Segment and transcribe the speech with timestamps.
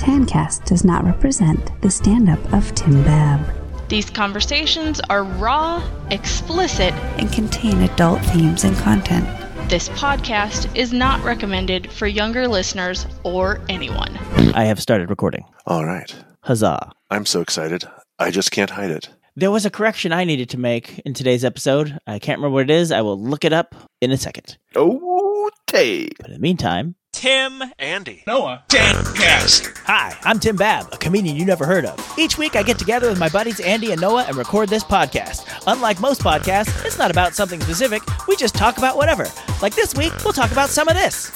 [0.00, 3.46] Tancast does not represent the stand up of Tim Bab
[3.90, 9.26] These conversations are raw, explicit, and contain adult themes and content.
[9.68, 14.16] This podcast is not recommended for younger listeners or anyone.
[14.54, 15.44] I have started recording.
[15.66, 16.14] All right.
[16.44, 16.92] Huzzah.
[17.10, 17.84] I'm so excited.
[18.18, 19.10] I just can't hide it.
[19.36, 21.98] There was a correction I needed to make in today's episode.
[22.06, 22.90] I can't remember what it is.
[22.90, 24.56] I will look it up in a second.
[24.74, 26.14] Oh, tape.
[26.18, 28.22] But in the meantime, Tim, Andy.
[28.26, 29.76] Noah, Tancast.
[29.84, 31.98] hi, I'm Tim Bab, a comedian you never heard of.
[32.18, 35.44] Each week I get together with my buddies Andy and Noah and record this podcast.
[35.66, 38.00] Unlike most podcasts, it's not about something specific.
[38.28, 39.26] We just talk about whatever.
[39.60, 41.30] Like this week, we'll talk about some of this.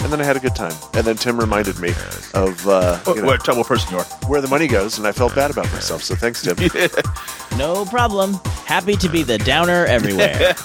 [0.00, 0.72] And then I had a good time.
[0.94, 1.90] And then Tim reminded me
[2.34, 4.04] of uh, What, you know, what trouble person you are?
[4.28, 6.02] where the money goes, and I felt bad about myself.
[6.02, 6.56] So thanks, Tim.
[7.58, 8.34] No problem.
[8.64, 10.54] Happy to be the downer everywhere.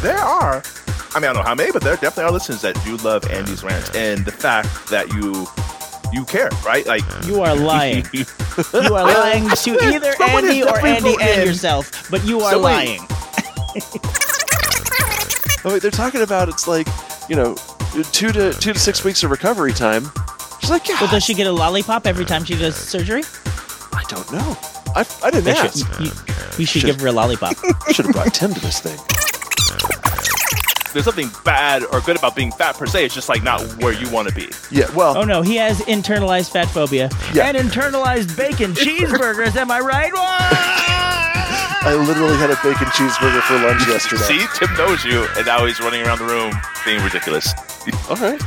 [0.00, 0.62] There are.
[1.18, 3.28] I mean, I don't know how many, but there definitely are listeners that do love
[3.28, 5.48] Andy's rants and the fact that you
[6.12, 6.86] you care, right?
[6.86, 8.06] Like you are lying.
[8.72, 13.00] You are lying to either Andy or Andy and yourself, but you are lying.
[15.64, 16.86] oh, wait, they're talking about it's like,
[17.28, 17.54] you know,
[18.12, 20.08] two to two to six weeks of recovery time.
[20.60, 20.98] She's like, yeah.
[21.00, 23.22] Well, does she get a lollipop every time she does surgery?
[23.92, 24.56] I don't know.
[24.94, 26.00] I, I didn't should- ask.
[26.00, 26.12] you, you-
[26.58, 27.54] we should Should- give her a lollipop.
[27.86, 28.98] I Should have brought Tim to this thing.
[30.92, 33.04] There's nothing bad or good about being fat per se.
[33.06, 34.48] It's just like not where you want to be.
[34.70, 34.92] Yeah.
[34.94, 37.46] Well, Oh no, he has internalized fat phobia Yeah.
[37.46, 39.56] and internalized bacon cheeseburgers.
[39.56, 40.10] Am I right?
[41.80, 44.22] I literally had a bacon cheeseburger for lunch yesterday.
[44.22, 46.52] See, Tim knows you, and now he's running around the room
[46.84, 47.52] being ridiculous.
[48.10, 48.40] All right.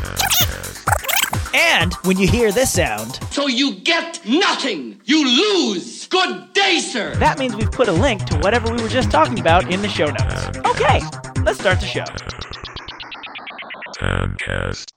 [1.54, 5.00] And when you hear this sound, So you get nothing.
[5.06, 6.08] You lose.
[6.08, 7.16] Good day, sir.
[7.16, 9.90] that means we've put a link to whatever we were just talking about in the
[9.90, 10.58] show notes.
[10.70, 11.02] Okay,
[11.44, 12.04] let's start the show.
[13.98, 14.88] Tancast.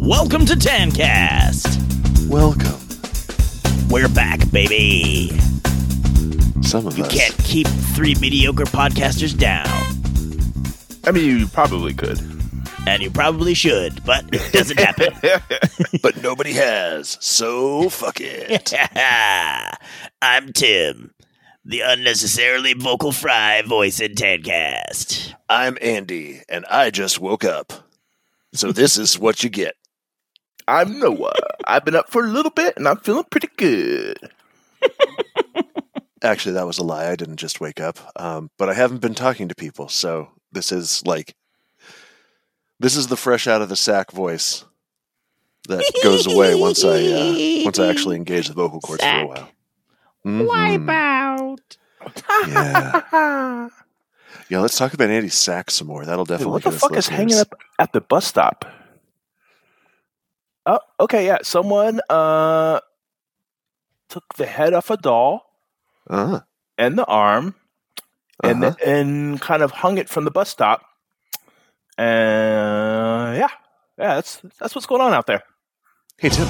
[0.00, 2.28] Welcome to Tancast.
[2.28, 2.80] Welcome.
[3.88, 5.30] We're back, baby.
[6.62, 7.12] Some of You us.
[7.14, 9.68] can't keep three mediocre podcasters down.
[11.06, 12.18] I mean, you probably could.
[12.86, 15.12] And you probably should, but it doesn't happen.
[16.02, 17.16] But nobody has.
[17.20, 18.72] So fuck it.
[20.22, 21.12] I'm Tim,
[21.64, 25.34] the unnecessarily vocal fry voice in Tancast.
[25.48, 27.72] I'm Andy, and I just woke up.
[28.52, 29.76] So this is what you get.
[30.68, 31.34] I'm Noah.
[31.66, 34.18] I've been up for a little bit, and I'm feeling pretty good.
[36.22, 37.10] Actually, that was a lie.
[37.10, 37.98] I didn't just wake up.
[38.16, 41.34] Um, but I haven't been talking to people, so this is like
[42.80, 44.64] this is the fresh out of the sack voice
[45.68, 49.26] that goes away once I uh, once I actually engage the vocal cords for a
[49.26, 49.48] while.
[50.26, 50.88] Mhm.
[50.88, 51.76] out.
[52.48, 53.68] Yeah.
[54.50, 56.04] Yeah, let's talk about Andy's sack some more.
[56.04, 58.66] That'll Dude, definitely what the get us fuck is hanging up at the bus stop?
[60.66, 61.38] Oh, okay, yeah.
[61.42, 62.80] Someone uh
[64.10, 65.50] took the head off a doll
[66.08, 66.40] Uh-huh.
[66.76, 67.54] and the arm
[68.44, 68.76] and Uh-huh.
[68.84, 70.82] and kind of hung it from the bus stop.
[71.98, 73.48] And yeah,
[73.98, 75.42] yeah, that's that's what's going on out there.
[76.18, 76.48] Hey Tim.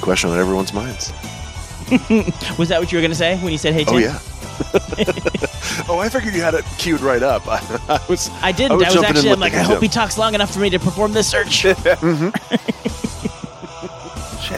[0.00, 1.10] Question on everyone's minds.
[2.58, 3.94] Was that what you were going to say when you said, hey, Tim?
[3.94, 4.18] Oh yeah.
[5.88, 7.46] oh, I figured you had it queued right up.
[7.46, 8.30] I, I was.
[8.42, 8.72] I didn't.
[8.72, 9.82] I I was was, jumping in actually, I'm like, I hope Tim.
[9.82, 11.50] he talks long enough for me to perform this search.
[11.52, 11.76] Shit,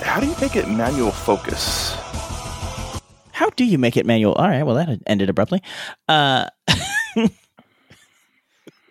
[0.03, 1.97] how do you make it manual focus?
[3.39, 4.33] How do you make it manual?
[4.33, 5.63] All right, well, that ended abruptly.
[6.09, 6.49] Uh,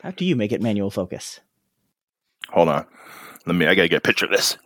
[0.02, 1.41] how do you make it manual focus?
[2.52, 2.86] Hold on.
[3.46, 4.57] Let me I gotta get a picture of this.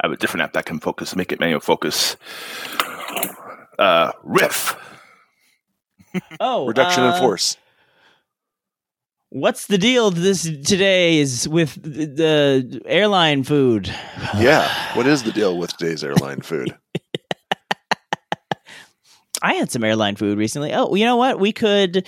[0.00, 2.16] I have a different app that can focus, make it manual focus.
[3.78, 4.74] Uh Riff.
[6.40, 7.58] Oh, Reduction uh, in force.
[9.28, 13.94] What's the deal this today is with the, the airline food?
[14.38, 14.66] Yeah.
[14.96, 16.74] What is the deal with today's airline food?
[19.42, 20.72] I had some airline food recently.
[20.72, 21.40] Oh, you know what?
[21.40, 22.06] We could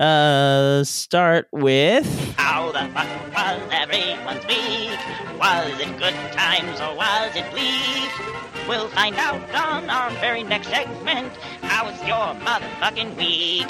[0.00, 4.98] uh start with How the fuck was everyone's week?
[5.40, 8.68] Was it good times or was it bleak?
[8.68, 11.32] We'll find out on our very next segment.
[11.62, 13.66] How's your motherfucking week?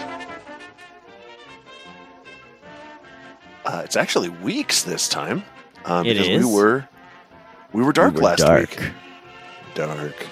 [3.64, 5.44] Uh, it's actually weeks this time.
[5.84, 6.44] Um, It because is?
[6.46, 6.88] we were
[7.72, 8.70] we were dark We were last dark.
[8.70, 8.90] week.
[9.74, 10.26] Dark.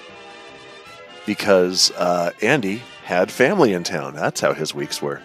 [1.27, 4.15] Because uh, Andy had family in town.
[4.15, 5.21] That's how his weeks were.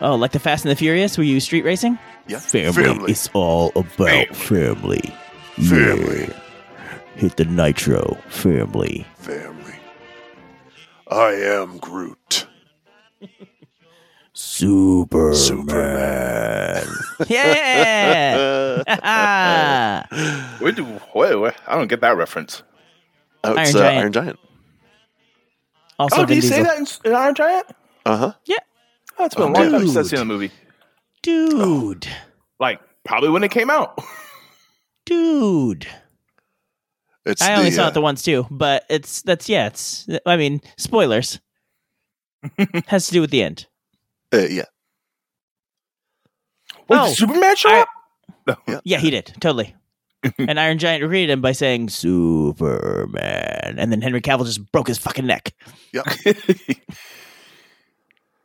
[0.00, 1.18] oh, like the Fast and the Furious.
[1.18, 1.98] Were you street racing?
[2.26, 2.38] Yeah.
[2.38, 3.10] Family.
[3.12, 5.12] It's all about family.
[5.56, 6.30] Family.
[6.30, 6.32] Yeah.
[7.16, 8.16] Hit the nitro.
[8.28, 9.06] Family.
[9.16, 9.74] Family.
[11.08, 12.46] I am Groot.
[14.32, 15.34] Superman.
[15.34, 16.86] Superman.
[17.28, 18.42] yeah.
[20.58, 22.62] Where do wait, wait, I don't get that reference.
[23.44, 23.98] Oh, it's Iron uh, Giant.
[23.98, 24.38] Iron Giant.
[25.98, 26.64] Also, oh, did Vin he say Diesel.
[26.64, 27.66] that in, in Iron Giant?
[28.06, 28.32] Uh huh.
[28.46, 28.56] Yeah,
[29.18, 30.50] Oh, it's been Oh, a long time since I've seen the movie.
[31.22, 32.06] dude,
[32.58, 33.98] Like probably when it came out.
[35.06, 35.86] dude.
[37.26, 39.66] It's I only the, saw uh, it the once too, but it's that's yeah.
[39.68, 41.40] It's I mean spoilers.
[42.88, 43.66] Has to do with the end.
[44.34, 44.64] uh, yeah.
[46.88, 47.88] Wait, Oh, did Superman show I- up?
[48.84, 49.74] Yeah, he did totally.
[50.38, 54.98] and Iron Giant greeted him by saying Superman, and then Henry Cavill just broke his
[54.98, 55.52] fucking neck.
[55.92, 56.06] Yep.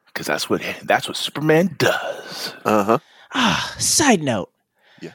[0.06, 2.54] Because that's what that's what Superman does.
[2.66, 2.98] Uh huh.
[3.34, 4.52] Ah, side note.
[5.02, 5.12] Yeah.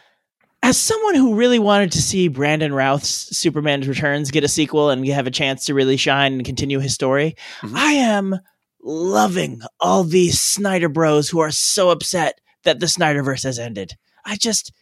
[0.62, 5.06] As someone who really wanted to see Brandon Routh's Superman Returns get a sequel and
[5.08, 7.76] have a chance to really shine and continue his story, Mhm.
[7.76, 8.38] I am
[8.82, 13.96] loving all these Snyder bros who are so upset that the Snyderverse has ended.
[14.25, 14.72] I just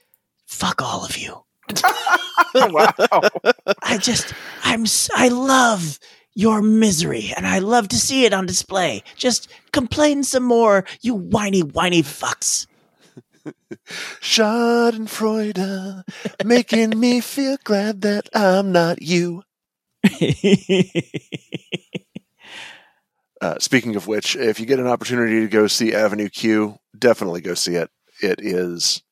[0.46, 1.42] fuck all of you.
[2.54, 2.92] wow.
[3.82, 5.98] I just I'm I love
[6.34, 9.02] your misery and I love to see it on display.
[9.16, 12.66] Just complain some more, you whiny whiny fucks.
[14.20, 16.04] Schadenfreude,
[16.44, 19.42] making me feel glad that I'm not you.
[23.42, 27.40] Uh, speaking of which, if you get an opportunity to go see Avenue Q, definitely
[27.40, 27.90] go see it.
[28.22, 29.02] It is,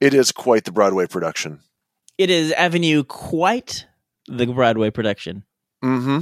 [0.00, 1.60] it is quite the Broadway production.
[2.18, 3.86] it is Avenue quite
[4.28, 5.44] the Broadway production
[5.82, 6.20] Mm-hmm.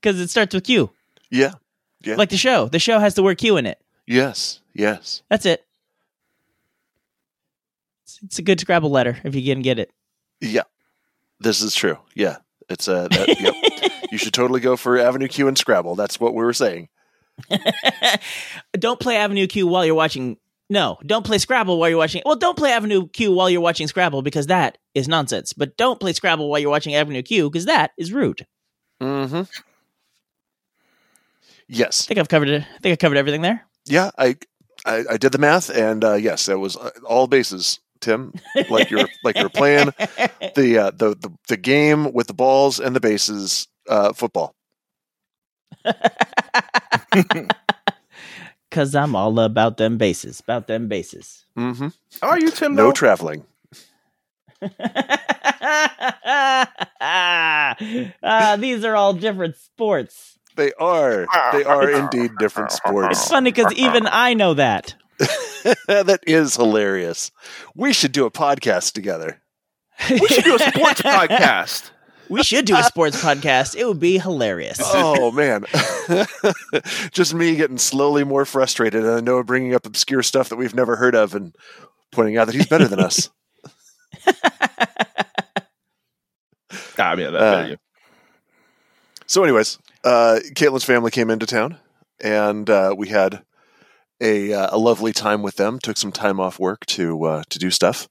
[0.00, 0.90] because it starts with Q,
[1.30, 1.52] Yeah.
[2.00, 2.14] Yeah.
[2.16, 2.68] like the show.
[2.68, 3.78] The show has the word Q in it.
[4.06, 4.60] Yes.
[4.74, 5.22] Yes.
[5.28, 5.64] That's it.
[8.04, 9.90] It's, it's a good Scrabble letter if you can get it.
[10.40, 10.62] Yeah.
[11.40, 11.98] This is true.
[12.14, 12.36] Yeah.
[12.70, 13.08] It's a.
[13.10, 13.54] That, yep.
[14.10, 15.94] You should totally go for Avenue Q and Scrabble.
[15.96, 16.88] That's what we were saying.
[18.72, 20.38] don't play Avenue Q while you're watching.
[20.70, 22.22] No, don't play Scrabble while you're watching.
[22.26, 25.54] Well, don't play Avenue Q while you're watching Scrabble because that is nonsense.
[25.54, 28.46] But don't play Scrabble while you're watching Avenue Q because that is rude.
[29.00, 29.42] Mm-hmm.
[31.68, 32.62] Yes, I think I've covered it.
[32.62, 33.64] I think I covered everything there.
[33.86, 34.10] Yeah.
[34.18, 34.36] I,
[34.84, 37.80] I, I did the math, and uh, yes, that was uh, all bases.
[38.00, 38.32] Tim,
[38.70, 39.86] like you're like you're playing
[40.54, 44.54] the, uh, the the the game with the balls and the bases, uh, football.
[48.70, 51.46] Cause I'm all about them bases, about them bases.
[51.56, 51.88] Mm-hmm.
[52.22, 52.74] Are you, Tim?
[52.74, 53.44] No traveling.
[57.00, 60.38] Ah, these are all different sports.
[60.56, 61.26] They are.
[61.52, 63.18] They are indeed different sports.
[63.20, 64.94] It's funny because even I know that.
[65.86, 67.30] that is hilarious.
[67.74, 69.40] We should do a podcast together.
[70.10, 71.90] we should do a sports podcast.
[72.28, 73.76] We should do a sports podcast.
[73.76, 74.78] It would be hilarious.
[74.82, 75.64] Oh man,
[77.10, 80.96] just me getting slowly more frustrated, and Noah bringing up obscure stuff that we've never
[80.96, 81.54] heard of and
[82.12, 83.30] pointing out that he's better than us.
[87.00, 87.76] Ah, I mean, that, Uh.
[89.26, 91.78] So, anyways, uh, Caitlin's family came into town,
[92.20, 93.42] and uh, we had
[94.20, 95.78] a uh, a lovely time with them.
[95.78, 98.08] Took some time off work to uh, to do stuff.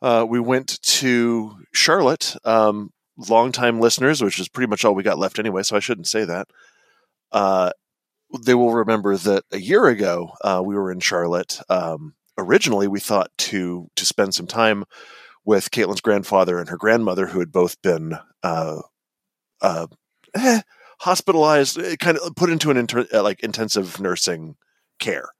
[0.00, 2.36] Uh, we went to Charlotte.
[2.44, 2.92] Um,
[3.28, 6.24] longtime listeners, which is pretty much all we got left anyway, so I shouldn't say
[6.24, 6.48] that.
[7.32, 7.70] Uh,
[8.44, 11.60] they will remember that a year ago uh, we were in Charlotte.
[11.68, 14.84] Um, originally, we thought to to spend some time
[15.44, 18.80] with Caitlin's grandfather and her grandmother, who had both been uh,
[19.60, 19.86] uh,
[20.34, 20.60] eh,
[21.00, 24.56] hospitalized, eh, kind of put into an inter- uh, like intensive nursing
[24.98, 25.30] care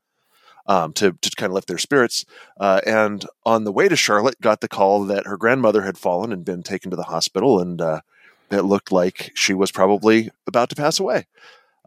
[0.70, 2.24] um, to to kind of lift their spirits.
[2.58, 6.32] Uh, and on the way to Charlotte, got the call that her grandmother had fallen
[6.32, 8.00] and been taken to the hospital, and uh,
[8.52, 11.26] it looked like she was probably about to pass away.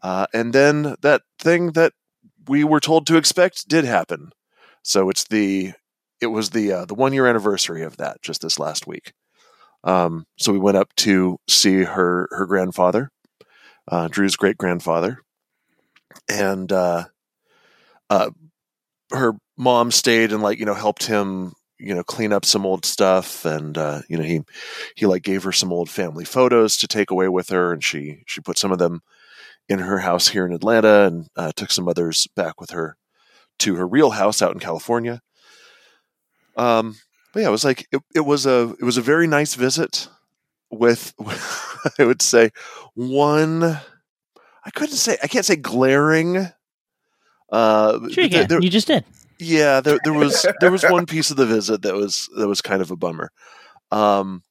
[0.04, 1.94] Uh, and then that thing that
[2.50, 4.34] we were told to expect did happen.
[4.84, 5.72] So it's the
[6.20, 9.14] it was the uh, the one year anniversary of that just this last week.
[9.86, 13.12] Um, so we went up to see her her grandfather,
[13.90, 15.20] uh, Drew's great grandfather,
[16.30, 17.06] and uh,
[18.10, 18.32] uh,
[19.14, 22.86] her mom stayed and like you know helped him you know clean up some old
[22.86, 24.42] stuff and uh, you know he
[24.96, 28.24] he like gave her some old family photos to take away with her and she
[28.26, 29.02] she put some of them
[29.70, 32.98] in her house here in Atlanta and uh, took some others back with her
[33.60, 35.22] to her real house out in California.
[36.58, 36.98] Um,
[37.34, 40.08] but yeah, it was like it, it was a it was a very nice visit
[40.70, 41.14] with
[42.00, 42.52] I would say
[42.94, 46.48] one I couldn't say I can't say glaring.
[47.54, 49.06] Uh, Sure, you there- you just did.
[49.40, 52.62] yeah, there, there was there was one piece of the visit that was that was
[52.62, 53.32] kind of a bummer.
[53.92, 54.42] Um,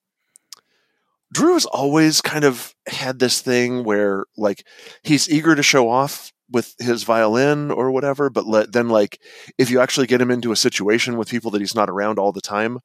[1.32, 4.66] Drew has always kind of had this thing where like
[5.02, 9.18] he's eager to show off with his violin or whatever, but let, then like
[9.56, 12.32] if you actually get him into a situation with people that he's not around all
[12.32, 12.80] the time,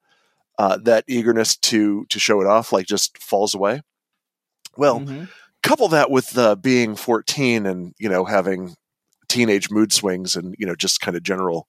[0.58, 3.82] uh, that eagerness to to show it off like just falls away.
[4.76, 5.24] Well, Mm-hmm.
[5.62, 8.74] couple that with uh, being 14 and you know having
[9.28, 11.68] teenage mood swings and you know just kind of general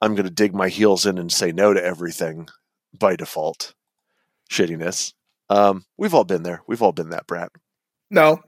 [0.00, 2.48] i'm going to dig my heels in and say no to everything
[2.98, 3.74] by default
[4.50, 5.12] shittiness.
[5.50, 6.62] Um, we've all been there.
[6.66, 7.50] We've all been that brat.
[8.10, 8.42] No.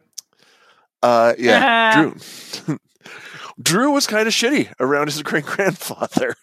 [1.03, 2.13] uh, yeah
[2.67, 2.79] drew.
[3.63, 6.35] Drew was kind of shitty around his great grandfather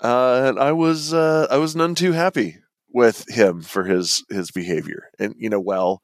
[0.00, 2.58] uh, and i was uh, i was none too happy
[2.92, 5.10] with him for his his behavior.
[5.18, 6.02] And you know well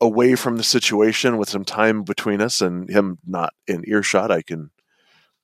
[0.00, 4.42] away from the situation with some time between us and him not in earshot, I
[4.42, 4.70] can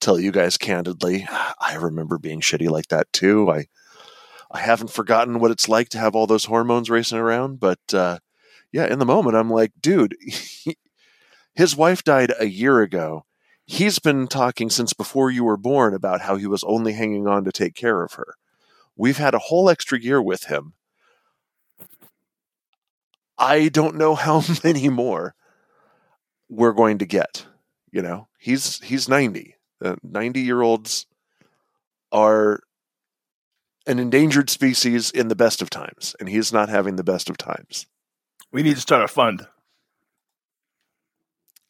[0.00, 1.26] tell you guys candidly,
[1.59, 3.50] I remember being shitty like that too.
[3.50, 3.66] I
[4.52, 8.19] I haven't forgotten what it's like to have all those hormones racing around, but uh,
[8.73, 10.16] yeah, in the moment, I'm like, dude,
[11.54, 13.25] his wife died a year ago.
[13.64, 17.45] He's been talking since before you were born about how he was only hanging on
[17.45, 18.35] to take care of her.
[18.97, 20.75] We've had a whole extra year with him.
[23.40, 25.35] I don't know how many more
[26.49, 27.47] we're going to get.
[27.90, 29.56] You know, he's he's 90.
[30.02, 31.06] 90 year olds
[32.12, 32.61] are
[33.87, 37.38] an endangered species in the best of times, and he's not having the best of
[37.38, 37.87] times.
[38.52, 39.47] We need to start a fund.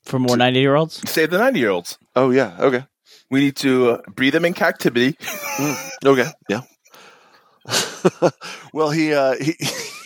[0.02, 1.00] For more 90 year olds?
[1.08, 1.98] Save the 90 year olds.
[2.16, 2.56] Oh, yeah.
[2.58, 2.84] Okay.
[3.30, 5.12] We need to uh, breed them in captivity.
[5.12, 6.30] Mm, okay.
[6.48, 6.62] Yeah.
[8.72, 9.54] well, he, uh, he,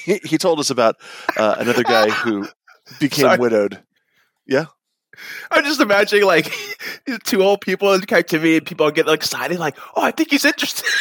[0.04, 0.96] he, he told us about
[1.36, 2.46] uh, another guy who
[3.00, 3.38] became Sorry.
[3.38, 3.82] widowed.
[4.46, 4.66] Yeah.
[5.50, 6.52] I'm just imagining like
[7.24, 10.44] two old people in captivity and people get like, excited, like, oh, I think he's
[10.44, 10.86] interested.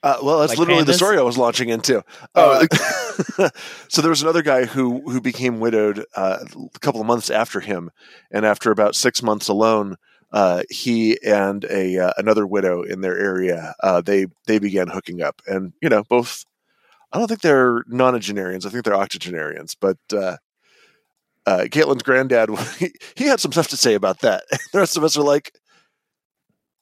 [0.00, 2.04] Uh, well, that's Like literally the story I was launching into.
[2.36, 2.64] Oh,
[3.36, 3.50] Uh,
[3.88, 6.38] so there was another guy who who became widowed uh,
[6.72, 7.90] a couple of months after him,
[8.30, 9.96] and after about six months alone,
[10.32, 15.20] uh, he and a uh, another widow in their area uh, they they began hooking
[15.20, 16.44] up, and you know both.
[17.12, 18.66] I don't think they're nonagenarians.
[18.66, 19.98] I think they're octogenarians, but.
[20.12, 20.36] Uh,
[21.46, 24.44] uh, Caitlin's granddad, he, he had some stuff to say about that.
[24.72, 25.54] the rest of us are like,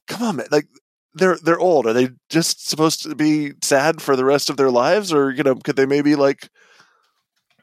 [0.07, 0.47] "Come on, man!
[0.51, 0.65] Like,
[1.13, 1.85] they're they're old.
[1.87, 5.41] Are they just supposed to be sad for the rest of their lives, or you
[5.43, 6.49] know, could they maybe like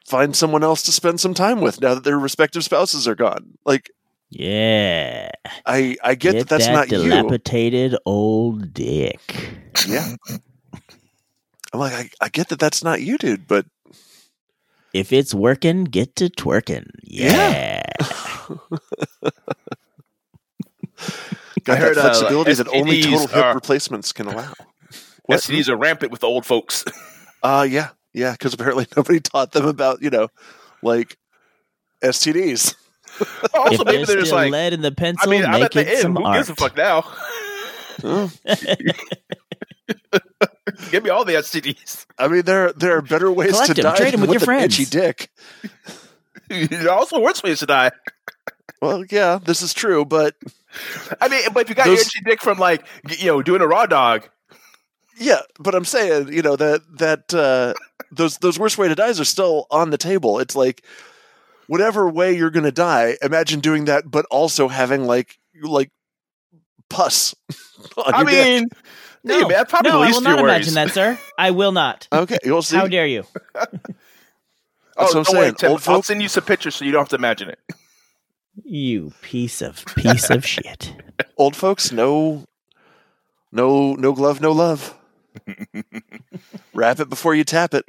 [0.07, 3.59] find someone else to spend some time with now that their respective spouses are gone?
[3.67, 3.91] Like,
[4.31, 5.31] Yeah.
[5.67, 7.03] I I get, that that's not you.
[7.03, 9.21] dilapidated old dick.
[9.87, 10.15] Yeah,
[11.75, 13.67] I'm like, I, I get that that's not you, dude, but
[14.93, 16.89] If it's working, get to twerking.
[17.03, 17.83] Yeah.
[21.65, 24.53] got I heard, that uh, flexibility that only total hip are- replacements can allow.
[25.27, 25.41] What?
[25.41, 26.85] STDs are rampant with the old folks.
[27.43, 30.29] Uh, yeah, yeah, because apparently nobody taught them about you know,
[30.81, 31.19] like
[32.03, 32.75] STDs.
[33.55, 35.61] also, if maybe there's they're just still like, lead in the pencil, I mean, I'm
[35.61, 36.17] make at the end.
[36.17, 36.37] Who art.
[36.39, 37.05] gives a fuck now?
[40.91, 42.07] Give me all the STDs.
[42.19, 44.31] I mean, there there are better ways Collect to 'em, die trade 'em than with
[44.31, 44.75] your an friends.
[44.79, 45.31] itchy dick.
[46.49, 47.91] There are also worse ways to die.
[48.83, 50.35] Well, yeah, this is true, but
[51.21, 52.87] I mean, but if you got your itchy dick from like,
[53.19, 54.29] you know, doing a raw dog,
[55.17, 57.73] yeah, but I'm saying, you know, that that uh,
[58.13, 60.39] those those worst way to dies are still on the table.
[60.39, 60.85] It's like
[61.67, 65.91] whatever way you're going to die, imagine doing that, but also having like like
[66.91, 67.35] pus
[67.97, 68.69] on I your dick.
[69.25, 71.19] Mean, No, hey, man, probably no, the I will not your imagine that, sir.
[71.39, 72.07] I will not.
[72.13, 72.77] Okay, you'll see.
[72.77, 73.25] How dare you?
[73.55, 73.67] That's
[74.97, 75.55] Oh, oh what I'm don't worry, saying.
[75.57, 75.71] Tim.
[75.71, 77.59] Old I'll folk- send you some pictures so you don't have to imagine it.
[78.63, 80.95] You piece of piece of shit.
[81.37, 82.45] Old folks, no,
[83.51, 84.97] no, no glove, no love.
[86.73, 87.85] Wrap it before you tap it.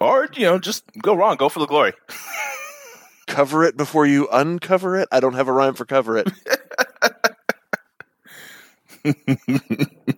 [0.00, 1.36] or you know, just go wrong.
[1.36, 1.92] Go for the glory.
[3.26, 5.08] Cover it before you uncover it.
[5.12, 6.28] I don't have a rhyme for cover it.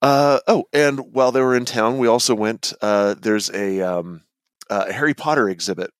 [0.00, 2.72] Uh, oh, and while they were in town, we also went.
[2.80, 4.22] Uh, there's a, um,
[4.70, 5.90] a Harry Potter exhibit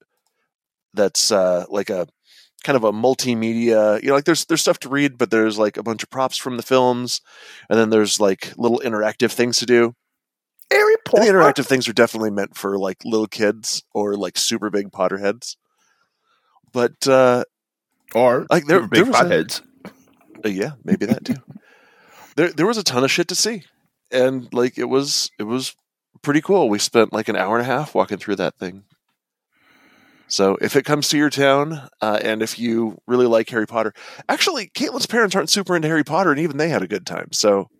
[0.95, 2.07] that's uh, like a
[2.65, 4.01] kind of a multimedia.
[4.03, 6.37] You know, like there's there's stuff to read, but there's like a bunch of props
[6.37, 7.21] from the films,
[7.69, 9.95] and then there's like little interactive things to do.
[10.71, 11.25] Harry And Potter.
[11.25, 15.57] the interactive things are definitely meant for like little kids or like super big Potterheads.
[16.73, 17.45] But uh,
[18.15, 19.61] or Like, there- super there big was a- potheads.
[20.45, 21.37] uh, yeah, maybe that too.
[22.37, 23.65] there there was a ton of shit to see,
[24.11, 25.75] and like it was it was
[26.23, 26.69] pretty cool.
[26.69, 28.85] We spent like an hour and a half walking through that thing.
[30.31, 33.95] So if it comes to your town, uh, and if you really like Harry Potter,
[34.29, 37.29] actually, Caitlin's parents aren't super into Harry Potter, and even they had a good time.
[37.33, 37.71] So,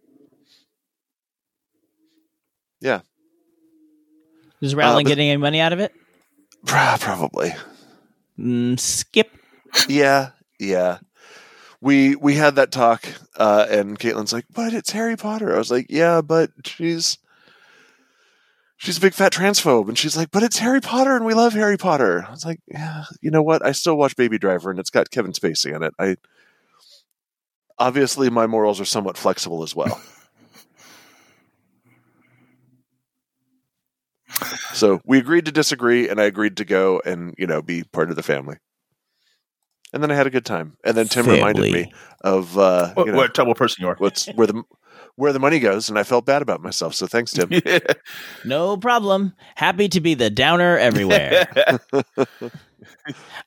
[2.81, 3.01] yeah,
[4.63, 5.93] Does Rowling but- getting any money out of it?
[6.65, 7.55] Probably.
[8.39, 9.31] Mm, skip.
[9.89, 10.99] Yeah, yeah.
[11.81, 13.05] We we had that talk,
[13.37, 17.19] uh, and Caitlin's like, "But it's Harry Potter." I was like, "Yeah, but she's
[18.77, 21.53] she's a big fat transphobe," and she's like, "But it's Harry Potter, and we love
[21.53, 23.65] Harry Potter." I was like, "Yeah, you know what?
[23.65, 25.95] I still watch Baby Driver, and it's got Kevin Spacey in it.
[25.99, 26.17] I
[27.79, 30.01] obviously my morals are somewhat flexible as well."
[34.73, 38.11] so we agreed to disagree, and I agreed to go and you know be part
[38.11, 38.57] of the family.
[39.93, 40.77] And then I had a good time.
[40.85, 41.93] And then Tim reminded me
[42.23, 43.97] of uh, What, you know, what a terrible person you are.
[43.99, 44.63] what's where the
[45.17, 46.95] where the money goes, and I felt bad about myself.
[46.95, 47.51] So thanks, Tim.
[48.45, 49.35] No problem.
[49.57, 51.49] Happy to be the downer everywhere.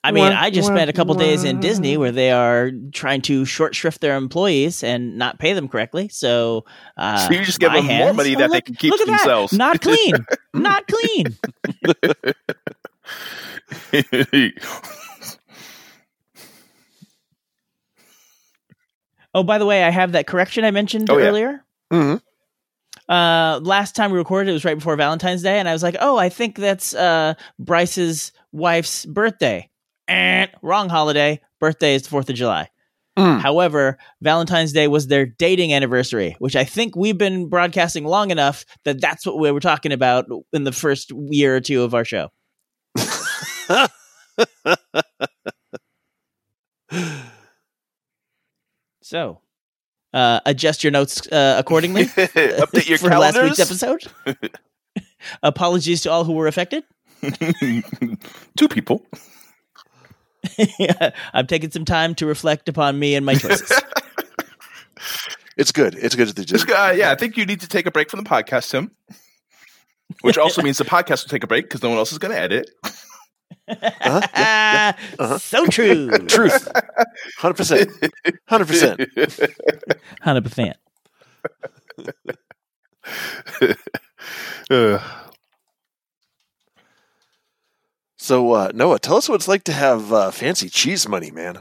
[0.04, 3.44] I mean, I just spent a couple days in Disney where they are trying to
[3.44, 6.08] short shrift their employees and not pay them correctly.
[6.08, 6.64] So,
[6.96, 8.90] uh, So you just give my them more hands- money oh, that they can keep
[8.90, 9.18] look to at that.
[9.20, 9.52] themselves.
[9.54, 10.14] Not clean.
[10.52, 11.38] not clean.
[19.34, 21.26] Oh, by the way, I have that correction I mentioned Oh, yeah.
[21.26, 21.64] earlier.
[21.92, 22.20] Mhm.
[23.08, 25.96] Uh, last time we recorded, it was right before Valentine's Day, and I was like,
[26.00, 29.68] "Oh, I think that's uh, Bryce's wife's birthday."
[30.08, 31.40] Eh, wrong holiday.
[31.60, 32.68] Birthday is the Fourth of July.
[33.18, 33.40] Mm.
[33.40, 38.64] However, Valentine's Day was their dating anniversary, which I think we've been broadcasting long enough
[38.84, 42.04] that that's what we were talking about in the first year or two of our
[42.04, 42.30] show.
[49.12, 49.40] So,
[50.14, 52.04] uh, adjust your notes uh, accordingly.
[52.06, 54.06] Update your for last week's episode.
[55.42, 56.82] Apologies to all who were affected.
[58.56, 59.04] Two people.
[61.34, 63.82] I'm taking some time to reflect upon me and my choices.
[65.58, 65.94] It's good.
[65.94, 67.90] It's good that they This just guy, yeah, I think you need to take a
[67.90, 68.92] break from the podcast, Tim.
[70.22, 72.32] Which also means the podcast will take a break because no one else is going
[72.32, 72.70] to edit.
[73.68, 74.20] Uh-huh.
[74.34, 75.38] yeah, uh-huh.
[75.38, 76.10] So true.
[76.26, 76.68] truth,
[77.38, 77.90] hundred percent,
[78.48, 79.00] hundred percent.
[80.20, 80.76] Hundred percent.
[84.70, 84.98] Uh,
[88.16, 91.60] So uh, Noah, tell us what it's like to have uh, fancy cheese money, man.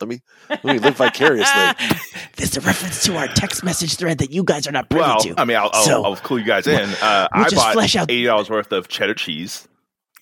[0.00, 1.88] Let me let me live vicariously.
[2.36, 5.02] this is a reference to our text message thread that you guys are not privy
[5.06, 5.34] well, to.
[5.40, 6.90] I mean, I'll, I'll, So- I'll clue you guys in.
[7.00, 9.68] Uh, We'll I just bought flesh out- eighty dollars worth of cheddar cheese,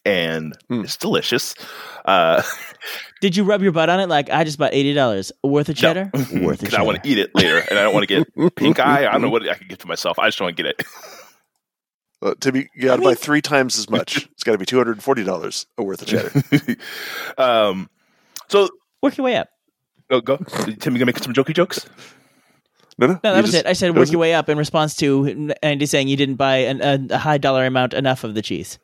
[0.05, 0.85] and Mm.
[0.85, 1.55] it's delicious.
[2.05, 2.43] Uh,
[3.21, 4.09] Did you rub your butt on it?
[4.09, 6.11] Like I just bought eighty dollars worth of cheddar.
[6.35, 6.75] Worth because.
[6.75, 9.07] I want to eat it later, and I don't want to get pink eye.
[9.07, 10.19] I don't know what I can get to myself.
[10.19, 10.87] I just don't want to get it.
[12.23, 14.27] Uh, to be, you got to mean- buy three times as much.
[14.33, 16.43] It's got to be two hundred and forty dollars worth of cheddar.
[17.38, 17.88] um,
[18.49, 18.69] so
[19.03, 19.49] Work your way up.
[20.11, 20.37] go, go.
[20.38, 21.87] Tim, you gonna make some jokey jokes?
[22.97, 23.67] No, no, No, that was just- it.
[23.69, 26.37] I said that work was your way up in response to Andy saying you didn't
[26.37, 28.79] buy an, a, a high dollar amount enough of the cheese.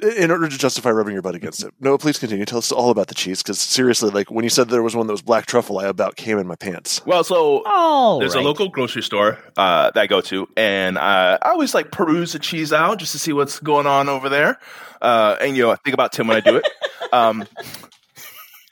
[0.00, 1.72] In order to justify rubbing your butt against it.
[1.80, 2.44] No, please continue.
[2.44, 5.06] Tell us all about the cheese, because seriously, like when you said there was one
[5.06, 7.00] that was black truffle, I about came in my pants.
[7.06, 11.38] Well, so Oh, There's a local grocery store uh, that I go to, and uh,
[11.40, 14.58] I always like peruse the cheese out just to see what's going on over there.
[15.00, 16.66] Uh, and you know, I think about Tim when I do it.
[17.12, 17.44] Um,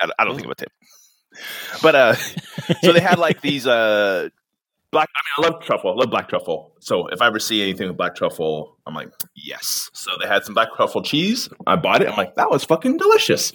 [0.00, 0.68] I, I don't think about Tim,
[1.82, 2.14] but uh,
[2.82, 4.28] so they had like these uh,
[4.94, 5.10] black.
[5.14, 5.90] I mean, I love truffle.
[5.90, 6.72] I love black truffle.
[6.80, 9.90] So if I ever see anything with black truffle, I'm like, yes.
[9.92, 11.50] So they had some black truffle cheese.
[11.66, 12.08] I bought it.
[12.08, 13.52] I'm like, that was fucking delicious.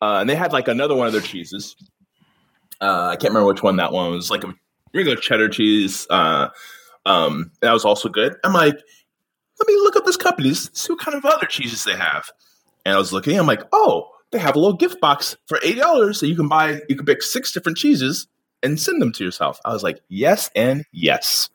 [0.00, 1.76] Uh, and they had like another one of their cheeses.
[2.80, 4.30] Uh, I can't remember which one that one was.
[4.30, 4.54] Like a
[4.94, 6.06] regular cheddar cheese.
[6.08, 6.48] Uh,
[7.04, 8.36] um, that was also good.
[8.44, 8.74] I'm like,
[9.58, 12.24] let me look up this company, see what kind of other cheeses they have.
[12.86, 15.80] And I was looking, I'm like, oh, they have a little gift box for eighty
[15.80, 18.28] dollars, so you can buy, you can pick six different cheeses
[18.62, 19.60] and send them to yourself.
[19.64, 21.50] I was like, yes and yes.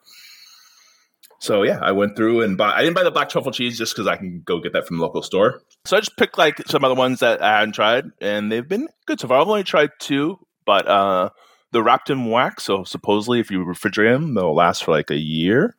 [1.39, 2.73] So yeah, I went through and bought.
[2.73, 4.97] I didn't buy the black truffle cheese just because I can go get that from
[4.97, 5.61] the local store.
[5.83, 8.87] So I just picked like some other ones that I hadn't tried, and they've been
[9.05, 9.41] good so far.
[9.41, 11.31] I've only tried two, but uh,
[11.73, 15.17] they're wrapped in wax, so supposedly if you refrigerate them, they'll last for like a
[15.17, 15.75] year.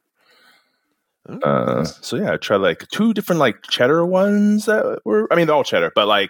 [1.27, 5.27] Uh, so yeah, I tried like two different like cheddar ones that were.
[5.33, 6.29] I mean, they're all cheddar, but like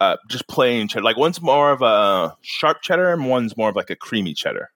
[0.00, 1.04] uh, just plain cheddar.
[1.04, 4.70] Like one's more of a sharp cheddar, and one's more of like a creamy cheddar.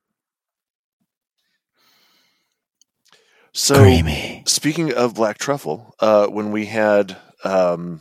[3.52, 4.44] So, Creamy.
[4.46, 8.00] speaking of black truffle, uh, when we had um,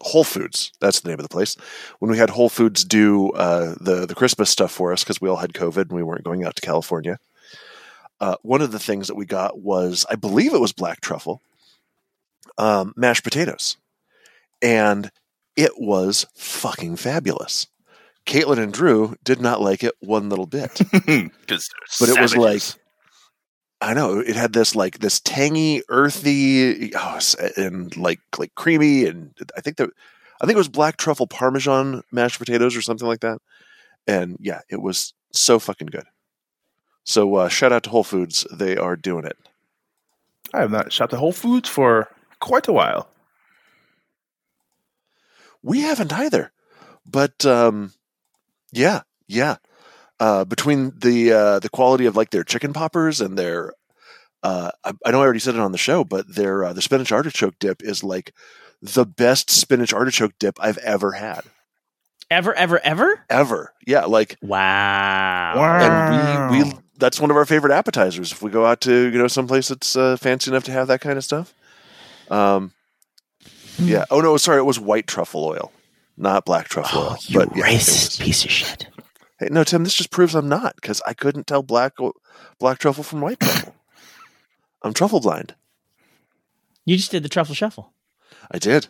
[0.00, 1.56] Whole Foods, that's the name of the place.
[1.98, 5.28] When we had Whole Foods do uh, the the Christmas stuff for us because we
[5.28, 7.18] all had COVID and we weren't going out to California.
[8.20, 11.42] Uh, one of the things that we got was, I believe it was black truffle,
[12.56, 13.76] um, mashed potatoes,
[14.62, 15.10] and
[15.56, 17.66] it was fucking fabulous.
[18.26, 20.80] Caitlin and Drew did not like it one little bit.
[21.06, 21.68] Because
[22.00, 22.62] But it was like-
[23.80, 27.18] I know it had this like this tangy, earthy, oh,
[27.56, 29.90] and like like creamy, and I think that
[30.40, 33.38] I think it was black truffle parmesan mashed potatoes or something like that.
[34.06, 36.04] And yeah, it was so fucking good.
[37.04, 39.36] So uh, shout out to Whole Foods, they are doing it.
[40.54, 42.08] I have not shot to Whole Foods for
[42.40, 43.10] quite a while.
[45.64, 46.52] We haven't either,
[47.10, 47.92] but um,
[48.72, 49.56] yeah, yeah.
[50.20, 53.72] Uh, between the uh, the quality of like their chicken poppers and their
[54.42, 56.82] uh, I, I know I already said it on the show, but their uh, the
[56.82, 58.32] spinach artichoke dip is like
[58.82, 61.40] the best spinach artichoke dip I've ever had.
[62.30, 63.24] Ever, ever, ever?
[63.30, 64.04] Ever, yeah.
[64.04, 65.54] Like, Wow.
[65.56, 68.32] and we we that's one of our favorite appetizers.
[68.32, 71.00] If we go out to you know someplace that's uh, fancy enough to have that
[71.00, 71.54] kind of stuff,
[72.30, 72.72] um,
[73.78, 74.04] yeah.
[74.10, 75.72] Oh no, sorry, it was white truffle oil,
[76.16, 77.08] not black truffle oil.
[77.12, 78.88] Oh, you but yeah, it racist was- piece of shit.
[79.40, 81.94] Hey, no, Tim, this just proves I'm not because I couldn't tell black
[82.60, 83.74] black truffle from white truffle.
[84.82, 85.54] I'm truffle blind.
[86.84, 87.92] You just did the truffle shuffle.
[88.50, 88.86] I did.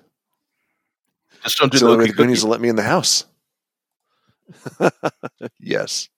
[1.44, 2.46] Just don't do It's the the only way the Goonies cookie.
[2.46, 3.24] will let me in the house.
[5.60, 6.08] yes,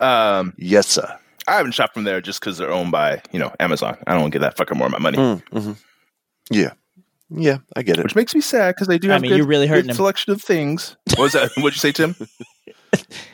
[0.00, 1.18] Um, yes, sir.
[1.46, 3.96] I haven't shopped from there just because they're owned by you know Amazon.
[4.06, 5.72] I don't want to give that fucker more of my money, Mm-hmm.
[6.50, 6.72] Yeah,
[7.36, 8.02] yeah, I get it.
[8.04, 9.96] which makes me sad because they do I have mean, good, you're really hurting him.
[9.96, 10.96] selection of things.
[11.16, 11.50] What was that?
[11.56, 12.14] What'd you say, Tim?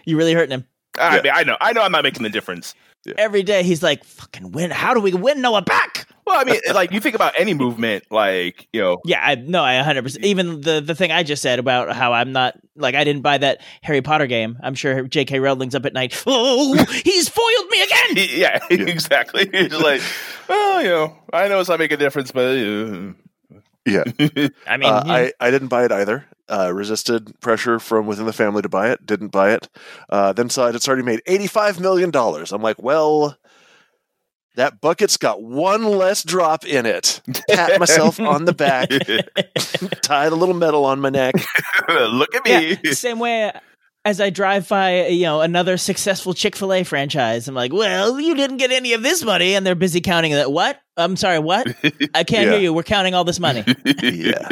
[0.06, 0.64] You really hurting him.
[0.98, 1.22] I Yeah.
[1.22, 2.74] mean, I know, I know, I'm not making the difference.
[3.16, 4.70] Every day he's like, fucking win.
[4.70, 6.06] How do we win Noah back?
[6.26, 9.62] Well, I mean, like you think about any movement, like you know, Yeah, I no,
[9.64, 10.18] I 100%.
[10.22, 13.38] Even the the thing I just said about how I'm not like I didn't buy
[13.38, 14.58] that Harry Potter game.
[14.62, 15.40] I'm sure J.K.
[15.40, 16.12] Rowling's up at night.
[16.26, 18.28] Oh, he's foiled me again.
[18.38, 19.48] yeah, exactly.
[19.52, 20.02] It's like,
[20.48, 23.12] well, you know, I know it's not making a difference, but uh,
[23.90, 24.04] Yeah,
[24.66, 26.26] I mean, uh, you- I I didn't buy it either.
[26.48, 29.06] Uh, resisted pressure from within the family to buy it.
[29.06, 29.68] Didn't buy it.
[30.08, 30.74] Uh, then saw it.
[30.74, 32.52] It's already made eighty five million dollars.
[32.52, 33.36] I'm like, well.
[34.56, 37.22] That bucket's got one less drop in it.
[37.48, 38.88] Pat myself on the back,
[40.02, 41.34] tied a little medal on my neck.
[41.88, 42.76] look at me.
[42.82, 43.52] yeah, same way
[44.04, 47.46] as I drive by, you know, another successful Chick Fil A franchise.
[47.48, 50.50] I'm like, well, you didn't get any of this money, and they're busy counting that.
[50.50, 50.80] What?
[50.96, 51.38] I'm sorry.
[51.38, 51.66] What?
[52.14, 52.52] I can't Yeah.
[52.52, 52.72] hear you.
[52.72, 53.64] We're counting all this money.
[54.02, 54.48] Yeah,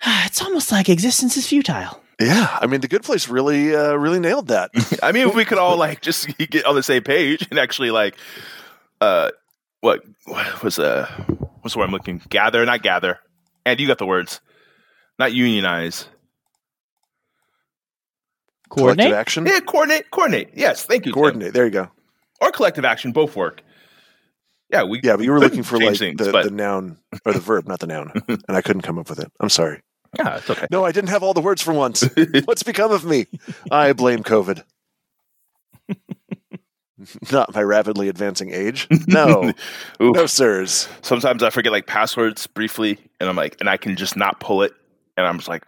[0.26, 2.00] it's almost like existence is futile.
[2.20, 2.58] yeah.
[2.60, 4.70] I mean, the Good Place really, uh, really nailed that.
[5.02, 7.90] I mean, if we could all like just get on the same page and actually
[7.90, 8.16] like,
[9.00, 9.30] uh,
[9.80, 11.06] what, what was uh,
[11.60, 12.22] what's the word I'm looking?
[12.28, 13.18] Gather, not gather.
[13.64, 14.40] And you got the words,
[15.18, 16.06] not unionize.
[18.68, 20.50] Collective action, Yeah, coordinate, coordinate.
[20.54, 21.12] Yes, thank you.
[21.12, 21.14] Tim.
[21.14, 21.54] coordinate.
[21.54, 21.88] There you go.
[22.40, 23.62] or collective action, both work.
[24.70, 25.00] Yeah, we.
[25.02, 27.68] Yeah, but you were looking for like things, the, but the noun or the verb,
[27.68, 29.30] not the noun, and I couldn't come up with it.
[29.38, 29.80] I'm sorry.
[30.18, 30.66] yeah, it's okay.
[30.70, 32.02] No, I didn't have all the words for once.
[32.44, 33.26] What's become of me?
[33.70, 34.62] I blame COVID.
[37.30, 38.88] Not my rapidly advancing age.
[39.06, 39.52] No,
[40.00, 40.88] no, sirs.
[41.02, 44.62] Sometimes I forget like passwords briefly, and I'm like, and I can just not pull
[44.62, 44.72] it,
[45.16, 45.64] and I'm just like,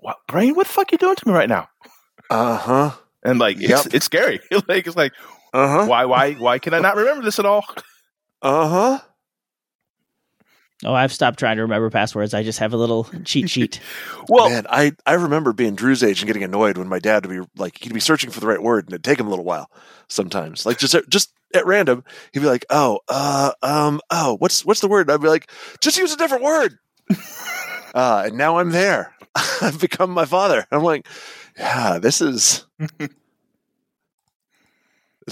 [0.00, 0.54] "What, brain?
[0.54, 1.68] What the fuck you doing to me right now?"
[2.30, 2.90] Uh huh.
[3.24, 3.70] And like, Yep.
[3.86, 4.40] it's it's scary.
[4.68, 5.12] like, it's like,
[5.52, 5.86] Uh huh.
[5.86, 7.64] why, why, why can I not remember this at all?
[8.42, 8.98] Uh huh.
[10.84, 12.34] Oh, I've stopped trying to remember passwords.
[12.34, 13.80] I just have a little cheat sheet.
[14.28, 17.36] Well, Man, I, I remember being Drew's age and getting annoyed when my dad would
[17.36, 19.44] be like, he'd be searching for the right word and it'd take him a little
[19.44, 19.70] while
[20.08, 20.64] sometimes.
[20.64, 24.86] Like just just at random, he'd be like, oh, uh, um, oh, what's what's the
[24.88, 25.10] word?
[25.10, 26.78] I'd be like, just use a different word.
[27.98, 29.12] uh, and now I'm there.
[29.60, 30.64] I've become my father.
[30.70, 31.06] I'm like,
[31.58, 32.64] yeah, this is
[32.98, 33.10] this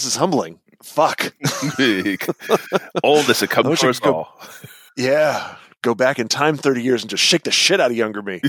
[0.04, 0.58] is humbling.
[0.82, 1.32] Fuck.
[3.04, 4.40] oldest it I comes wish I first go- all.
[4.96, 5.56] Yeah.
[5.82, 8.40] Go back in time 30 years and just shake the shit out of younger me.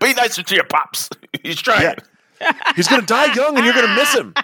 [0.00, 1.08] Be nicer to your pops.
[1.42, 1.82] He's trying.
[1.82, 2.52] Yeah.
[2.76, 4.34] He's going to die young and you're going to miss him.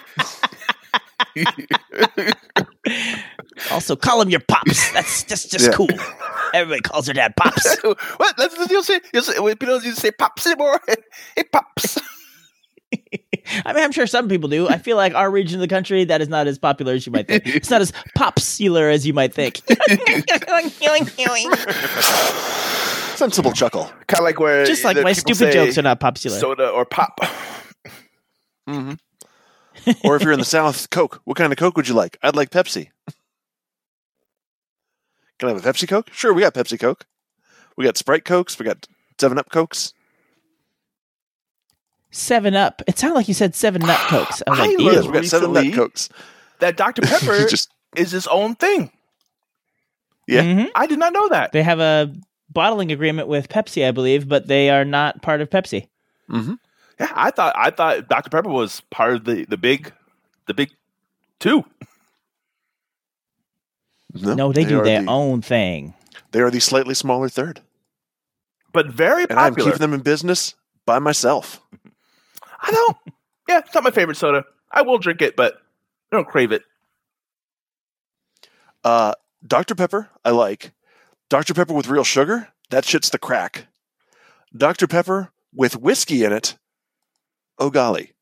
[3.71, 4.93] Also, call him your pops.
[4.93, 5.73] That's just just Yeah.
[5.73, 5.89] cool.
[6.55, 7.77] Everybody calls her dad pops.
[7.83, 8.37] what?
[8.37, 9.01] That's what you'll say.
[9.13, 10.81] You'll say people don't say pops anymore.
[11.37, 11.99] Hey, pops.
[13.65, 14.69] I mean, I'm sure some people do.
[14.69, 17.13] I feel like our region of the country that is not as popular as you
[17.13, 17.47] might think.
[17.47, 19.61] It's not as popsular as you might think.
[23.17, 23.85] Sensible chuckle.
[24.09, 26.39] kind of like where Just like my stupid jokes are not popular.
[26.39, 27.19] soda or pop.
[28.69, 28.93] hmm
[30.03, 31.21] or if you're in the South, Coke.
[31.25, 32.19] What kind of Coke would you like?
[32.23, 32.89] I'd like Pepsi.
[35.39, 36.09] Can I have a Pepsi Coke?
[36.13, 37.07] Sure, we got Pepsi Coke.
[37.77, 38.59] We got Sprite Cokes.
[38.59, 38.87] We got
[39.21, 39.93] Seven Up Cokes.
[42.11, 42.83] Seven Up.
[42.87, 44.43] It sounded like you said Seven Nut Cokes.
[44.47, 45.11] I was I like, love- ew.
[45.11, 46.09] We got Seven Up Cokes.
[46.61, 48.91] That Dr Pepper You just is his own thing.
[50.27, 50.43] Yeah.
[50.43, 50.69] Mhm.
[50.75, 51.53] I did not know that.
[51.53, 52.13] They have a
[52.51, 55.89] bottling agreement with Pepsi, I believe, but they are not part of Pepsi.
[56.29, 56.55] hmm
[56.99, 59.93] Yeah, I thought I thought Dr Pepper was part of the the big
[60.47, 60.71] the big
[61.39, 61.65] Two.
[64.23, 65.95] No, they, do their the, own thing.
[66.33, 67.61] They are the slightly smaller third,
[68.73, 69.71] But very and I'm popular.
[69.73, 71.61] keeping them in business by myself.
[72.63, 72.97] I don't.
[73.49, 74.45] Yeah, it's not my favorite soda.
[74.71, 75.55] I will drink it, but
[76.13, 76.63] I don't crave it.
[78.83, 79.13] Uh,
[79.47, 79.75] Dr.
[79.75, 80.73] Pepper, I like.
[81.29, 81.55] Dr.
[81.55, 83.67] Pepper with real sugar, that shit's the crack.
[84.57, 84.87] Dr.
[84.87, 86.57] Pepper with whiskey in it,
[87.59, 88.13] oh golly.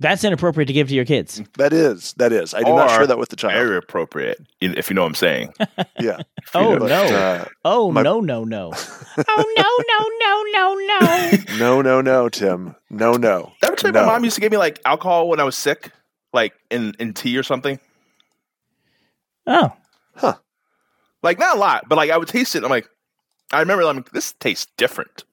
[0.00, 1.42] That's inappropriate to give to your kids.
[1.58, 2.54] That is, that is.
[2.54, 3.52] I do not share that with the child.
[3.52, 5.54] Very appropriate, if you know what I'm saying.
[6.00, 6.18] Yeah.
[6.54, 7.04] Oh no!
[7.04, 8.20] uh, oh my- no!
[8.20, 8.42] No!
[8.44, 8.72] No!
[9.28, 9.70] oh no!
[9.88, 10.06] No!
[10.18, 10.74] No!
[10.74, 10.74] No!
[10.74, 11.56] No!
[11.58, 12.74] no, no, no, Tim.
[12.88, 13.52] No, no.
[13.62, 14.00] Ever tell no.
[14.00, 15.92] my mom used to give me like alcohol when I was sick,
[16.32, 17.78] like in in tea or something.
[19.46, 19.72] Oh,
[20.14, 20.36] Huh.
[21.22, 22.58] Like not a lot, but like I would taste it.
[22.58, 22.88] And I'm like,
[23.52, 25.24] I remember I'm like, this tastes different.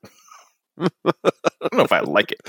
[0.78, 2.42] I don't know if I like it.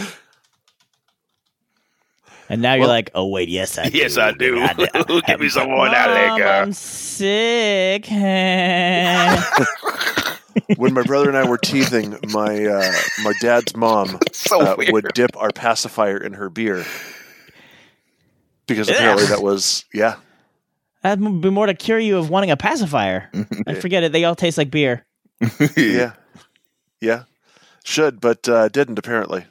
[2.49, 3.99] And now you're like, oh wait, yes, I do.
[3.99, 4.61] Yes, I do.
[4.61, 6.49] I Give me some more of that Mom, liquor.
[6.49, 8.07] I'm sick.
[10.77, 15.09] when my brother and I were teething, my uh, my dad's mom so uh, would
[15.15, 16.85] dip our pacifier in her beer
[18.67, 20.17] because apparently that was yeah.
[21.03, 23.31] That'd be more to cure you of wanting a pacifier.
[23.69, 24.11] I forget it.
[24.11, 25.07] They all taste like beer.
[25.77, 26.15] Yeah.
[27.01, 27.25] Yeah.
[27.85, 29.47] Should, but uh, didn't apparently.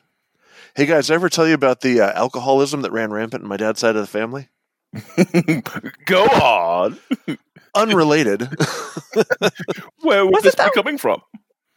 [0.78, 3.80] Hey guys, ever tell you about the uh, alcoholism that ran rampant in my dad's
[3.80, 4.48] side of the family?
[6.06, 7.00] Go on.
[7.76, 8.42] Unrelated.
[10.02, 11.24] Where Wasn't this that- coming from?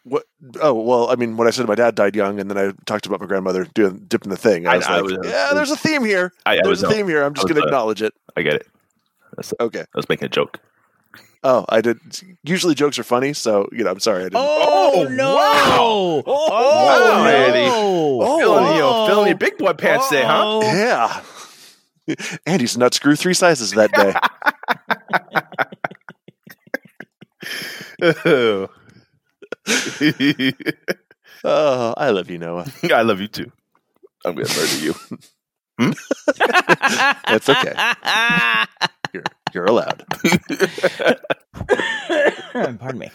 [0.04, 0.24] what?
[0.60, 3.06] Oh well, I mean, when I said my dad died young, and then I talked
[3.06, 5.70] about my grandmother doing dipping the thing, I I- was I like, was- "Yeah, there's
[5.70, 6.34] a theme here.
[6.44, 7.22] I, I There's was, a theme here.
[7.22, 8.66] I'm just going to acknowledge it." I get it.
[9.34, 10.60] That's, I was making a joke.
[11.42, 11.98] Oh, I did.
[12.44, 14.20] Usually jokes are funny, so you know, I'm sorry.
[14.20, 14.36] I didn't.
[14.36, 15.34] Oh, Oh, no!
[15.36, 15.76] wow.
[15.78, 17.30] Oh, oh wow, no!
[17.30, 17.68] Andy.
[17.72, 19.06] Oh, Filling, you know, oh.
[19.06, 20.42] filling your big boy pants there, huh?
[20.44, 20.62] Oh.
[20.62, 21.22] Yeah.
[22.46, 24.14] Andy's nut screw three sizes that day.
[31.44, 32.66] oh, I love you, Noah.
[32.92, 33.52] I love you too.
[34.24, 34.94] I'm gonna murder you.
[37.28, 37.74] It's okay.
[39.52, 40.04] You're you're allowed.
[42.78, 43.10] Pardon me.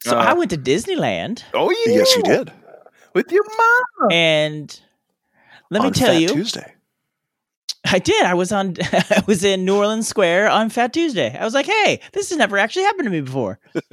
[0.00, 1.94] So Uh, I went to Disneyland, Oh yeah.
[1.96, 2.52] Yes, you did.
[3.14, 4.12] With your mom.
[4.12, 4.80] and
[5.70, 6.74] let me tell Fat you, Tuesday.
[7.84, 8.24] I did.
[8.24, 8.76] I was on.
[8.92, 11.36] I was in New Orleans Square on Fat Tuesday.
[11.36, 13.58] I was like, "Hey, this has never actually happened to me before."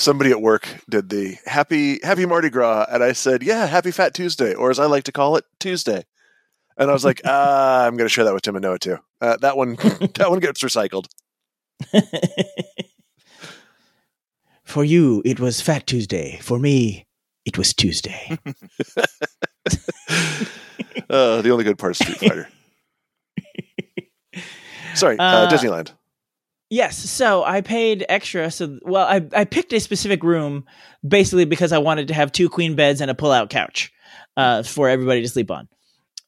[0.00, 4.14] Somebody at work did the happy Happy Mardi Gras, and I said, "Yeah, Happy Fat
[4.14, 6.04] Tuesday," or as I like to call it, Tuesday.
[6.78, 8.96] And I was like, uh, "I'm going to share that with Tim and Noah too."
[9.20, 9.74] Uh, that one,
[10.14, 11.04] that one gets recycled.
[14.64, 16.38] For you, it was Fat Tuesday.
[16.40, 17.06] For me,
[17.44, 18.38] it was Tuesday.
[21.08, 22.48] Uh, the only good part is Street Fighter.
[24.94, 25.90] Sorry, uh, Uh, Disneyland.
[26.70, 28.48] Yes, so I paid extra.
[28.50, 30.64] So, well, I I picked a specific room
[31.06, 33.92] basically because I wanted to have two queen beds and a pull-out couch
[34.36, 35.68] uh, for everybody to sleep on.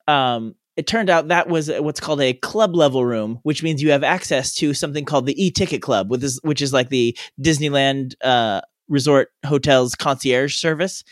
[0.08, 3.92] Um, it turned out that was what's called a club level room, which means you
[3.92, 8.14] have access to something called the e-ticket club, with this, which is like the Disneyland
[8.24, 11.04] uh, Resort Hotels concierge service,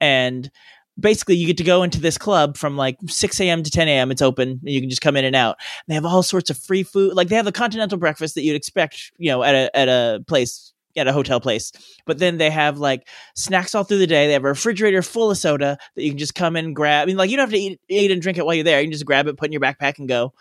[0.00, 0.48] and
[0.98, 3.62] basically you get to go into this club from like 6 a.m.
[3.62, 4.10] to 10 a.m.
[4.10, 5.56] It's open, and you can just come in and out.
[5.88, 7.14] They have all sorts of free food.
[7.14, 10.24] Like they have the continental breakfast that you'd expect, you know, at a at a
[10.26, 11.72] place at a hotel place.
[12.06, 14.26] But then they have like snacks all through the day.
[14.26, 17.02] They have a refrigerator full of soda that you can just come and grab.
[17.02, 18.80] I mean, like you don't have to eat eat and drink it while you're there.
[18.80, 20.32] You can just grab it, put it in your backpack, and go.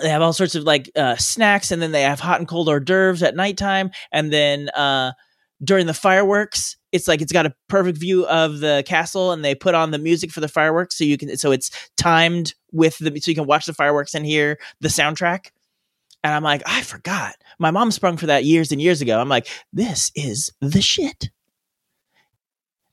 [0.00, 2.68] They have all sorts of like uh, snacks, and then they have hot and cold
[2.68, 5.12] hors d'oeuvres at nighttime, and then uh,
[5.62, 9.54] during the fireworks, it's like it's got a perfect view of the castle, and they
[9.54, 13.18] put on the music for the fireworks, so you can so it's timed with the
[13.20, 15.50] so you can watch the fireworks and hear the soundtrack.
[16.24, 17.36] And I'm like, I forgot.
[17.58, 19.20] My mom sprung for that years and years ago.
[19.20, 21.30] I'm like, this is the shit.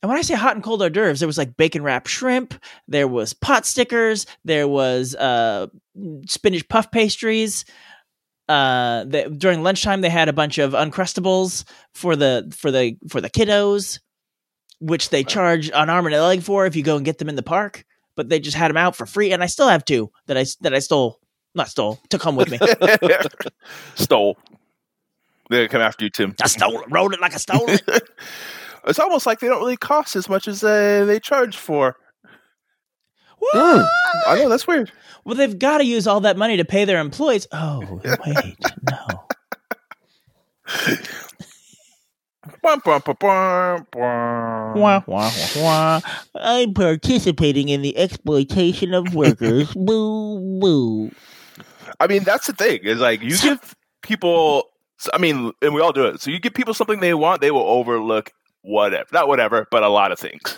[0.02, 2.54] And when I say hot and cold hors d'oeuvres, there was like bacon wrapped shrimp,
[2.88, 5.66] there was pot stickers, there was uh,
[6.28, 7.66] spinach puff pastries.
[8.48, 13.20] Uh, the, during lunchtime, they had a bunch of uncrustables for the for the for
[13.20, 14.00] the kiddos,
[14.80, 17.30] which they charge an arm and a leg for if you go and get them
[17.30, 17.86] in the park.
[18.16, 20.46] But they just had them out for free, and I still have two that I
[20.62, 21.20] that I stole,
[21.56, 22.60] not stole, took home with me.
[23.96, 24.38] Stole.
[25.50, 26.36] They're coming after you, Tim.
[26.42, 27.84] I stole it, rode it like I stole it.
[28.88, 31.98] it's almost like they don't really cost as much as uh, they charge for.
[33.40, 33.90] What?
[34.28, 34.92] I know that's weird.
[35.24, 37.48] Well, they've got to use all that money to pay their employees.
[37.52, 38.56] Oh, wait,
[38.90, 39.26] no.
[46.36, 49.74] I'm participating in the exploitation of workers.
[49.76, 51.12] boo, boo.
[52.00, 52.80] I mean, that's the thing.
[52.84, 54.70] Is like you give people.
[55.14, 56.22] I mean, and we all do it.
[56.22, 59.90] So you give people something they want, they will overlook whatever, not whatever, but a
[59.90, 60.58] lot of things.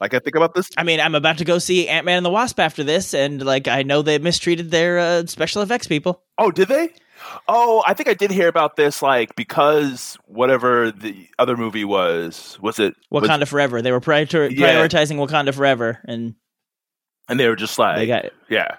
[0.00, 0.68] Like I think about this.
[0.76, 3.44] I mean, I'm about to go see Ant Man and the Wasp after this, and
[3.44, 6.22] like I know they mistreated their uh, special effects people.
[6.38, 6.90] Oh, did they?
[7.48, 9.02] Oh, I think I did hear about this.
[9.02, 13.82] Like because whatever the other movie was, was it was- Wakanda Forever.
[13.82, 14.48] They were prior- Yeah.
[14.86, 16.34] prioritizing Wakanda Forever, and
[17.28, 18.32] and they were just like, they got it.
[18.48, 18.76] yeah,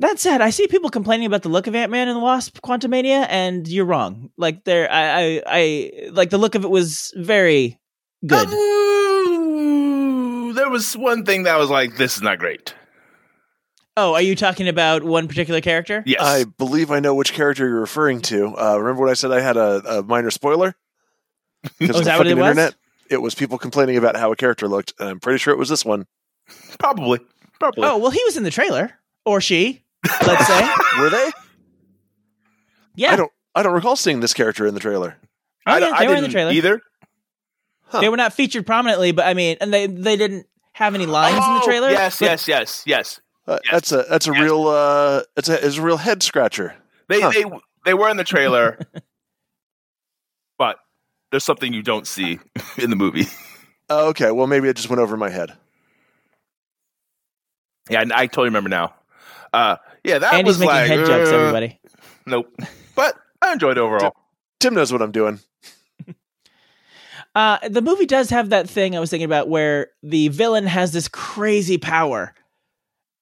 [0.00, 2.60] That said, I see people complaining about the look of Ant Man and the Wasp
[2.60, 4.30] Quantumania, and you're wrong.
[4.36, 5.02] Like there, I,
[5.38, 7.80] I, I like the look of it was very
[8.24, 8.48] good.
[8.48, 8.54] Ooh,
[10.58, 12.74] there was one thing that was like, this is not great.
[13.96, 16.02] Oh, are you talking about one particular character?
[16.06, 18.54] Yes, I believe I know which character you're referring to.
[18.56, 20.74] Uh, remember when I said I had a, a minor spoiler?
[21.80, 22.50] Because Oh, is that what it was?
[22.50, 22.74] internet,
[23.10, 25.68] it was people complaining about how a character looked, and I'm pretty sure it was
[25.68, 26.06] this one.
[26.78, 27.18] probably,
[27.58, 27.84] probably.
[27.84, 28.92] Oh, well, he was in the trailer,
[29.24, 29.82] or she.
[30.24, 30.68] Let's say,
[31.00, 31.30] Were they?
[32.94, 33.32] yeah, I don't.
[33.56, 35.16] I don't recall seeing this character in the trailer.
[35.66, 36.52] Oh, I, yeah, don't- I they were in the didn't trailer.
[36.52, 36.80] either.
[37.86, 38.00] Huh.
[38.02, 40.46] They were not featured prominently, but I mean, and they they didn't
[40.78, 41.90] have any lines in the Oh, trailer.
[41.90, 43.20] Yes, but- yes, yes, yes.
[43.46, 43.72] Uh, Yes.
[43.72, 44.42] That's a that's a Yes.
[44.42, 46.74] real uh, it's a it's a real head scratcher.
[47.08, 47.30] They Huh.
[47.34, 47.44] they
[47.86, 48.78] they were in the trailer,
[50.58, 50.76] but
[51.30, 52.38] there's something you don't see
[52.78, 53.26] in the movie.
[53.88, 55.56] Oh, okay, well maybe it just went over my head.
[57.90, 58.94] Yeah, I, I totally remember now.
[59.52, 61.30] Uh, yeah, that Andy's was making like head jokes.
[61.30, 61.80] uh, Everybody.
[62.26, 62.54] Nope,
[62.94, 64.14] but I enjoyed it overall.
[64.60, 65.40] Tim knows what I'm doing.
[67.38, 70.92] Uh, the movie does have that thing I was thinking about where the villain has
[70.92, 72.34] this crazy power,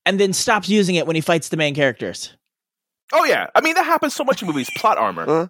[0.06, 2.32] and then stops using it when he fights the main characters.
[3.12, 4.70] Oh yeah, I mean that happens so much in movies.
[4.76, 5.24] Plot armor.
[5.26, 5.48] Huh?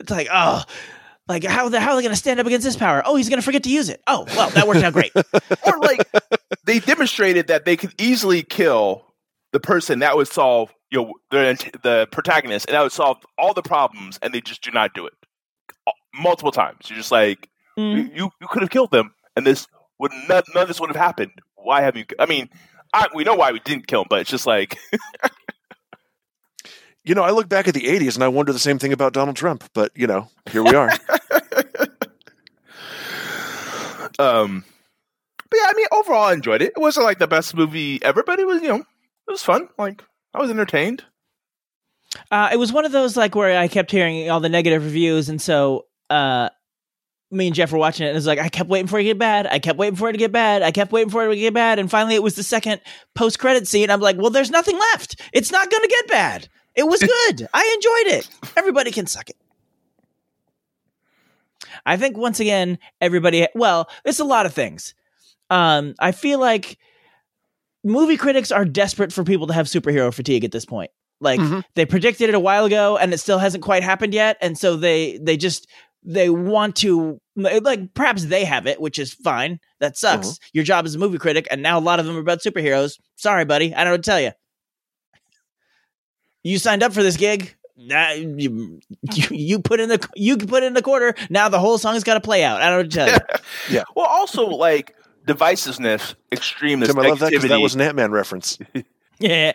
[0.00, 0.64] It's like, oh,
[1.28, 3.02] like how the how are they going to stand up against this power?
[3.04, 4.02] Oh, he's going to forget to use it.
[4.06, 5.12] Oh, well, that worked out great.
[5.14, 6.00] or like
[6.64, 9.04] they demonstrated that they could easily kill
[9.52, 13.52] the person that would solve you know the the protagonist and that would solve all
[13.52, 15.12] the problems and they just do not do it
[16.14, 18.14] multiple times you're just like Mm.
[18.16, 19.66] you you could have killed them and this
[20.00, 22.48] would none, none of this would have happened why have you i mean
[22.92, 24.76] I, we know why we didn't kill him but it's just like
[27.02, 29.14] You know, I look back at the '80s and I wonder the same thing about
[29.14, 29.64] Donald Trump.
[29.72, 30.90] But you know, here we are.
[34.18, 34.64] um
[35.48, 38.22] but yeah i mean overall i enjoyed it it wasn't like the best movie ever
[38.22, 41.04] but it was you know it was fun like i was entertained
[42.30, 45.28] Uh, it was one of those like where I kept hearing all the negative reviews,
[45.28, 46.50] and so uh,
[47.30, 49.02] me and Jeff were watching it, and it was like I kept waiting for it
[49.02, 49.46] to get bad.
[49.46, 50.62] I kept waiting for it to get bad.
[50.62, 52.80] I kept waiting for it to get bad, and finally it was the second
[53.14, 53.88] post credit scene.
[53.90, 55.20] I'm like, well, there's nothing left.
[55.32, 56.48] It's not going to get bad.
[56.74, 57.48] It was good.
[57.54, 58.28] I enjoyed it.
[58.56, 59.36] Everybody can suck it.
[61.86, 63.46] I think once again, everybody.
[63.54, 64.94] Well, it's a lot of things.
[65.50, 66.78] Um, I feel like
[67.84, 70.90] movie critics are desperate for people to have superhero fatigue at this point.
[71.20, 71.64] Like Mhm.
[71.74, 74.76] they predicted it a while ago, and it still hasn't quite happened yet, and so
[74.76, 75.66] they they just
[76.02, 79.60] they want to like perhaps they have it, which is fine.
[79.80, 80.38] That sucks.
[80.52, 82.98] Your job is a movie critic, and now a lot of them are about superheroes.
[83.16, 84.32] Sorry, buddy, I don't know what to tell you.
[86.42, 87.54] You signed up for this gig.
[87.76, 88.80] Nah, you,
[89.14, 91.14] you you put in the you put in the quarter.
[91.30, 92.60] Now the whole song's got to play out.
[92.60, 93.40] I don't know what to tell you.
[93.76, 93.84] Yeah.
[93.94, 94.94] Well, also like
[95.26, 98.58] divisiveness, extremeness, Tim, I love that that was an Ant Man reference.
[99.18, 99.52] Yeah.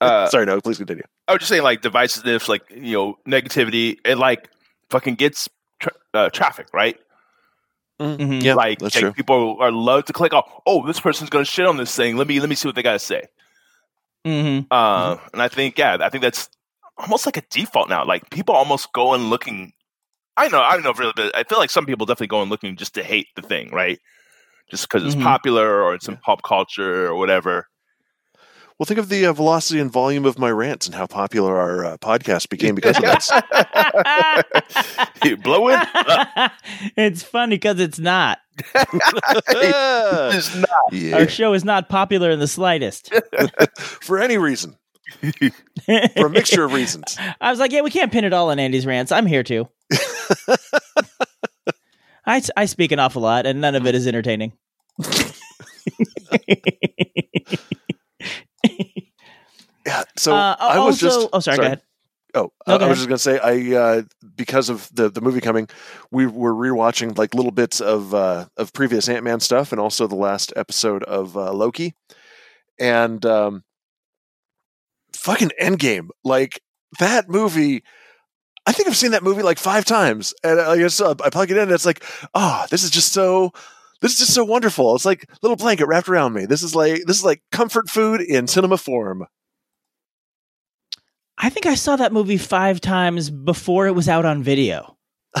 [0.00, 1.02] uh, Sorry, no, please continue.
[1.26, 3.98] I was just saying, like divisiveness, like you know, negativity.
[4.04, 4.48] and like
[4.90, 5.48] fucking gets
[5.80, 6.96] tra- uh, traffic, right?
[8.00, 8.42] Mhm.
[8.42, 9.12] Yeah, like, that's like, true.
[9.12, 10.34] people are love to click.
[10.34, 12.16] Oh, oh, this person's gonna shit on this thing.
[12.16, 13.22] Let me let me see what they gotta say.
[14.26, 14.66] Mhm.
[14.70, 16.48] Uh, And I think, yeah, I think that's
[16.98, 18.04] almost like a default now.
[18.04, 19.72] Like people almost go and looking.
[20.36, 22.42] I know, I don't know if really, but I feel like some people definitely go
[22.42, 23.98] and looking just to hate the thing, right?
[24.70, 25.22] Just because it's Mhm.
[25.22, 27.68] popular or it's in pop culture or whatever.
[28.78, 31.84] Well, think of the uh, velocity and volume of my rants and how popular our
[31.86, 33.30] uh, podcast became because of this.
[35.24, 35.80] You blow it.
[36.96, 38.38] it's funny because it's not.
[39.48, 40.68] It's not.
[40.92, 43.12] yeah, Our show is not popular in the slightest.
[43.78, 44.76] for any reason,
[46.16, 47.16] for a mixture of reasons.
[47.40, 49.10] I was like, yeah, we can't pin it all on Andy's rants.
[49.10, 49.68] I'm here too.
[52.26, 54.52] I, I speak an awful lot, and none of it is entertaining.
[59.86, 60.02] Yeah.
[60.18, 61.28] So uh, I was also, just.
[61.32, 61.82] oh, sorry, go ahead.
[62.34, 62.88] Oh, No, I- go I ahead.
[62.90, 64.02] was just gonna say I uh,
[64.34, 65.68] because of the the movie coming,
[66.10, 70.06] we were rewatching like little bits of uh, of previous Ant Man stuff and also
[70.06, 71.94] the last episode of uh, Loki,
[72.78, 73.62] and um,
[75.14, 76.60] fucking Endgame like
[76.98, 77.82] that movie.
[78.66, 81.50] I think I've seen that movie like five times, and I guess uh, I plug
[81.52, 82.02] it in, and it's like,
[82.34, 83.52] oh, this is just so.
[84.02, 84.94] This is just so wonderful.
[84.94, 86.44] It's like a little blanket wrapped around me.
[86.44, 89.26] This is like this is like comfort food in cinema form.
[91.38, 94.96] I think I saw that movie five times before it was out on video.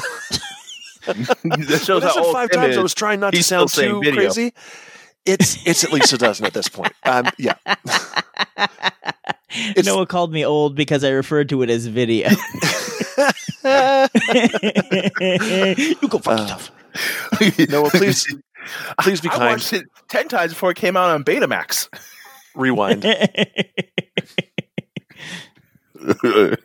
[1.06, 2.78] that When shows how old five times, is.
[2.78, 4.20] I was trying not to He's still sound too video.
[4.20, 4.52] crazy.
[5.24, 6.92] It's it's at least a dozen at this point.
[7.04, 7.54] Um, yeah,
[9.48, 12.28] It's- Noah called me old because I referred to it as video.
[12.30, 12.36] you
[16.08, 16.70] go fuck Uh, yourself.
[17.70, 18.26] Noah, please
[19.00, 19.50] please be I kind.
[19.52, 21.88] watched it ten times before it came out on Betamax.
[22.54, 23.04] Rewind.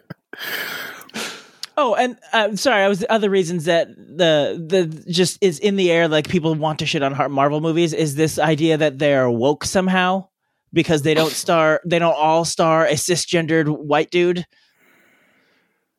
[1.78, 5.90] Oh, and uh, sorry, I was other reasons that the the just is in the
[5.90, 6.08] air.
[6.10, 7.94] Like people want to shit on Marvel movies.
[7.94, 10.28] Is this idea that they're woke somehow
[10.74, 14.46] because they don't star, they don't all star a cisgendered white dude.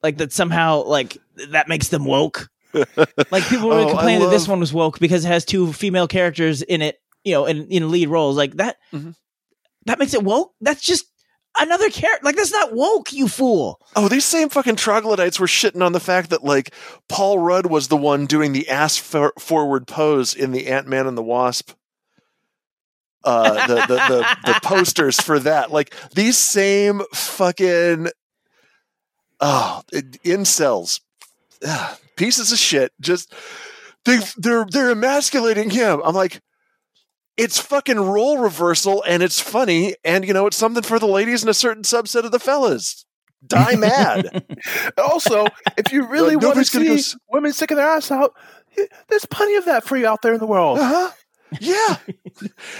[0.02, 1.16] Like that somehow, like
[1.48, 2.48] that makes them woke.
[2.74, 6.06] Like people were Oh, complaining that this one was woke because it has two female
[6.06, 6.98] characters in it.
[7.24, 8.36] You know, in in lead roles.
[8.36, 8.76] Like that.
[8.92, 9.16] Mhm.
[9.86, 10.52] That makes it woke.
[10.60, 11.06] That's just
[11.58, 12.24] another character.
[12.24, 13.12] Like that's not woke.
[13.12, 13.80] You fool.
[13.96, 16.74] Oh, these same fucking troglodytes were shitting on the fact that like
[17.08, 21.06] Paul Rudd was the one doing the ass for- forward pose in the Ant Man
[21.06, 21.72] and the Wasp.
[23.24, 28.08] Uh, the, the the the posters for that, like these same fucking
[29.40, 31.00] oh incels,
[31.64, 32.90] ah, pieces of shit.
[33.00, 33.32] Just
[34.04, 36.00] they they're they're emasculating him.
[36.04, 36.40] I'm like,
[37.36, 41.42] it's fucking role reversal, and it's funny, and you know it's something for the ladies
[41.42, 43.04] and a certain subset of the fellas.
[43.46, 44.44] Die mad.
[44.98, 48.34] also, if you really Like, want to see go women sticking their ass out,
[49.08, 50.78] there's plenty of that for you out there in the world.
[50.78, 51.10] Uh-huh.
[51.60, 51.96] Yeah.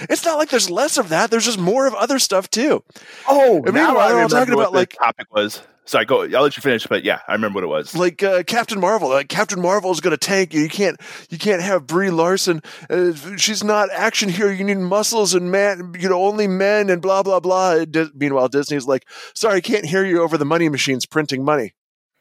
[0.09, 1.29] it's not like there's less of that.
[1.29, 2.81] There's just more of other stuff too.
[3.27, 5.61] Oh, And now meanwhile, I they're all remember talking what about, the like- topic was.
[5.85, 6.21] Sorry, go.
[6.21, 7.95] I'll let you finish, but yeah, I remember what it was.
[7.95, 9.09] Like uh, Captain Marvel.
[9.09, 10.61] Like Captain Marvel is going to tank you.
[10.61, 10.99] You can't.
[11.29, 12.61] You can't have Brie Larson.
[12.89, 14.49] Uh, she's not action hero.
[14.49, 15.93] You need muscles and man.
[15.99, 17.83] You know, only men and blah blah blah.
[17.83, 21.73] Di- meanwhile, Disney's like, sorry, I can't hear you over the money machines printing money.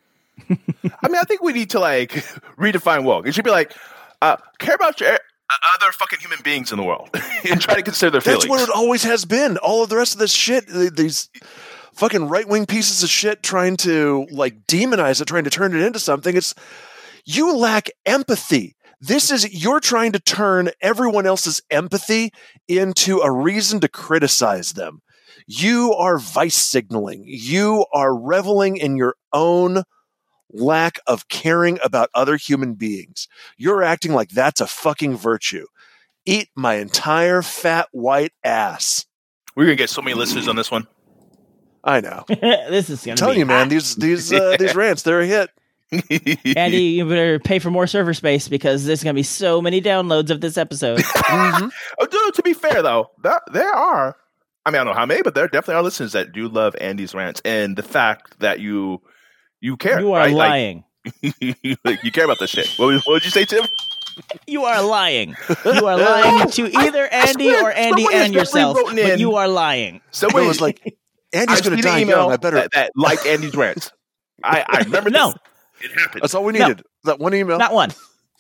[0.51, 2.11] I mean, I think we need to like
[2.59, 3.29] redefine woke.
[3.29, 3.77] It should be like
[4.21, 5.19] uh, care about your uh,
[5.75, 7.11] other fucking human beings in the world
[7.49, 8.45] and try to consider their feelings.
[8.45, 9.57] That's what it always has been.
[9.59, 11.29] All of the rest of this shit, these
[11.95, 15.85] fucking right wing pieces of shit trying to like demonize it, trying to turn it
[15.85, 16.37] into something.
[16.37, 16.55] It's
[17.25, 18.77] you lack empathy.
[19.01, 22.33] This is you're trying to turn everyone else's empathy
[22.69, 25.03] into a reason to criticize them.
[25.47, 27.25] You are vice signaling.
[27.27, 29.83] You are reveling in your own
[30.53, 33.27] lack of caring about other human beings.
[33.57, 35.67] You're acting like that's a fucking virtue.
[36.25, 39.07] Eat my entire fat white ass.
[39.57, 40.87] We're gonna get so many listeners on this one.
[41.85, 42.25] I know.
[42.29, 43.13] this is gonna.
[43.13, 43.71] I'm telling be you, man, hot.
[43.71, 45.51] these these uh, these rants, they're a hit.
[46.57, 50.31] Andy, you better pay for more server space because there's gonna be so many downloads
[50.31, 51.01] of this episode.
[51.01, 51.69] Mm-hmm.
[52.01, 54.17] Oh, dude, to be fair though, there, there are.
[54.65, 56.75] I mean, I don't know how many, but there definitely are listeners that do love
[56.81, 59.03] Andy's rants and the fact that you
[59.61, 60.01] you care.
[60.01, 60.35] you are right?
[60.35, 60.85] Lying.
[61.85, 62.69] like, you care about this shit.
[62.77, 63.65] What, would- what would you say, Tim?
[64.47, 65.35] you are lying.
[65.65, 68.79] You are lying to either Andy swear, or Andy and yourself.
[68.85, 70.01] But you are lying.
[70.11, 70.97] Somebody It was like,
[71.33, 72.33] Andy's going to seen an die email young.
[72.33, 72.57] I better.
[72.57, 73.91] that, that liked Andy's rants.
[74.45, 75.33] I, I remember No.
[75.81, 75.91] this.
[75.91, 76.23] It happened.
[76.23, 76.69] That's all we No.
[76.69, 76.85] needed.
[77.05, 77.59] That one email.
[77.59, 77.91] Not one.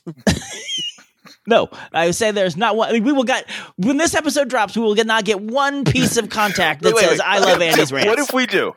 [1.46, 2.88] no, I would say there's not one.
[2.88, 4.76] I mean, we will get when this episode drops.
[4.76, 7.26] We will get, not get one piece of contact that Wait, wait, says wait.
[7.26, 8.74] "I love Andy's Tim, rants." What if we do?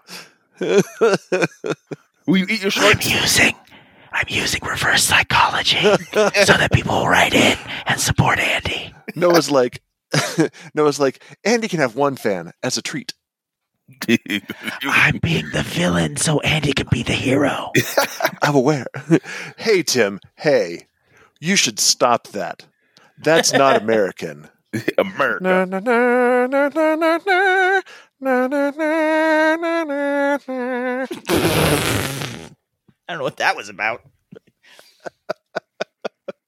[2.28, 3.10] Will you eat your shorts?
[3.10, 3.56] using
[4.12, 8.94] I'm using reverse psychology so that people will write in and support Andy.
[9.16, 9.82] Noah's like,
[10.74, 13.14] Noah's like, Andy can have one fan as a treat.
[14.84, 17.72] I'm being the villain so Andy can be the hero.
[18.42, 18.88] I'm aware.
[19.58, 20.20] hey, Tim.
[20.36, 20.88] Hey,
[21.40, 22.66] you should stop that.
[23.18, 24.50] That's not American.
[24.98, 25.44] America.
[25.44, 27.82] Na, na, na, na, na, na, na.
[28.20, 31.06] Na, na, na, na, na, na.
[33.08, 34.02] I don't know what that was about.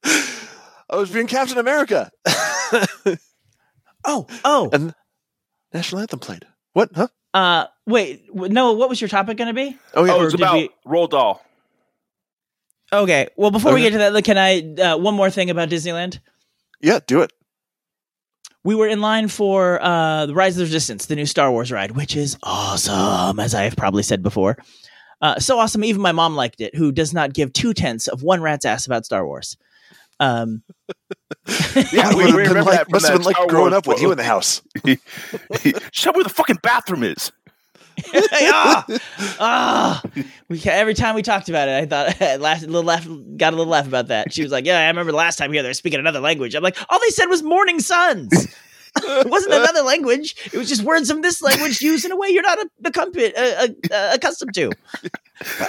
[0.04, 2.10] I was being Captain America.
[4.04, 4.70] Oh, oh.
[4.72, 4.94] and
[5.72, 6.46] national anthem played.
[6.72, 6.90] What?
[6.94, 7.08] Huh?
[7.38, 8.72] Uh, wait, w- no.
[8.72, 9.76] What was your topic going to be?
[9.94, 10.12] Oh yeah.
[10.14, 11.42] Oh, Or it's did about we- Roald Dahl.
[12.92, 13.28] Okay.
[13.36, 16.18] Well, before we get to that, can I uh, one more thing about Disneyland?
[16.80, 17.00] yeah.
[17.06, 17.32] Do it.
[18.64, 21.70] We were in line for uh, the Rise of the Resistance, the new Star Wars
[21.70, 24.58] ride, which is awesome, as I have probably said before.
[25.22, 28.22] Uh, so awesome, even my mom liked it, who does not give two tenths of
[28.22, 29.56] one rat's ass about Star Wars.
[30.20, 30.62] Um,
[31.92, 34.10] Yeah, we, we remember like, that from must have been like growing up with you
[34.10, 34.62] in the house.
[35.92, 37.32] Show me where the fucking bathroom is.
[38.14, 38.86] ah,
[39.40, 40.02] ah.
[40.48, 43.06] We every time we talked about it, I thought I laughed, a little laugh,
[43.36, 44.32] got a little laugh about that.
[44.32, 46.54] She was like, "Yeah, I remember the last time here they were speaking another language."
[46.54, 48.32] I'm like, "All they said was morning suns."
[48.96, 50.34] it wasn't another language.
[50.52, 53.36] It was just words from this language used in a way you're not a, accompa-
[53.36, 54.70] uh, uh, accustomed to.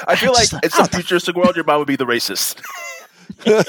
[0.07, 2.05] I feel like Just like, in some the- futuristic world, your mom would be the
[2.05, 2.61] racist.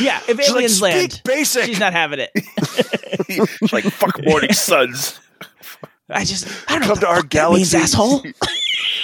[0.00, 2.30] yeah, if She's like, aliens land, "Speak basic." she's not having it.
[3.60, 5.18] She's like fuck morning suns.
[6.10, 7.76] I just, I don't know Come what to our fuck means, galaxy.
[7.76, 8.22] asshole.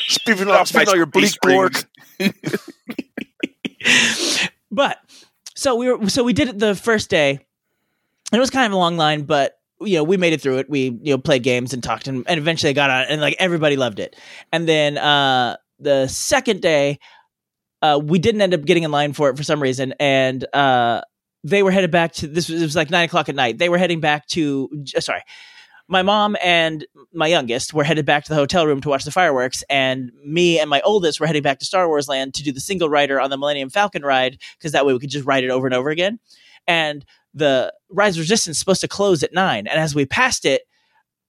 [0.08, 1.76] Speaking Off of, speaking my your bleak space Borg.
[2.18, 2.70] rings.
[4.70, 4.98] but
[5.54, 7.40] so we were so we did it the first day and
[8.32, 10.70] it was kind of a long line but you know we made it through it
[10.70, 13.36] we you know played games and talked and, and eventually got on it, and like
[13.38, 14.16] everybody loved it
[14.52, 16.98] and then uh the second day
[17.84, 21.00] uh we didn't end up getting in line for it for some reason and uh
[21.44, 23.68] they were headed back to this was it was like nine o'clock at night they
[23.68, 24.68] were heading back to
[24.98, 25.22] sorry
[25.88, 29.10] my mom and my youngest were headed back to the hotel room to watch the
[29.10, 32.52] fireworks, and me and my oldest were heading back to Star Wars Land to do
[32.52, 35.44] the single rider on the Millennium Falcon ride because that way we could just ride
[35.44, 36.18] it over and over again.
[36.66, 37.04] And
[37.34, 40.62] the Rise of Resistance is supposed to close at nine, and as we passed it,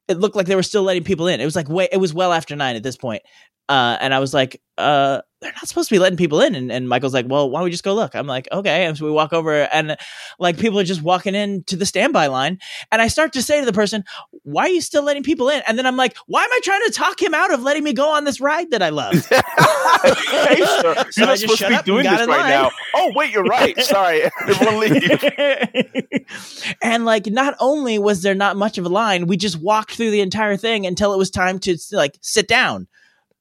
[0.07, 1.41] it looked like they were still letting people in.
[1.41, 3.23] It was like way, it was well after nine at this point.
[3.67, 6.55] Uh, and I was like, uh, they're not supposed to be letting people in.
[6.55, 8.15] And, and Michael's like, well, why don't we just go look?
[8.15, 8.85] I'm like, okay.
[8.85, 9.95] And so we walk over and
[10.39, 12.57] like people are just walking in to the standby line.
[12.91, 14.03] And I start to say to the person,
[14.41, 15.61] why are you still letting people in?
[15.67, 17.93] And then I'm like, why am I trying to talk him out of letting me
[17.93, 19.13] go on this ride that I love?
[19.13, 22.49] hey, sir, So you're not supposed to be doing this right line.
[22.49, 22.71] now.
[22.95, 23.79] Oh, wait, you're right.
[23.83, 26.25] Sorry, everyone leave.
[26.81, 30.09] and like not only was there not much of a line we just walked through
[30.09, 32.87] the entire thing until it was time to like sit down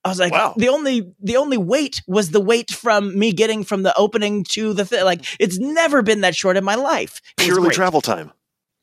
[0.04, 0.54] i was like Wow.
[0.56, 4.72] the only the only wait was the wait from me getting from the opening to
[4.72, 8.32] the thing like it's never been that short in my life It Purely travel time.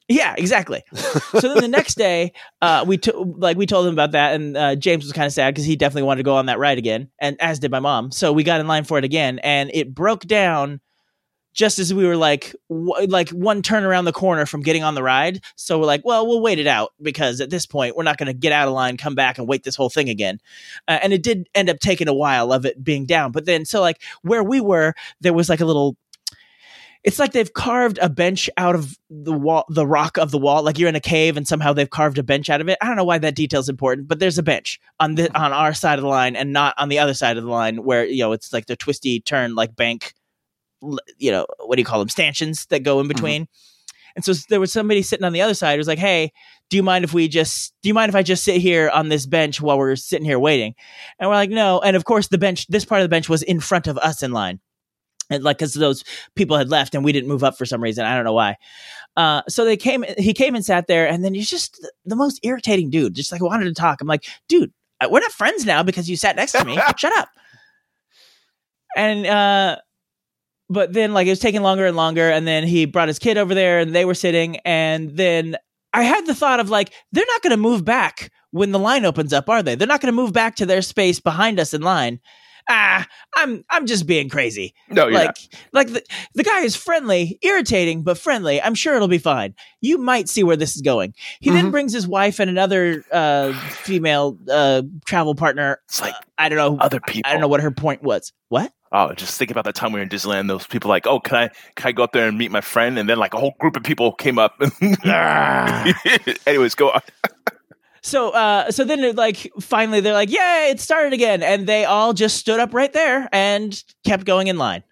[0.07, 0.83] Yeah, exactly.
[0.93, 4.57] so then the next day, uh, we took like we told him about that, and
[4.57, 6.77] uh, James was kind of sad because he definitely wanted to go on that ride
[6.77, 8.11] again, and as did my mom.
[8.11, 10.81] So we got in line for it again, and it broke down
[11.53, 14.95] just as we were like w- like one turn around the corner from getting on
[14.95, 15.41] the ride.
[15.55, 18.27] So we're like, well, we'll wait it out because at this point we're not going
[18.27, 20.39] to get out of line, come back, and wait this whole thing again.
[20.87, 23.65] Uh, and it did end up taking a while of it being down, but then
[23.65, 25.97] so like where we were, there was like a little
[27.03, 30.63] it's like they've carved a bench out of the wall the rock of the wall
[30.63, 32.85] like you're in a cave and somehow they've carved a bench out of it i
[32.85, 35.97] don't know why that detail's important but there's a bench on the on our side
[35.97, 38.31] of the line and not on the other side of the line where you know
[38.31, 40.13] it's like the twisty turn like bank
[41.17, 43.47] you know what do you call them stanchions that go in between?
[44.15, 46.31] And so there was somebody sitting on the other side who was like hey
[46.71, 49.09] do you mind if we just do you mind if i just sit here on
[49.09, 50.73] this bench while we're sitting here waiting?
[51.19, 51.79] And we're like no.
[51.81, 54.23] And of course the bench this part of the bench was in front of us
[54.23, 54.59] in line.
[55.29, 56.03] And like because those
[56.35, 58.05] people had left and we didn't move up for some reason.
[58.05, 58.55] I don't know why.
[59.17, 62.39] Uh, so they came he came and sat there and then he's just the, most
[62.41, 63.99] irritating dude just like wanted to talk.
[63.99, 64.71] I'm like dude
[65.09, 66.79] we're not friends now because you sat next to me.
[66.97, 67.27] Shut up.
[68.95, 69.77] And uh
[70.71, 73.37] but then like it was taking longer and longer and then he brought his kid
[73.37, 75.55] over there and they were sitting and then
[75.93, 79.05] i had the thought of like they're not going to move back when the line
[79.05, 79.75] opens up are they?
[79.75, 82.19] They're not going to move back to their space behind us in line
[82.73, 83.05] ah
[83.35, 85.47] i'm i'm just being crazy No, you're like not.
[85.73, 86.03] like the,
[86.35, 90.43] the guy is friendly irritating but friendly i'm sure it'll be fine you might see
[90.43, 91.71] where this is going he then Mm-hmm.
[91.71, 93.51] brings his wife and another uh
[93.83, 97.29] female uh travel partner It's like i don't know other people.
[97.29, 99.99] i don't know what her point was what Oh, just think about that time we
[100.01, 100.49] were in Disneyland.
[100.49, 101.47] Those people like, oh, can I
[101.77, 102.99] can I go up there and meet my friend?
[102.99, 104.61] And then like a whole group of people came up.
[106.45, 106.99] Anyways, go on.
[108.03, 111.85] So, uh, so then it, like finally they're like, "Yeah, it started again," and they
[111.85, 114.83] all just stood up right there and kept going in line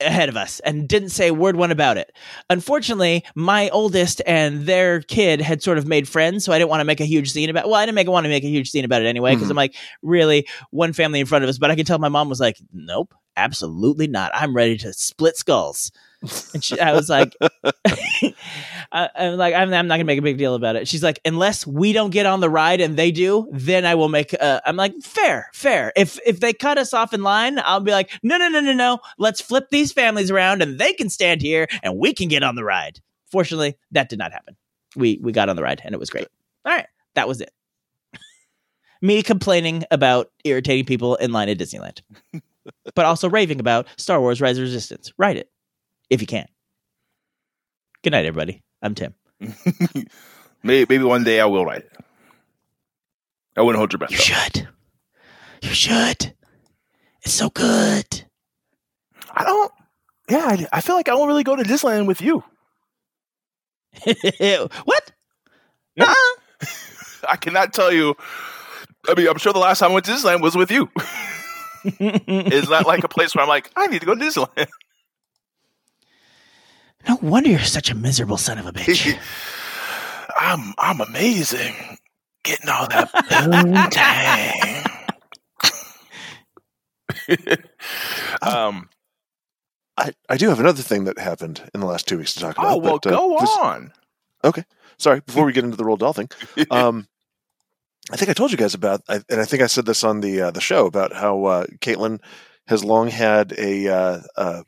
[0.00, 2.12] ahead of us and didn't say a word one about it.
[2.50, 6.80] Unfortunately, my oldest and their kid had sort of made friends, so I didn't want
[6.80, 7.66] to make a huge scene about.
[7.66, 9.56] Well, I didn't make want to make a huge scene about it anyway because I'm
[9.56, 11.58] like, really, one family in front of us.
[11.58, 14.30] But I could tell my mom was like, "Nope, absolutely not.
[14.34, 15.90] I'm ready to split skulls."
[16.52, 17.36] And she, I was like,
[18.92, 20.88] I, I'm like, I'm, I'm not gonna make a big deal about it.
[20.88, 24.08] She's like, unless we don't get on the ride and they do, then I will
[24.08, 24.34] make.
[24.38, 25.92] Uh, I'm like, fair, fair.
[25.96, 28.72] If if they cut us off in line, I'll be like, no, no, no, no,
[28.72, 28.98] no.
[29.18, 32.56] Let's flip these families around and they can stand here and we can get on
[32.56, 33.00] the ride.
[33.30, 34.56] Fortunately, that did not happen.
[34.96, 36.26] We we got on the ride and it was great.
[36.64, 37.52] All right, that was it.
[39.02, 42.00] Me complaining about irritating people in line at Disneyland,
[42.96, 45.12] but also raving about Star Wars: Rise of Resistance.
[45.16, 45.48] Write it
[46.10, 46.46] if you can.
[48.02, 48.62] Good night, everybody.
[48.82, 49.14] I'm Tim.
[50.62, 51.92] maybe, maybe one day I will write it.
[53.56, 54.10] I wouldn't hold your breath.
[54.12, 54.22] You though.
[54.22, 54.68] should.
[55.62, 56.34] You should.
[57.22, 58.24] It's so good.
[59.34, 59.72] I don't.
[60.30, 62.44] Yeah, I, I feel like I don't really go to Disneyland with you.
[64.04, 65.12] what?
[65.96, 66.04] Yeah.
[66.04, 66.66] Uh-uh.
[67.28, 68.14] I cannot tell you.
[69.08, 70.88] I mean, I'm sure the last time I went to Disneyland was with you.
[71.84, 74.68] Is that like a place where I'm like, I need to go to Disneyland?
[77.20, 79.18] No wonder you're such a miserable son of a bitch.
[80.38, 81.74] I'm I'm amazing.
[82.44, 83.10] Getting all that
[87.32, 87.62] poontang.
[88.42, 88.88] um.
[90.00, 92.56] I, I do have another thing that happened in the last two weeks to talk
[92.56, 92.72] about.
[92.72, 93.92] Oh well, but, uh, go this- on.
[94.44, 94.64] Okay.
[94.96, 96.28] Sorry, before we get into the Roald Dahl thing,
[96.70, 97.06] um,
[98.12, 100.20] I think I told you guys about, I, and I think I said this on
[100.20, 102.20] the uh, the show about how uh, Caitlin
[102.68, 104.62] has long had a uh, uh,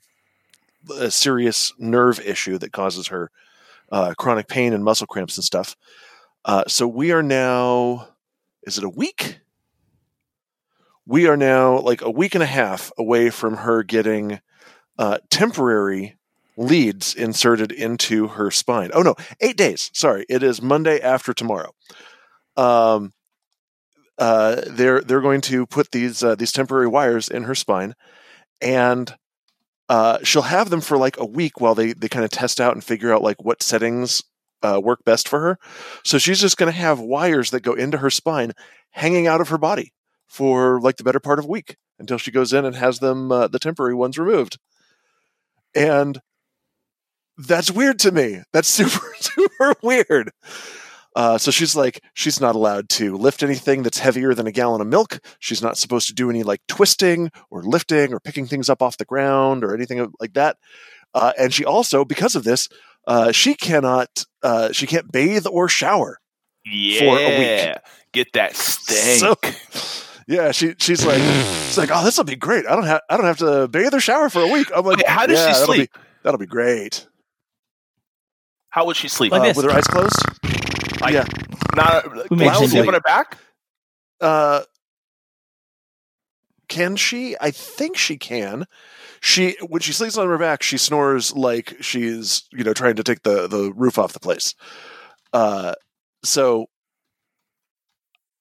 [0.99, 3.31] a serious nerve issue that causes her
[3.93, 5.77] uh, chronic pain and muscle cramps and stuff.
[6.45, 8.09] Uh, so we are now,
[8.63, 9.41] is it a week?
[11.07, 14.41] We are now like a week and a half away from her getting
[14.99, 16.17] uh, temporary
[16.57, 18.91] leads inserted into her spine.
[18.93, 19.91] Oh no, eight days.
[19.93, 21.73] Sorry, it is Monday after tomorrow.
[22.57, 23.13] Um,
[24.19, 27.95] uh, they're they're going to put these uh, these temporary wires in her spine,
[28.61, 29.17] and
[29.91, 32.75] uh, she'll have them for like a week while they they kind of test out
[32.75, 34.23] and figure out like what settings
[34.63, 35.59] uh, work best for her.
[36.05, 38.53] So she's just going to have wires that go into her spine
[38.91, 39.93] hanging out of her body
[40.29, 43.33] for like the better part of a week until she goes in and has them
[43.33, 44.59] uh, the temporary ones removed.
[45.75, 46.21] And
[47.37, 48.43] that's weird to me.
[48.53, 50.31] That's super, super weird.
[51.17, 54.81] Uh, so she's like, she's not allowed to lift anything that's heavier than a gallon
[54.81, 55.19] of milk.
[55.41, 58.97] She's not supposed to do any like twisting or lifting or picking things up off
[58.97, 60.57] the ground or anything like that.
[61.13, 62.69] Uh, and she also, because of this,
[63.09, 66.19] uh, she cannot, uh, she can't bathe or shower.
[66.65, 66.99] Yeah.
[67.01, 67.77] For a week.
[68.13, 69.19] Get that stink.
[69.19, 69.35] So,
[70.29, 71.21] yeah, she she's like,
[71.67, 72.67] she's like, oh, this will be great.
[72.67, 74.69] I don't have I don't have to bathe or shower for a week.
[74.75, 75.91] I'm like, Wait, how does "Yeah, she that'll be- sleep?
[76.23, 77.07] that'll be great.
[78.69, 79.33] How would she sleep?
[79.33, 80.17] Like Uh, with her eyes closed.
[81.01, 81.25] Like, yeah.
[81.75, 82.71] Not We can make she sleep.
[82.71, 83.39] sleep on her back?
[84.21, 84.63] Uh,
[86.69, 87.37] can she?
[87.41, 88.67] I think she can.
[89.21, 93.03] She when she sleeps on her back, she snores like she's you know trying to
[93.03, 94.55] take the the roof off the place.
[95.33, 95.75] Uh,
[96.25, 96.67] so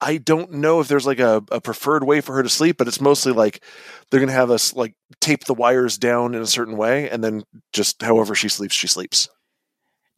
[0.01, 2.87] I don't know if there's like a, a preferred way for her to sleep, but
[2.87, 3.63] it's mostly like
[4.09, 7.43] they're gonna have us like tape the wires down in a certain way, and then
[7.73, 9.27] just however she sleeps, she sleeps.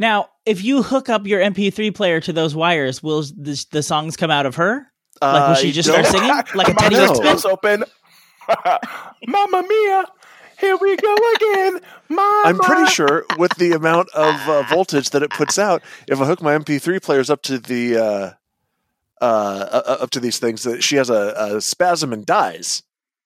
[0.02, 4.18] Now, if you hook up your MP3 player to those wires, will the, the songs
[4.18, 4.88] come out of her?
[5.22, 7.14] Like, will she just don't- start singing like a My Teddy No.
[7.14, 7.46] Ruxpin?
[7.52, 7.84] open.
[9.28, 10.06] Mamma mia!
[10.60, 11.80] Here we go again.
[12.10, 12.42] Mama.
[12.46, 16.26] I'm pretty sure with the amount of uh, voltage that it puts out, if I
[16.26, 18.32] hook my MP3 players up to the uh,
[19.22, 22.82] uh, uh, up to these things, that she has a, a spasm and dies.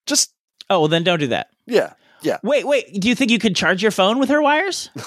[0.06, 0.34] Just
[0.70, 1.48] Oh, well, then don't do that.
[1.66, 1.94] Yeah.
[2.22, 3.00] Yeah, Wait, wait.
[3.00, 4.90] Do you think you could charge your phone with her wires?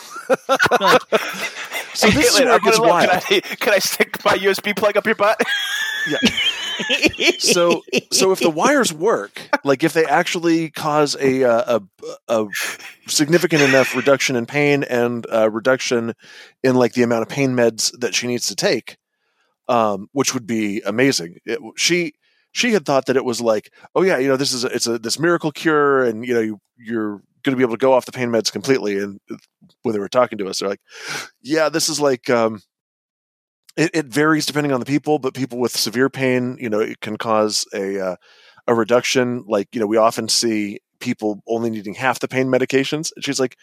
[0.81, 1.01] Like,
[1.95, 3.11] So this is where it gets wild.
[3.11, 5.41] Can I, can I stick my USB plug up your butt?
[6.09, 6.19] Yeah.
[7.39, 11.81] so so if the wires work, like if they actually cause a uh,
[12.29, 12.47] a, a
[13.07, 16.15] significant enough reduction in pain and uh, reduction
[16.63, 18.97] in like the amount of pain meds that she needs to take,
[19.69, 21.39] um, which would be amazing.
[21.45, 22.15] It, she
[22.53, 24.87] she had thought that it was like, oh yeah, you know, this is a, it's
[24.87, 27.93] a this miracle cure, and you know, you, you're going to be able to go
[27.93, 28.99] off the pain meds completely.
[28.99, 29.21] And
[29.83, 30.81] when they were talking to us, they're like,
[31.43, 32.29] yeah, this is like.
[32.31, 32.61] Um,
[33.77, 37.01] it, it varies depending on the people, but people with severe pain, you know, it
[37.01, 38.17] can cause a uh,
[38.67, 39.45] a reduction.
[39.47, 43.13] Like you know, we often see people only needing half the pain medications.
[43.15, 43.57] And she's like,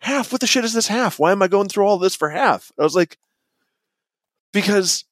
[0.00, 0.32] "Half?
[0.32, 1.18] What the shit is this half?
[1.18, 3.18] Why am I going through all this for half?" I was like,
[4.52, 5.04] "Because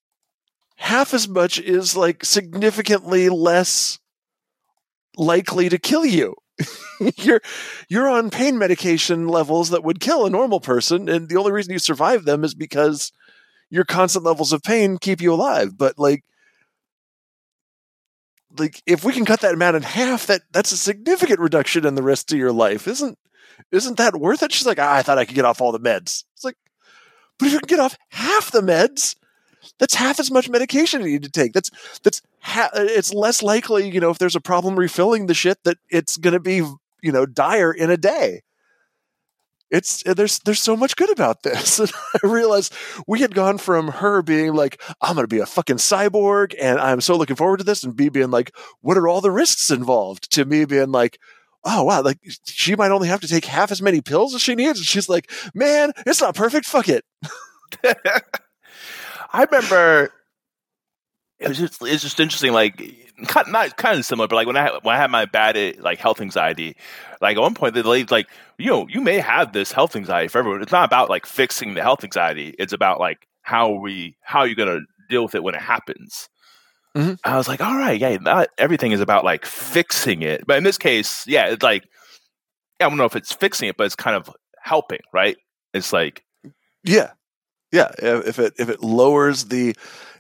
[0.76, 4.00] half as much is like significantly less
[5.16, 6.34] likely to kill you."
[7.16, 7.40] you're
[7.88, 11.72] you're on pain medication levels that would kill a normal person and the only reason
[11.72, 13.12] you survive them is because
[13.70, 15.78] your constant levels of pain keep you alive.
[15.78, 16.24] But like
[18.58, 21.94] like if we can cut that amount in half that that's a significant reduction in
[21.94, 22.88] the risk to your life.
[22.88, 23.18] Isn't
[23.70, 24.52] isn't that worth it?
[24.52, 26.24] She's like i thought i could get off all the meds.
[26.34, 26.56] It's like
[27.38, 29.14] but if you can get off half the meds
[29.78, 31.52] that's half as much medication you need to take.
[31.52, 31.70] That's
[32.02, 35.78] that's ha- it's less likely you know if there's a problem refilling the shit that
[35.90, 36.56] it's going to be
[37.02, 38.42] you know dire in a day.
[39.70, 41.78] It's uh, there's there's so much good about this.
[41.80, 41.90] And
[42.24, 42.74] i realized
[43.06, 46.78] we had gone from her being like i'm going to be a fucking cyborg and
[46.80, 49.70] i'm so looking forward to this and b being like what are all the risks
[49.70, 50.30] involved?
[50.32, 51.18] to me being like
[51.64, 54.54] oh wow like she might only have to take half as many pills as she
[54.54, 54.78] needs.
[54.78, 56.66] And she's like man it's not perfect.
[56.66, 57.04] Fuck it
[59.32, 60.12] I remember
[61.38, 62.52] it was just it's just interesting.
[62.52, 62.76] Like
[63.26, 65.98] kind not kind of similar, but like when I when I had my bad like
[65.98, 66.76] health anxiety,
[67.20, 68.28] like at one point the lady like
[68.58, 70.62] you know you may have this health anxiety for everyone.
[70.62, 72.54] It's not about like fixing the health anxiety.
[72.58, 76.28] It's about like how we how you're gonna deal with it when it happens.
[76.96, 77.18] Mhm.
[77.24, 80.64] I was like, all right, yeah, not everything is about like fixing it, but in
[80.64, 81.84] this case, yeah, it's like
[82.80, 84.30] I don't know if it's fixing it, but it's kind of
[84.62, 85.36] helping, right?
[85.74, 86.24] It's like
[86.84, 87.12] Yeah,
[87.72, 87.90] yeah.
[87.98, 89.70] If it if it lowers the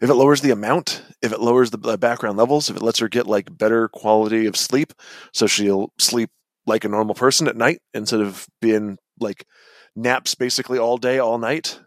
[0.00, 3.08] if it lowers the amount, if it lowers the background levels, if it lets her
[3.08, 4.92] get like better quality of sleep,
[5.32, 6.30] so she'll sleep
[6.66, 9.46] like a normal person at night instead of being like
[9.96, 11.80] naps basically all day, all night,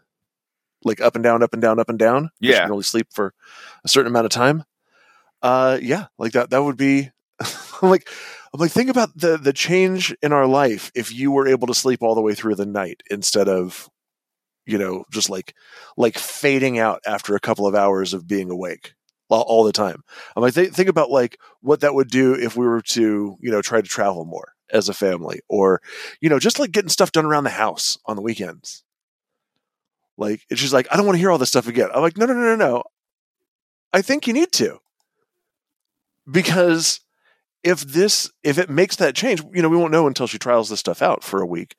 [0.84, 2.30] like up and down, up and down, up and down.
[2.40, 3.32] Yeah, She can only sleep for
[3.84, 4.64] a certain amount of time.
[5.42, 6.50] Uh, yeah, like that.
[6.50, 7.10] That would be
[7.82, 8.08] I'm like.
[8.52, 11.74] I'm like, think about the the change in our life if you were able to
[11.74, 13.90] sleep all the way through the night instead of
[14.66, 15.54] you know, just like
[15.96, 18.94] like fading out after a couple of hours of being awake
[19.28, 20.02] all, the time.
[20.36, 23.50] I'm like, th- think about like what that would do if we were to, you
[23.50, 25.80] know, try to travel more as a family, or
[26.20, 28.84] you know, just like getting stuff done around the house on the weekends.
[30.16, 31.88] Like, it's just like I don't want to hear all this stuff again.
[31.92, 32.82] I'm like, no, no, no, no, no.
[33.92, 34.78] I think you need to
[36.30, 37.00] because
[37.62, 40.68] if this if it makes that change, you know, we won't know until she trials
[40.68, 41.76] this stuff out for a week.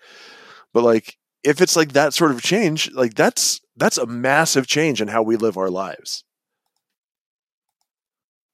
[0.73, 5.01] But like if it's like that sort of change, like that's that's a massive change
[5.01, 6.23] in how we live our lives.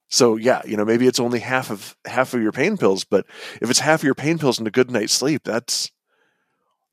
[0.10, 3.26] So yeah, you know, maybe it's only half of half of your pain pills, but
[3.62, 5.90] if it's half of your pain pills and a good night's sleep, that's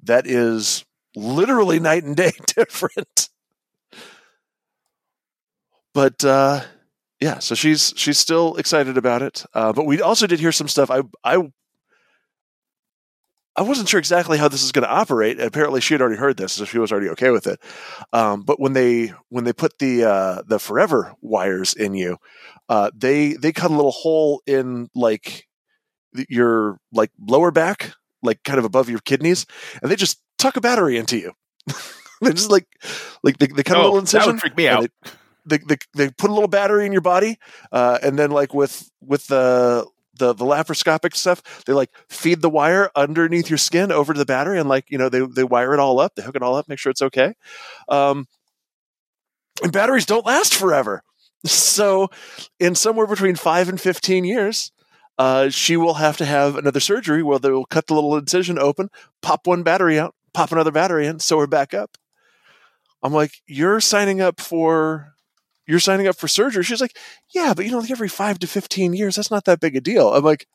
[0.05, 0.85] that is
[1.17, 3.29] literally night and day different.
[5.93, 6.63] But uh
[7.21, 9.45] yeah, so she's she's still excited about it.
[9.53, 10.89] Uh, but we also did hear some stuff.
[10.91, 11.51] I I
[13.59, 15.41] I wasn't sure exactly how this is going to operate.
[15.41, 17.61] Apparently, she had already heard this, so she was already okay with it.
[18.13, 22.19] Um, but when they when they put the uh, the forever wires in you,
[22.69, 25.49] uh, they they cut a little hole in like
[26.29, 29.45] your like lower back, like kind of above your kidneys,
[29.83, 31.33] and they just tuck a battery into you.
[32.21, 32.69] they just like
[33.25, 34.33] like they, they cut a oh, little that incision.
[34.35, 34.89] would freak me out.
[35.45, 37.41] They, they, they, they put a little battery in your body,
[37.73, 39.85] uh, and then like with with the
[40.19, 44.27] the the laparoscopic stuff, they like feed the wire underneath your skin over to the
[44.27, 46.55] battery, and like you know they they wire it all up, they hook it all
[46.55, 47.35] up, make sure it's okay.
[47.89, 48.27] Um,
[49.63, 51.03] and batteries don't last forever,
[51.45, 52.09] so
[52.59, 54.73] in somewhere between five and fifteen years.
[55.19, 58.57] Uh, she will have to have another surgery where they will cut the little incision
[58.57, 58.89] open,
[59.21, 61.99] pop one battery out, pop another battery in, sew her back up.
[63.03, 65.15] I'm like, you're signing up for
[65.69, 66.65] you're signing up for surgery.
[66.65, 66.97] She's like,
[67.31, 69.81] yeah, but you know, like every five to 15 years, that's not that big a
[69.81, 70.13] deal.
[70.13, 70.49] I'm like,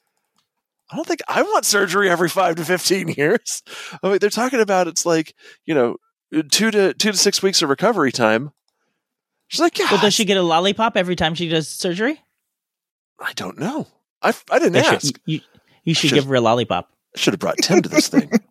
[0.91, 3.63] I don't think I want surgery every five to 15 years.
[4.03, 5.33] I mean, they're talking about it's like,
[5.65, 5.95] you know,
[6.51, 8.51] two to two to six weeks of recovery time.
[9.47, 12.19] She's like, yeah, Well, does she get a lollipop every time she does surgery?
[13.19, 13.87] I don't know.
[14.21, 15.19] I, I didn't They should- ask.
[15.25, 15.41] you,
[15.83, 18.31] you should should- give her a lollipop I should have brought Tim to this thing.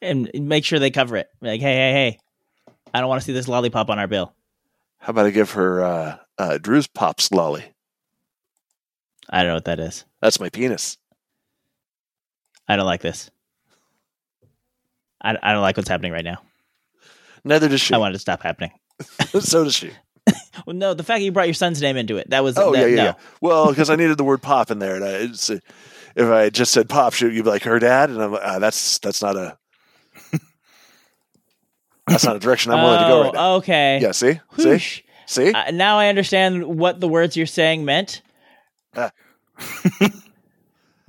[0.00, 1.28] and make sure they cover it.
[1.40, 2.18] Like, hey, hey, hey,
[2.94, 4.34] I don't want to see this lollipop on our bill.
[4.98, 7.64] How about I give her uh, uh, Drew's Pops Lolly?
[9.30, 10.04] I don't know what that is.
[10.20, 10.98] That's my penis.
[12.68, 13.30] I don't like this.
[15.22, 16.38] I, I don't like what's happening right now.
[17.44, 17.94] Neither does she.
[17.94, 18.72] I want it to stop happening.
[19.40, 19.90] so does she.
[20.66, 22.72] Well, no, the fact that you brought your son's name into it, that was, Oh
[22.72, 23.04] that, yeah, yeah, no.
[23.04, 23.14] yeah.
[23.40, 25.58] Well, because I needed the word pop in there, and I, it's, uh,
[26.14, 28.98] if I just said pop, you'd be like her dad, and I'm like, ah, that's
[28.98, 29.58] that's not a
[32.12, 33.40] that's not a direction I'm willing to go right now.
[33.52, 33.98] Oh, okay.
[34.00, 35.02] Yeah, see, see, Whoosh.
[35.26, 35.52] see.
[35.52, 38.22] Uh, now I understand what the words you're saying meant.
[38.94, 39.10] Ah.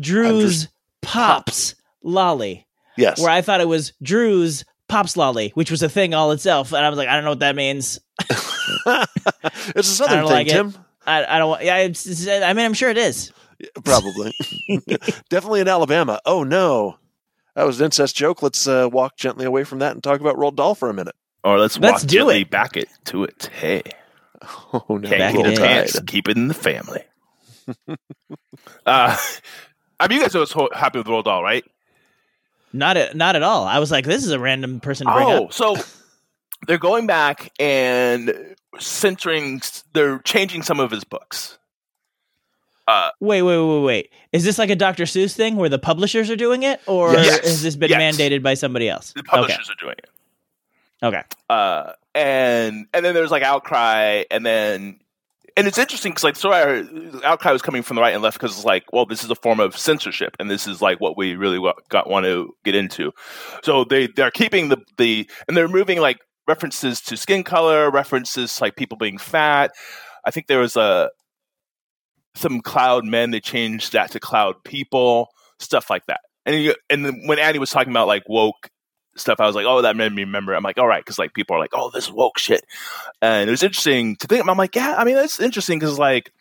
[0.02, 0.70] Drew's
[1.02, 2.68] Pops Lolly.
[2.98, 6.74] yes, Where I thought it was Drew's Pops Lolly, which was a thing all itself.
[6.74, 8.00] And I was like, I don't know what that means.
[8.20, 10.52] it's a southern thing, like it.
[10.52, 10.74] Tim.
[11.06, 13.32] I, I don't want, yeah, I mean, I'm sure it is.
[13.84, 14.34] Probably,
[15.30, 16.20] definitely in Alabama.
[16.26, 16.98] Oh no,
[17.56, 18.42] that was an incest joke.
[18.42, 21.16] Let's uh, walk gently away from that and talk about Roald Dahl for a minute.
[21.44, 22.50] Or let's, Let's walk do gently it.
[22.50, 23.50] back it to it.
[23.60, 23.84] Hey,
[24.74, 25.58] Oh no, Back get it the in.
[25.58, 26.00] pants.
[26.08, 27.02] Keep it in the family.
[28.86, 29.18] uh,
[30.00, 31.64] I mean, you guys are so happy with Roald Dahl, right?
[32.74, 33.66] Not at, not at all.
[33.66, 35.54] I was like, this is a random person to bring Oh, up.
[35.54, 35.76] so
[36.66, 39.62] they're going back and centering.
[39.94, 41.58] They're changing some of his books.
[42.88, 44.10] Uh, Wait, wait, wait, wait.
[44.34, 45.04] Is this like a Dr.
[45.06, 46.82] Seuss thing where the publishers are doing it?
[46.86, 47.40] Or Yes.
[47.40, 48.18] has this been Yes.
[48.18, 49.14] mandated by somebody else?
[49.14, 50.10] the publishers are doing it.
[51.02, 51.18] Okay.
[51.18, 51.24] Okay.
[51.50, 55.00] uh, and and then there's like outcry, and then
[55.58, 56.84] and it's interesting because like so our
[57.24, 59.36] outcry was coming from the right and left because it's like, well, this is a
[59.36, 61.60] form of censorship, and this is like what we really
[61.90, 63.12] got want to get into.
[63.64, 68.60] So they they're keeping the the and they're moving like references to skin color, references
[68.62, 69.72] like people being fat.
[70.26, 71.10] I think there was a
[72.36, 73.32] some cloud men.
[73.32, 75.30] They changed that to cloud people,
[75.60, 76.22] stuff like that.
[76.46, 78.70] And you, and when Andy was talking about like woke
[79.16, 80.54] stuff, I was like, oh, that made me remember.
[80.54, 82.66] I'm like, all right, because like people are like, oh, this woke shit,
[83.22, 84.48] and it was interesting to think.
[84.48, 86.32] I'm like, yeah, I mean, that's interesting because like,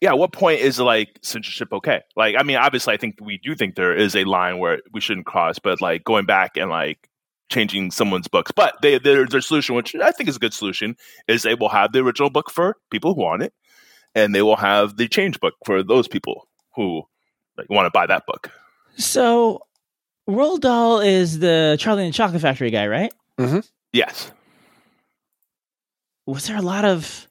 [0.00, 2.02] yeah, what point is like censorship okay?
[2.16, 5.00] Like, I mean, obviously, I think we do think there is a line where we
[5.00, 7.08] shouldn't cross, but like going back and like
[7.50, 10.96] changing someone's books, but they their their solution, which I think is a good solution,
[11.28, 13.52] is they will have the original book for people who want it,
[14.14, 17.02] and they will have the change book for those people who
[17.56, 18.50] like, want to buy that book.
[18.96, 19.62] So,
[20.28, 23.12] Roald Dahl is the Charlie and the Chocolate Factory guy, right?
[23.38, 23.60] Mm-hmm.
[23.92, 24.30] Yes.
[26.26, 27.26] Was there a lot of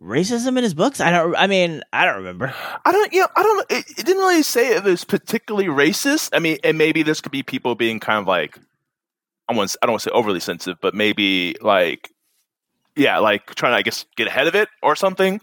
[0.00, 1.00] racism in his books?
[1.00, 1.36] I don't.
[1.36, 2.54] I mean, I don't remember.
[2.84, 6.30] I don't, you know, I don't, it, it didn't really say it was particularly racist.
[6.32, 8.58] I mean, and maybe this could be people being kind of like,
[9.48, 12.10] I want, I don't want to say overly sensitive, but maybe like,
[12.96, 15.40] yeah, like trying to, I guess, get ahead of it or something.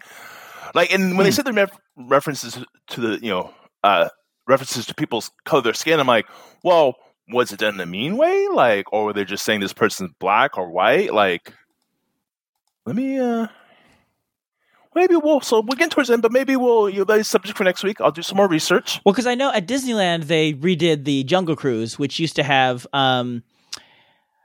[0.74, 4.10] Like, and when they said the ref- references to the, you know, uh,
[4.48, 6.28] references to people's color of their skin, I'm like,
[6.64, 6.96] well,
[7.30, 8.48] was it done in a mean way?
[8.54, 11.14] Like, or were they just saying this person's black or white?
[11.14, 11.54] Like,
[12.86, 13.48] let me, uh,
[14.96, 17.28] maybe we'll, so we're getting towards the end, but maybe we'll, you know, that is
[17.28, 18.02] subject for next week.
[18.02, 19.00] I'll do some more research.
[19.06, 22.88] Well, because I know at Disneyland they redid the Jungle Cruise, which used to have
[22.94, 23.44] um,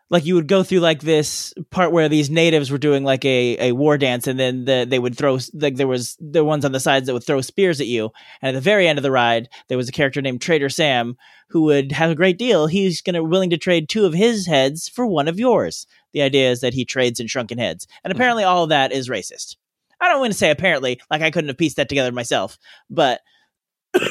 [0.08, 3.68] like you would go through like this part where these natives were doing like a,
[3.68, 6.72] a war dance, and then the, they would throw like there was the ones on
[6.72, 9.10] the sides that would throw spears at you, and at the very end of the
[9.10, 11.16] ride there was a character named Trader Sam
[11.48, 12.66] who would have a great deal.
[12.66, 15.86] He's gonna willing to trade two of his heads for one of yours.
[16.12, 18.20] The idea is that he trades in shrunken heads, and mm-hmm.
[18.20, 19.56] apparently all of that is racist.
[20.00, 23.20] I don't want to say apparently, like I couldn't have pieced that together myself, but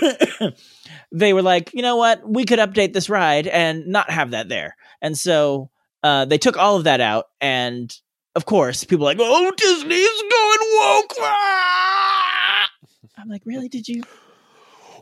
[1.12, 4.50] they were like, you know what, we could update this ride and not have that
[4.50, 4.76] there.
[5.02, 5.70] And so
[6.06, 7.30] uh, they took all of that out.
[7.42, 7.92] And
[8.36, 11.14] of course, people are like, oh, Disney's going woke.
[11.20, 12.70] Ah!
[13.18, 13.68] I'm like, really?
[13.68, 14.04] Did you?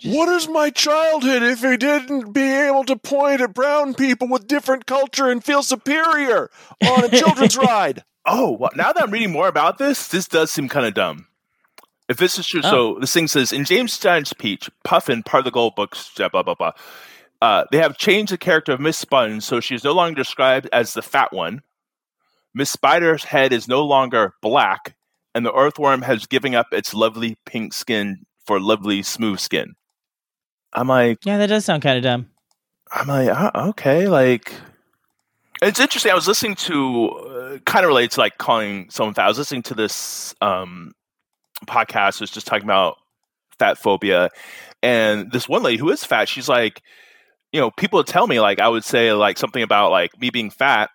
[0.05, 4.47] What is my childhood if he didn't be able to point at brown people with
[4.47, 6.49] different culture and feel superior
[6.85, 8.03] on a children's ride?
[8.25, 11.27] Oh, well, now that I'm reading more about this, this does seem kind of dumb.
[12.07, 15.23] If this is true, so this thing says in James and the Giant Peach, Puffin,
[15.23, 16.55] part of the Gold Books, blah blah blah.
[16.55, 16.71] blah
[17.43, 20.69] uh, they have changed the character of Miss Sponge, so she is no longer described
[20.71, 21.61] as the fat one.
[22.53, 24.95] Miss Spider's head is no longer black,
[25.35, 29.75] and the earthworm has given up its lovely pink skin for lovely smooth skin.
[30.71, 32.29] I'm like, Yeah, that does sound kind of dumb.
[32.89, 34.53] I'm like, uh, okay, like
[35.61, 36.13] it's interesting.
[36.13, 39.25] I was listening to uh, kind of relates to like calling someone fat.
[39.25, 40.93] I was listening to this um,
[41.67, 42.21] podcast.
[42.21, 42.95] was just talking about
[43.59, 44.29] fat phobia,
[44.81, 46.81] and this one lady who is fat, she's like,
[47.53, 50.31] you know, people would tell me like I would say like something about like me
[50.31, 50.89] being fat,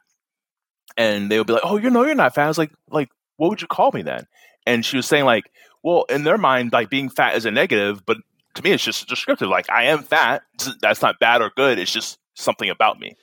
[0.96, 3.08] and they would be like, "Oh, you know, you're not fat." I was like, like,
[3.36, 4.26] what would you call me then?
[4.66, 5.44] And she was saying like,
[5.82, 8.18] well, in their mind, like being fat is a negative, but
[8.54, 9.48] to me, it's just descriptive.
[9.48, 10.42] Like I am fat.
[10.82, 11.78] That's not bad or good.
[11.78, 13.16] It's just something about me.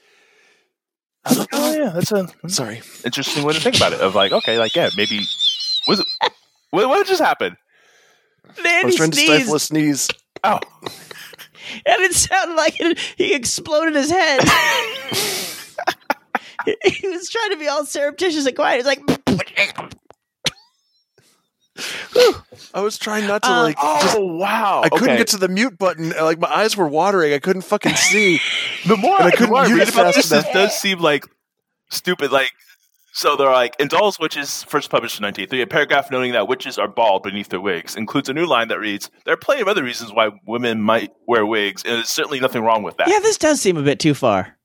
[1.26, 2.82] I was like, oh yeah, that's a hmm, Sorry.
[3.04, 4.00] interesting way to think about it.
[4.00, 5.20] Of like, okay, like yeah, maybe
[5.88, 6.08] was it,
[6.72, 7.58] what, what just happened?
[8.64, 10.08] I Andy was trying to stifle a sneeze.
[10.44, 10.60] Oh,
[11.86, 14.42] and it sounded like it, he exploded his head.
[16.86, 18.78] he was trying to be all surreptitious and quiet.
[18.78, 19.02] He's like,
[22.74, 23.78] I was trying not to Uh, like.
[23.78, 24.82] just- oh wow!
[24.84, 25.18] I couldn't Okay.
[25.18, 26.10] get to the mute button.
[26.12, 27.34] Like my eyes were watering.
[27.34, 28.40] I couldn't fucking see.
[28.88, 31.00] the more and I I, couldn't more I read it about fast this, does seem
[31.00, 31.26] like
[31.90, 32.32] stupid.
[32.32, 32.52] Like,
[33.16, 36.78] so they're like, in Dahl's Witches, first published in 1983, a paragraph noting that witches
[36.78, 39.70] are bald beneath their wigs includes a new line that reads, There are plenty of
[39.70, 43.08] other reasons why women might wear wigs, and there's certainly nothing wrong with that.
[43.08, 44.58] yeah, this does seem a bit too far.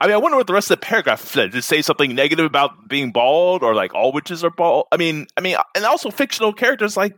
[0.00, 1.52] I mean, I wonder what the rest of the paragraph said.
[1.52, 4.86] Did it say something negative about being bald or like all witches are bald?
[4.90, 7.16] I mean, I mean, and also fictional characters, like,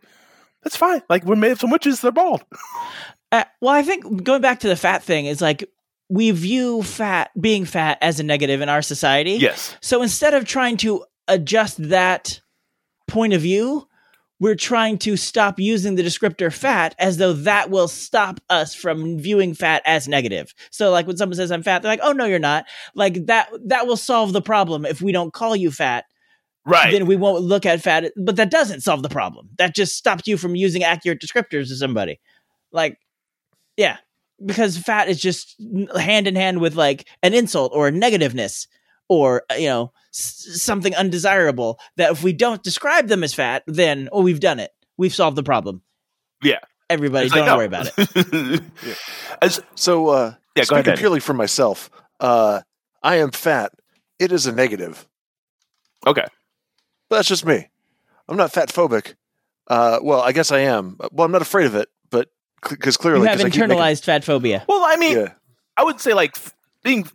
[0.62, 1.00] that's fine.
[1.08, 2.44] Like, we're made of some witches, they're bald.
[3.32, 5.68] Uh, well, I think going back to the fat thing is like
[6.08, 9.32] we view fat being fat as a negative in our society.
[9.32, 9.76] Yes.
[9.80, 12.40] So instead of trying to adjust that
[13.06, 13.86] point of view,
[14.40, 19.18] we're trying to stop using the descriptor fat as though that will stop us from
[19.18, 20.54] viewing fat as negative.
[20.70, 23.50] So like when someone says I'm fat, they're like, "Oh no, you're not." Like that
[23.66, 26.04] that will solve the problem if we don't call you fat.
[26.64, 26.92] Right.
[26.92, 29.48] Then we won't look at fat, but that doesn't solve the problem.
[29.56, 32.20] That just stops you from using accurate descriptors to somebody.
[32.70, 32.98] Like
[33.76, 33.98] yeah,
[34.44, 35.60] because fat is just
[35.98, 38.66] hand in hand with like an insult or a negativeness
[39.08, 43.62] or uh, you know s- something undesirable that if we don't describe them as fat
[43.66, 45.82] then oh we've done it we've solved the problem
[46.42, 46.58] Yeah.
[46.90, 47.56] everybody It's don't like, no.
[47.56, 48.62] worry about it
[49.42, 52.60] As, So, uh, Yeah, go speaking ahead, purely for myself, uh,
[53.02, 53.72] I am fat.
[54.18, 55.06] It is a negative.
[56.06, 56.24] okay.
[57.08, 57.68] But that's just me.
[58.28, 59.14] I'm not fat phobic.
[59.68, 60.96] Uh, well, I guess I am.
[61.12, 61.88] Well, I'm not afraid of it,
[62.62, 65.32] but because clearly, you have keep making- internalized fat phobia Well, I mean, yeah,
[65.76, 66.36] I would say like
[66.82, 67.06] being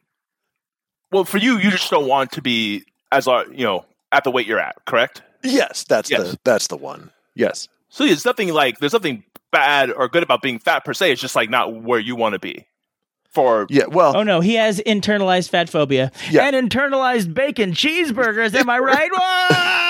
[1.12, 4.32] well for you, you just don't want to be as uh, you know at the
[4.32, 5.22] weight you're at, correct?
[5.44, 6.32] Yes, that's Yes.
[6.32, 7.12] the that's the one.
[7.36, 7.68] Yes.
[7.90, 11.12] So there's nothing like there's nothing bad or good about being fat per se.
[11.12, 12.66] It's just like not where you want to be.
[13.32, 13.86] For Yeah.
[13.88, 16.44] Well, Oh no, he has internalized fat phobia Yeah.
[16.48, 18.54] and internalized bacon cheeseburgers.
[18.54, 19.10] Am I right?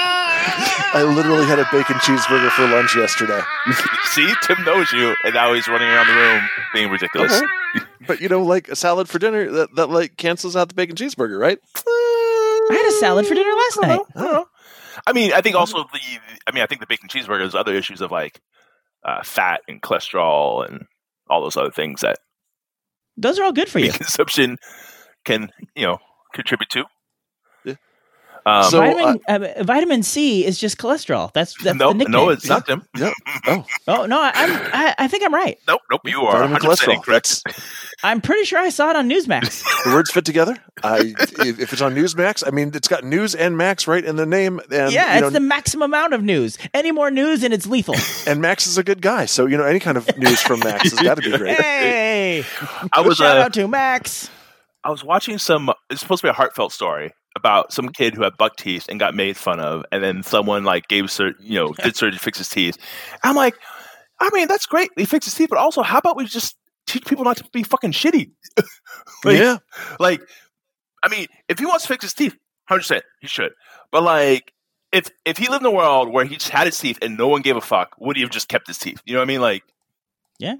[0.93, 3.41] I literally had a bacon cheeseburger for lunch yesterday.
[4.05, 7.31] see, Tim knows you, and now he's running around the room being ridiculous.
[7.33, 7.85] Uh-huh.
[8.05, 10.95] But you know, like a salad for dinner that, that like cancels out the bacon
[10.95, 11.57] cheeseburger, right?
[11.75, 14.01] I had a salad for dinner last night.
[14.15, 14.45] I don't know.
[15.07, 15.99] I mean, I think also the.
[16.45, 18.39] I mean, I think the bacon cheeseburger has other issues of like
[19.03, 20.85] uh, fat and cholesterol and
[21.29, 22.19] all those other things that
[23.17, 23.85] Those are all good for you.
[23.85, 24.57] meat consumption
[25.25, 25.97] can you know
[26.33, 26.85] contribute to.
[28.45, 28.59] Yeah.
[28.59, 31.31] Um, So- vitamin uh, vitamin C is just cholesterol.
[31.33, 32.11] That's that's no, the nickname.
[32.11, 32.83] no, it's not Tim.
[32.97, 33.13] Yep.
[33.47, 35.57] Oh, Oh no, I, I'm I, I think I'm right.
[35.67, 36.01] Nope, nope.
[36.05, 36.95] You are vitamin 100 percent cholesterol.
[36.95, 37.43] incorrect.
[38.03, 39.63] I'm pretty sure I saw it on Newsmax.
[39.85, 40.57] the words fit together.
[40.83, 44.17] I if if it's on Newsmax, I mean, it's got news and Max right in
[44.17, 44.59] the name.
[44.71, 46.57] And yeah, you it's know, the maximum amount of news.
[46.73, 47.95] Any more news and it's lethal.
[48.27, 50.91] and Max is a good guy, so you know any kind of news from Max
[50.91, 51.57] has got to be great.
[51.59, 52.43] hey,
[52.91, 54.29] I was shout uh, out to Max.
[54.83, 55.71] I was watching some.
[55.89, 57.91] It's supposed to be a heartfelt story about some mm-hmm.
[57.91, 61.11] kid who had buck teeth and got made fun of, and then someone like gave
[61.11, 62.77] sur- you know did surgery to fix his teeth.
[63.23, 63.55] I'm like,
[64.19, 64.91] I mean, that's great.
[64.95, 66.55] He fixed his teeth, but also, how about we just
[66.88, 68.31] teach people not to be fucking shitty?
[69.25, 69.57] Like- yeah,
[70.01, 70.21] Like,
[71.01, 72.36] I mean, if he wants to fix his teeth,
[72.67, 73.53] hundred percent, he should.
[73.91, 74.51] But like,
[74.91, 77.27] if if he lived in a world where he just had his teeth and no
[77.27, 79.01] one gave a fuck, would he have just kept his teeth?
[79.05, 79.41] You know what I mean?
[79.41, 79.63] Like,
[80.39, 80.55] Yeah.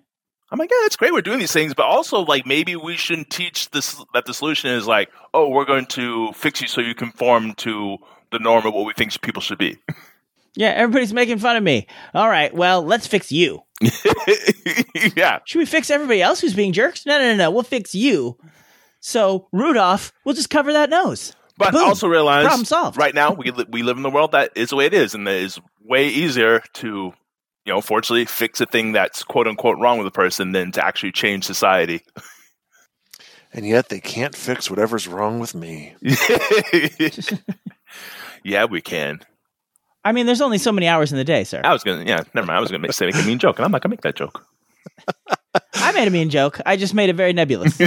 [0.54, 1.12] I'm like, yeah, that's great.
[1.12, 4.70] We're doing these things, but also like maybe we shouldn't teach this that the solution
[4.70, 7.98] is like, oh, we're going to fix you so you conform to
[8.32, 9.80] the norm of what we think people should be.
[10.56, 11.88] Yeah, everybody's making fun of me.
[12.14, 13.64] All right, well, let's fix you.
[15.16, 17.08] yeah, Should we fix everybody else who's being jerks?
[17.08, 17.50] No, no, no, no.
[17.50, 18.38] We'll fix you.
[19.00, 21.36] So Rudolph, we'll just cover that nose.
[21.58, 21.84] but Boom.
[21.86, 22.98] also realize Problem solved.
[22.98, 25.16] right now we li- we live in the world that is the way it is,
[25.16, 27.14] and it is way easier to
[27.66, 30.86] you know, fortunately, fix a thing that's quote unquote wrong with a person than to
[30.86, 32.02] actually change society.
[33.54, 35.96] and yet they can't fix whatever's wrong with me.
[38.44, 39.22] yeah, we can.
[40.06, 41.62] I mean, there's only so many hours in the day, sir.
[41.64, 42.58] I was gonna, yeah, never mind.
[42.58, 44.16] I was gonna make, say make a mean joke, and I'm not gonna make that
[44.16, 44.46] joke.
[45.76, 46.60] I made a mean joke.
[46.66, 47.80] I just made it very nebulous.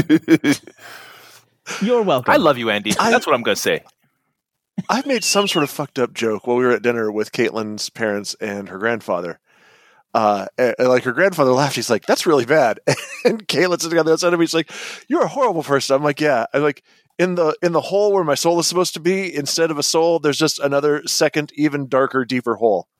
[1.82, 2.32] You're welcome.
[2.32, 2.92] I love you, Andy.
[2.98, 3.82] I- That's what I'm gonna say.
[4.88, 7.88] I made some sort of fucked up joke while we were at dinner with Caitlin's
[7.90, 9.40] parents and her grandfather.
[10.16, 11.76] Uh, and, and, like her grandfather laughed.
[11.76, 12.80] He's like, "That's really bad."
[13.26, 14.46] and Caitlin's sitting on the other side of me.
[14.46, 14.70] She's like,
[15.08, 16.82] "You're a horrible person." I'm like, "Yeah." I'm like,
[17.18, 19.82] in the in the hole where my soul is supposed to be, instead of a
[19.82, 22.88] soul, there's just another second, even darker, deeper hole.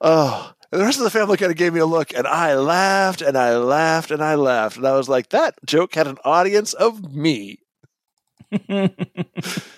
[0.00, 2.54] Oh, and the rest of the family kind of gave me a look, and I
[2.54, 6.18] laughed and I laughed and I laughed, and I was like, "That joke had an
[6.24, 7.60] audience of me."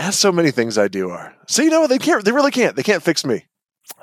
[0.00, 1.32] As so many things I do are.
[1.46, 1.90] So you know what?
[1.90, 2.24] They can't.
[2.24, 2.74] They really can't.
[2.74, 3.44] They can't fix me.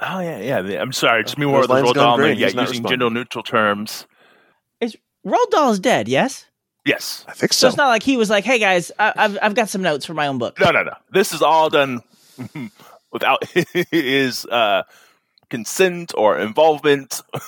[0.01, 0.79] Oh yeah, yeah.
[0.81, 1.23] I'm sorry.
[1.23, 2.27] Just me Those more of the lines roll gone down there.
[2.27, 2.37] green.
[2.39, 2.99] Yeah, He's not using responding.
[2.99, 4.05] gender neutral terms.
[5.25, 6.45] Roald Dahl is dead, yes?
[6.85, 7.25] Yes.
[7.27, 7.67] I think So so.
[7.67, 10.13] it's not like he was like, hey guys, I- I've, I've got some notes for
[10.13, 10.57] my own book.
[10.59, 10.93] No, no, no.
[11.11, 12.01] This is all done
[13.11, 13.43] without
[13.91, 14.83] his uh,
[15.49, 17.21] consent or involvement.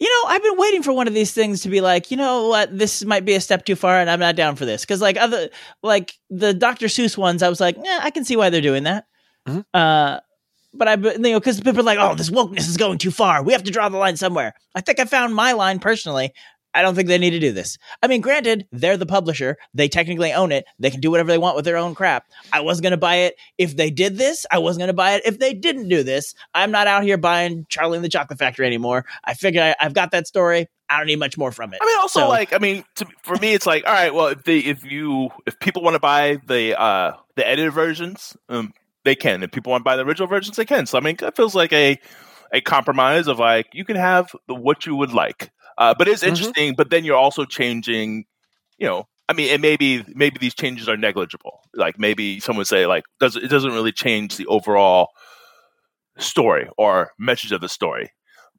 [0.00, 2.46] You know, I've been waiting for one of these things to be like, you know
[2.48, 4.82] what, this might be a step too far, and I'm not down for this.
[4.82, 5.48] Because like other,
[5.82, 6.86] like the Dr.
[6.86, 9.06] Seuss ones, I was like, yeah, I can see why they're doing that.
[9.48, 9.64] Mhm.
[9.74, 10.20] Uh,
[10.74, 13.42] but I, you know, because people are like, oh, this wokeness is going too far.
[13.42, 14.54] We have to draw the line somewhere.
[14.74, 16.32] I think I found my line personally.
[16.78, 17.76] I don't think they need to do this.
[18.04, 19.56] I mean, granted, they're the publisher.
[19.74, 20.64] They technically own it.
[20.78, 22.26] They can do whatever they want with their own crap.
[22.52, 24.46] I wasn't going to buy it if they did this.
[24.52, 26.34] I wasn't going to buy it if they didn't do this.
[26.54, 29.06] I'm not out here buying Charlie and the Chocolate Factory anymore.
[29.24, 30.68] I figure I, I've got that story.
[30.88, 31.80] I don't need much more from it.
[31.82, 34.28] I mean, also So- like, I mean, to, for me, it's like, all right, well,
[34.28, 38.72] if they, if you, if people want to buy the uh the edited versions, um,
[39.04, 39.42] they can.
[39.42, 40.86] If people want to buy the original versions, they can.
[40.86, 41.98] So I mean, that feels like a
[42.52, 46.22] a compromise of like you can have the what you would like, uh, but it's
[46.22, 46.28] Mhm.
[46.28, 46.74] interesting.
[46.76, 48.24] But then you're also changing,
[48.78, 49.08] you know.
[49.30, 51.60] I mean, and maybe maybe these changes are negligible.
[51.74, 55.08] Like maybe someone would say like does it doesn't really change the overall
[56.18, 58.10] story or message of the story,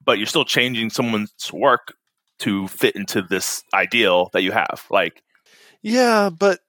[0.06, 1.94] but you're still changing someone's work
[2.40, 4.86] to fit into this ideal that you have.
[4.90, 5.22] Like,
[5.82, 6.60] yeah, but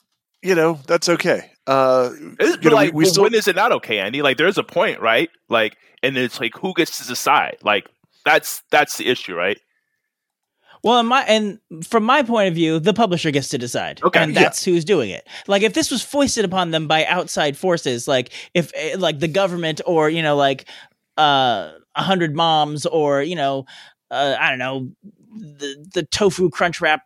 [0.43, 1.51] you know that's okay.
[1.67, 4.23] Uh, You know, like we- we well, still- when is it not okay, Andy?
[4.23, 5.31] Like, there's a point, right?
[5.49, 7.59] Like, and it's like who gets to decide?
[7.63, 7.87] Like,
[8.25, 9.59] that's that's the issue, right?
[10.83, 14.21] Well, in my and from my point of view, the publisher gets to decide, Okay,
[14.21, 14.43] and yeah.
[14.43, 15.27] that's who's doing it.
[15.47, 19.29] Like if this was foisted upon them by outside forces, like if eh, like the
[19.29, 20.67] government or you know like
[21.19, 23.67] uh a hundred moms or you know
[24.11, 24.91] uh, I don't know,
[25.35, 27.03] the the tofu crunch wrap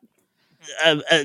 [0.85, 1.25] uh, uh,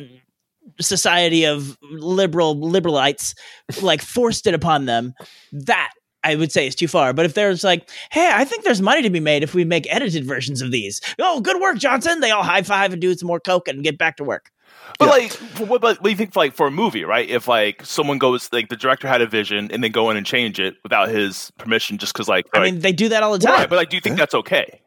[0.82, 3.36] society of liberal liberalites
[3.82, 5.14] like forced it upon them.
[5.52, 5.92] That
[6.24, 7.14] I would say it's too far.
[7.14, 9.92] But if there's like, hey, I think there's money to be made if we make
[9.94, 11.00] edited versions of these.
[11.20, 12.20] Oh, good work, Johnson.
[12.20, 14.52] They all high five and do some more coke and get back to work.
[14.98, 16.36] But like, what, but what do you think?
[16.36, 17.30] Like for a movie, right?
[17.30, 20.26] If like someone goes, like the director had a vision and then go in and
[20.26, 23.32] change it without his permission, just because like, I like- mean, they do that all
[23.32, 23.54] the time.
[23.54, 23.70] right?
[23.70, 24.82] But like, do you think that's okay?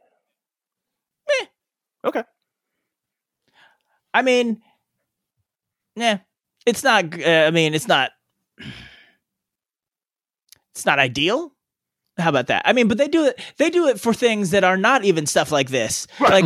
[1.41, 1.47] Eh.
[2.05, 2.25] Okay.
[4.13, 4.61] I mean,
[5.97, 6.19] yeah,
[6.67, 7.05] it's not.
[7.19, 8.11] Uh, I mean, it's not.
[10.75, 11.53] It's not ideal.
[12.19, 12.63] How about that?
[12.67, 13.41] I mean, but they do it.
[13.57, 16.07] They do it for things that are not even stuff like this.
[16.21, 16.45] Like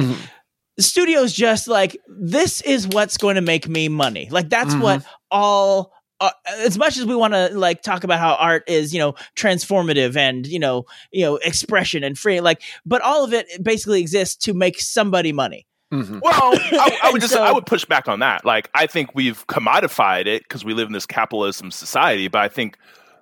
[0.79, 4.29] studios, just like this is what's going to make me money.
[4.31, 5.93] Like that's what all.
[6.19, 9.13] Uh, as much as we want to like talk about how art is, you know,
[9.37, 14.01] transformative and you know, you know, expression and free, like, but all of it basically
[14.01, 15.67] exists to make somebody money.
[15.93, 16.23] Mhm.
[16.23, 18.47] Well, I, I would just So- I would push back on that.
[18.47, 22.29] Like, I think we've commodified it because we live in this capitalism society.
[22.29, 22.79] But I think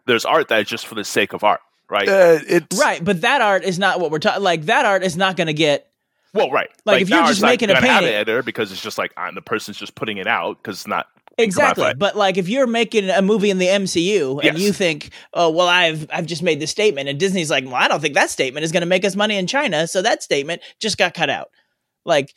[0.06, 2.08] there's art that is just for the sake of art, right?
[2.08, 4.42] Uh, it's Right, but that art is not what we're talking.
[4.42, 5.88] Like that art is not going to get.
[6.32, 6.68] well, right.
[6.84, 9.12] Like, if you're just making a gonna have painting- an editor because it's just like
[9.16, 12.68] uh, the person's just putting it out because it's not Exactly, but like if you're
[12.68, 14.58] making a movie in the MCU and Yes.
[14.60, 17.88] you think, oh well, I've I've just made this statement, and Disney's like, well, I
[17.88, 20.62] don't think that statement is going to make us money in China, so that statement
[20.78, 21.50] just got cut out.
[22.04, 22.32] Like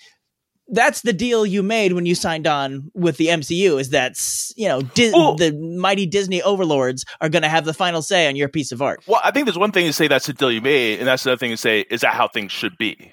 [0.70, 3.80] that's the deal you made when you signed on with the MCU.
[3.80, 4.18] Is that
[4.56, 8.36] you know Di- the mighty Disney overlords are going to have the final say on
[8.36, 9.02] your piece of art?
[9.08, 11.26] Well, I think there's one thing to say that's a deal you made, and that's
[11.26, 13.12] another thing to say is that how things should be.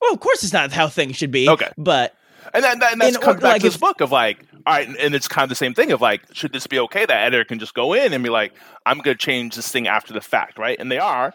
[0.00, 1.48] Well, of course, it's not how things should be.
[1.48, 1.70] Okay.
[1.76, 2.14] but
[2.54, 4.12] And that, that and that's In comes or- back like to this if- book of
[4.12, 6.66] like, all right, and, and it's kind of the same thing of like, should this
[6.66, 7.04] be okay?
[7.06, 8.52] That editor can just go in and be like,
[8.86, 10.78] I'm going to change this thing after the fact, right?
[10.78, 11.34] And they are.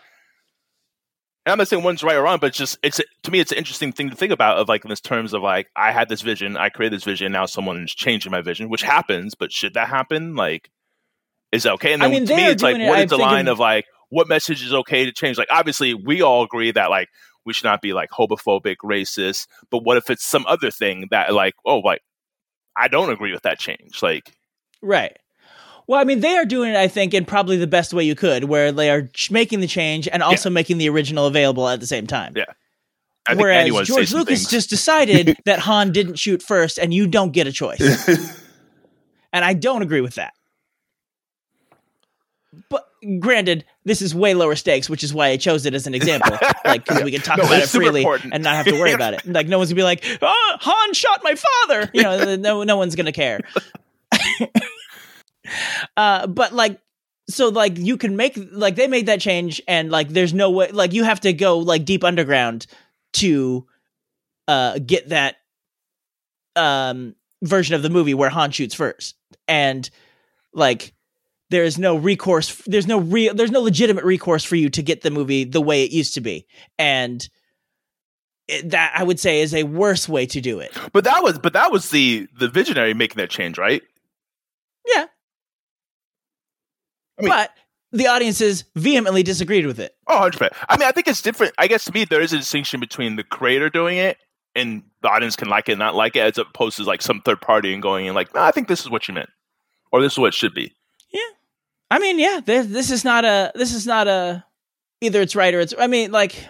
[1.46, 3.52] And I'm not saying one's right or wrong, but it's just it's to me it's
[3.52, 6.08] an interesting thing to think about of like in this terms of like I had
[6.08, 9.52] this vision, I created this vision, now someone is changing my vision, which happens, but
[9.52, 10.36] should that happen?
[10.36, 10.70] Like,
[11.52, 11.94] is that okay?
[11.94, 13.60] And I then mean, to me, it's like it, what I'm is the line of
[13.60, 15.38] like what message is okay to change?
[15.38, 17.10] Like, obviously, we all agree that like
[17.46, 21.34] we should not be like homophobic, racist, but what if it's some other thing that
[21.34, 22.02] like oh like
[22.76, 24.02] I don't agree with that change.
[24.02, 24.34] Like,
[24.82, 25.18] Right.
[25.88, 28.16] Well, I mean, they are doing it, I think, in probably the best way you
[28.16, 31.80] could, where they are ch- making the change and also making the original available at
[31.82, 32.34] the same time.
[32.36, 32.46] Yeah.
[33.26, 34.50] I think Whereas George Lucas things.
[34.50, 38.08] just decided that Han didn't shoot first, and you don't get a choice.
[39.34, 40.34] and I don't agree with that.
[42.70, 42.88] But
[43.20, 46.38] granted, this is way lower stakes, which is why I chose it as an example.
[46.66, 48.34] Like, because we can talk No, about it freely important.
[48.34, 49.26] and not have to worry about it.
[49.26, 52.78] Like, no one's gonna be like, "Oh, Han shot my father." You know, no, no
[52.78, 53.42] one's gonna care.
[55.97, 56.80] Uh, but like,
[57.30, 60.70] so like, you can make like they made that change, and like, there's no way.
[60.72, 62.68] Like, you have to go like deep underground
[63.14, 63.66] to
[64.47, 65.38] uh get that
[66.56, 69.16] um version of the movie where Han shoots first,
[69.47, 69.89] and
[70.54, 70.93] like
[71.54, 75.01] there is no recourse there's no real there's no legitimate recourse for you to get
[75.01, 76.47] the movie the way it used to be
[76.80, 77.30] and
[78.47, 81.38] it, that i would say is a worse way to do it but that was
[81.38, 83.84] but that was the the visionary making that change, right?
[84.88, 85.06] yeah
[87.20, 87.51] I mean- but
[87.91, 90.49] the audiences vehemently disagreed with it Oh, 100%.
[90.68, 91.53] I mean, I think it's different.
[91.59, 94.18] I guess to me, there is a distinction between the creator doing it
[94.55, 97.21] and the audience can like it, and not like it, as opposed to like some
[97.21, 99.29] third party and going in like, no, I think this is what you meant,
[99.92, 100.74] or this is what it should be.
[101.12, 101.21] Yeah,
[101.92, 104.43] I mean yeah this, this is not a this is not a
[105.01, 106.47] either it's right or it's i mean like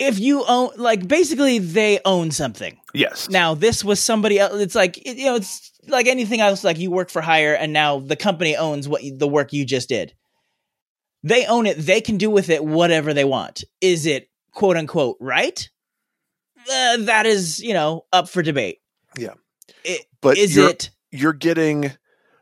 [0.00, 3.28] if you own like basically they own something Yes.
[3.28, 4.60] Now, this was somebody else.
[4.60, 6.62] It's like it- you know, it's like anything else.
[6.64, 9.64] Like you work for hire, and now the company owns what you, the work you
[9.64, 10.14] just did.
[11.22, 11.78] They own it.
[11.78, 13.64] They can do with it whatever they want.
[13.80, 15.68] Is it quote unquote right?
[16.70, 18.78] Uh, that is, you know, up for debate.
[19.18, 19.34] Yeah.
[19.84, 20.90] It, But is you're- it?
[21.10, 21.92] you're getting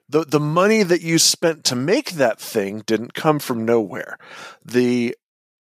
[0.08, 4.18] the the money that you spent to make that thing didn't come from nowhere.
[4.64, 5.16] The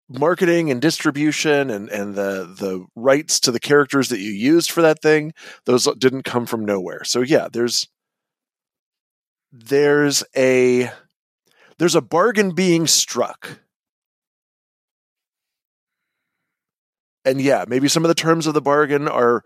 [0.09, 4.81] marketing and distribution and and the the rights to the characters that you used for
[4.81, 5.33] that thing
[5.65, 7.03] those didn't come from nowhere.
[7.03, 7.87] So yeah, there's
[9.51, 10.91] there's a
[11.77, 13.59] there's a bargain being struck.
[17.25, 19.43] And yeah, maybe some of the terms of the bargain are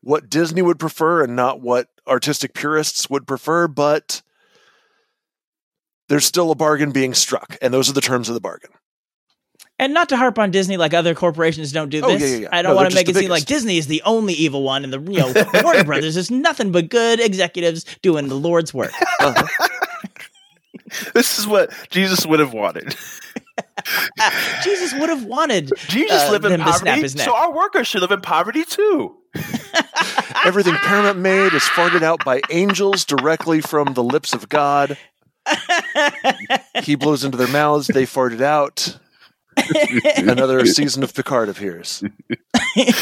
[0.00, 4.22] what Disney would prefer and not what artistic purists would prefer, but
[6.08, 8.70] there's still a bargain being struck, and those are the terms of the bargain.
[9.80, 12.20] And not to harp on Disney like other corporations don't do Oh, this.
[12.20, 12.48] yeah, yeah, yeah.
[12.52, 13.46] I don't want to make it seem like.
[13.46, 15.32] Disney is the only evil one, and the you know
[15.64, 18.92] Warner Brothers is nothing but good executives doing the Lord's work.
[21.14, 22.96] This is what Jesus would have wanted.
[24.64, 28.20] Jesus would have wanted Jesus uh, live in poverty, so our workers should live in
[28.20, 29.16] poverty too.
[30.44, 34.98] Everything Paramount made is farted out by angels directly from the lips of God.
[36.82, 38.98] He blows into their mouths, they fart it out.
[40.16, 42.02] Another season of Picard appears.
[42.28, 42.92] the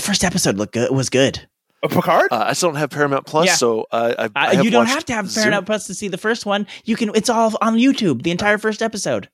[0.00, 0.90] first episode looked good.
[0.90, 1.46] Was good.
[1.82, 2.28] A Picard?
[2.30, 3.54] Uh, I still don't have Paramount Plus, Yeah.
[3.54, 5.94] so uh, I, Uh, I have you don't have to have zero- Paramount Plus to
[5.94, 6.66] see the first one.
[6.84, 7.10] You can.
[7.14, 8.22] It's all on YouTube.
[8.22, 9.28] The entire first episode.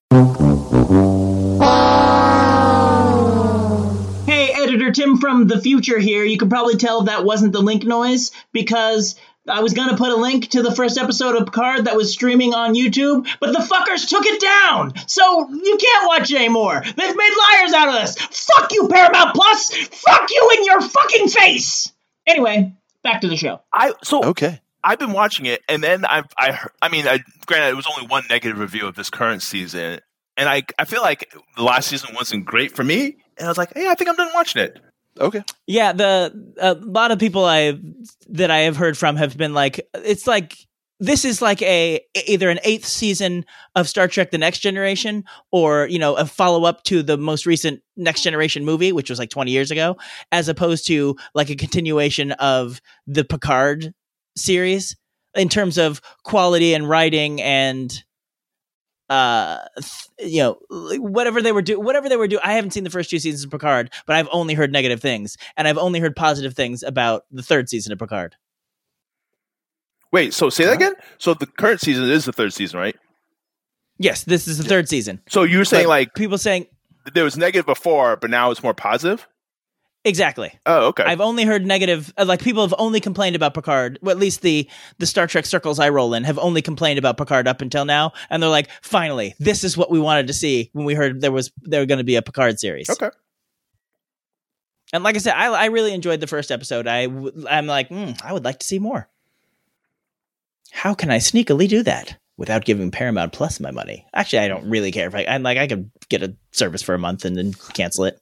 [4.26, 6.24] Hey, editor Tim from the future here.
[6.24, 9.14] You can probably tell that wasn't the link noise because
[9.48, 12.54] I was gonna put a link to the first episode of Picard that was streaming
[12.54, 16.82] on YouTube, but the fuckers took it down, so you can't watch it anymore.
[16.84, 18.16] They've made liars out of us.
[18.16, 19.70] Fuck you, Paramount Plus.
[19.88, 21.92] Fuck you in your fucking face.
[22.26, 23.60] Anyway, back to the show.
[23.72, 24.60] I so Okay.
[24.82, 28.06] I've been watching it, and then I've I I mean, I, granted, it was only
[28.06, 30.00] one negative review of this current season,
[30.36, 33.58] and I I feel like the last season wasn't great for me, and I was
[33.58, 34.78] like, hey, I think I'm done watching it.
[35.18, 35.42] Okay.
[35.66, 37.78] Yeah, the a lot of people I
[38.28, 40.56] that I have heard from have been like, it's like
[40.98, 43.44] this is like a either an eighth season
[43.74, 47.46] of Star Trek: The Next Generation, or you know a follow up to the most
[47.46, 49.96] recent Next Generation movie, which was like twenty years ago,
[50.32, 53.92] as opposed to like a continuation of the Picard
[54.36, 54.96] series
[55.34, 58.04] in terms of quality and writing and
[59.08, 59.58] uh
[60.18, 63.08] you know whatever they were do whatever they were doing i haven't seen the first
[63.08, 66.54] two seasons of picard but i've only heard negative things and i've only heard positive
[66.54, 68.34] things about the third season of picard
[70.12, 70.94] Wait, so say that again.
[71.18, 72.96] So the current season is the third season, right?
[73.98, 76.66] yes this is the third season So you were saying like people saying
[77.14, 79.26] there was negative before, but now it's more positive.
[80.06, 81.02] Exactly Oh, okay.
[81.04, 84.40] i've only heard negative uh, like people have only complained about picard well at least
[84.40, 84.66] the
[84.98, 88.12] the star trek circles i roll in have only complained about picard up until now
[88.30, 91.32] and they're like finally this is what we wanted to see when we heard there
[91.32, 93.10] was there were going to be a picard series okay.
[94.92, 96.86] And like I said, I, I really enjoyed the first episode.
[96.86, 97.08] I
[97.50, 99.08] I'm like, mm, I would like to see more.
[100.70, 104.06] How can I sneakily do that without giving Paramount Plus my money?
[104.14, 105.24] Actually, I don't really care if I.
[105.28, 108.20] I'm like, I could get a service for a month and then cancel it.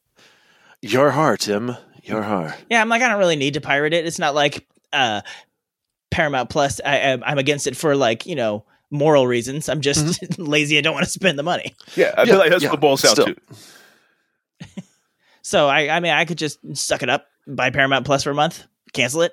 [0.92, 1.76] Your heart, Tim.
[2.02, 2.54] Your heart.
[2.70, 4.06] Yeah, I'm like, I don't really need to pirate it.
[4.06, 5.22] It's not like uh,
[6.10, 6.80] Paramount Plus.
[6.84, 9.68] I, I'm I'm against it for like you know moral reasons.
[9.68, 10.76] I'm just lazy.
[10.78, 11.74] I don't want to spend the money.
[11.96, 13.26] Yeah, I Yeah, feel like that's yeah, what it boils down still.
[13.26, 13.36] to.
[15.42, 18.34] So I, I mean, I could just suck it up, buy Paramount Plus for a
[18.34, 19.32] month, cancel it,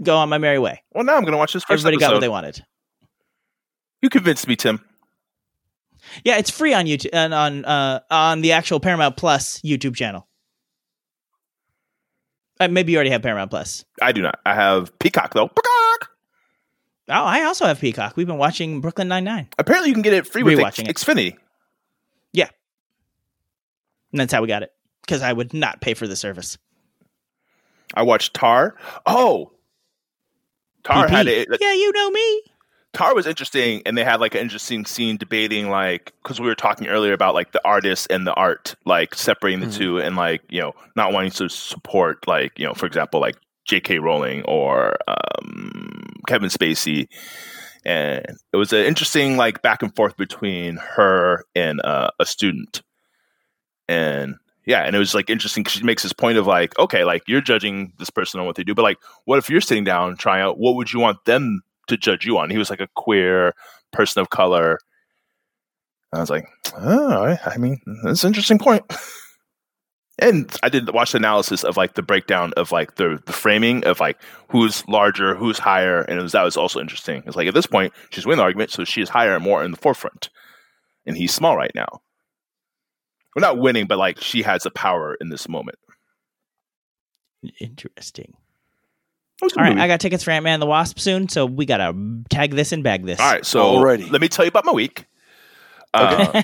[0.00, 0.84] go on my merry way.
[0.94, 2.64] Well, now I'm going to watch this first Everybody got what they wanted.
[4.00, 4.84] You convinced me, Tim.
[6.24, 10.28] Yeah, it's free on YouTube and on uh on the actual Paramount Plus YouTube channel.
[12.58, 13.84] Uh, maybe you already have Paramount Plus.
[14.00, 14.38] I do not.
[14.46, 15.48] I have Peacock though.
[15.48, 16.10] Peacock.
[17.08, 18.16] Oh, I also have Peacock.
[18.16, 20.86] We've been watching Brooklyn Nine Nine, Apparently, you can get it free with X- it.
[20.88, 21.36] Xfinity.
[22.32, 22.48] Yeah,
[24.12, 24.72] and that's how we got it.
[25.02, 26.58] Because I would not pay for the service.
[27.94, 28.74] I watched Tar.
[29.06, 29.52] Oh,
[30.82, 31.10] Tar PP.
[31.10, 31.48] had it.
[31.60, 32.42] yeah, you know me.
[32.96, 36.54] Tar was interesting, and they had like an interesting scene debating like because we were
[36.54, 39.76] talking earlier about like the artist and the art, like separating the Mhm.
[39.76, 43.36] two, and like you know not wanting to support like you know for example like
[43.66, 43.98] J.K.
[43.98, 47.08] Rowling or um, Kevin Spacey,
[47.84, 48.24] and
[48.54, 52.80] it was an interesting like back and forth between her and uh, a student,
[53.88, 57.04] and yeah, and it was like interesting because she makes this point of like okay,
[57.04, 58.96] like you're judging this person on what they do, but like
[59.26, 62.38] what if you're sitting down trying out, what would you want them to judge you
[62.38, 62.50] on.
[62.50, 63.54] He was like a queer
[63.92, 64.78] person of color.
[66.12, 68.84] I was like, oh, I- mean, that's an interesting point.
[70.18, 73.84] And I did watch the analysis of like the breakdown of like the, the framing
[73.84, 74.18] of like
[74.48, 77.22] who's larger, who's higher, and was that was also interesting.
[77.26, 79.62] It's like at this point she's winning the argument, so she is higher and more
[79.62, 80.30] in the forefront,
[81.04, 82.00] and he's small right now.
[83.34, 85.78] We're not winning, but like she has the power in this moment.
[87.60, 88.32] Interesting.
[89.40, 89.82] It was a All right, movie.
[89.82, 91.94] I got tickets for Ant Man and the Wasp soon, so we gotta
[92.30, 93.20] tag this and bag this.
[93.20, 94.10] All right, so Alrighty.
[94.10, 95.04] let me tell you about my week.
[95.92, 96.42] Uh,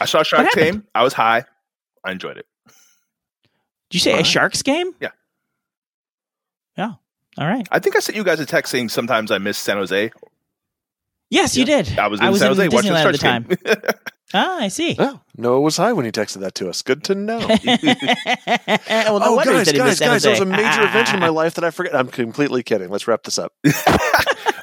[0.00, 0.52] I saw Shark happened?
[0.54, 0.84] Tame.
[0.94, 1.44] I was high.
[2.04, 2.46] I enjoyed it.
[2.66, 4.26] Did you say a Alright.
[4.26, 4.92] Sharks game?
[5.00, 5.10] Yeah.
[6.76, 6.92] Yeah.
[7.38, 7.66] all right.
[7.70, 10.10] I think I sent you guys a text saying sometimes I miss San Jose.
[11.30, 11.98] Yes, you did.
[11.98, 13.42] I was in I was San in Jose watching the Disneyland at the Sharks time.
[13.44, 14.00] game.
[14.34, 14.96] Ah, I see.
[14.98, 16.82] Oh, Noah was high when he texted that to us.
[16.82, 17.38] Good to know.
[17.46, 21.28] well, no oh, wonder he guys, guys, guys, that was a major event in my
[21.42, 21.94] life that I forget.
[21.94, 22.88] I'm completely kidding.
[22.88, 23.52] Let's wrap this up.
[23.64, 23.72] uh,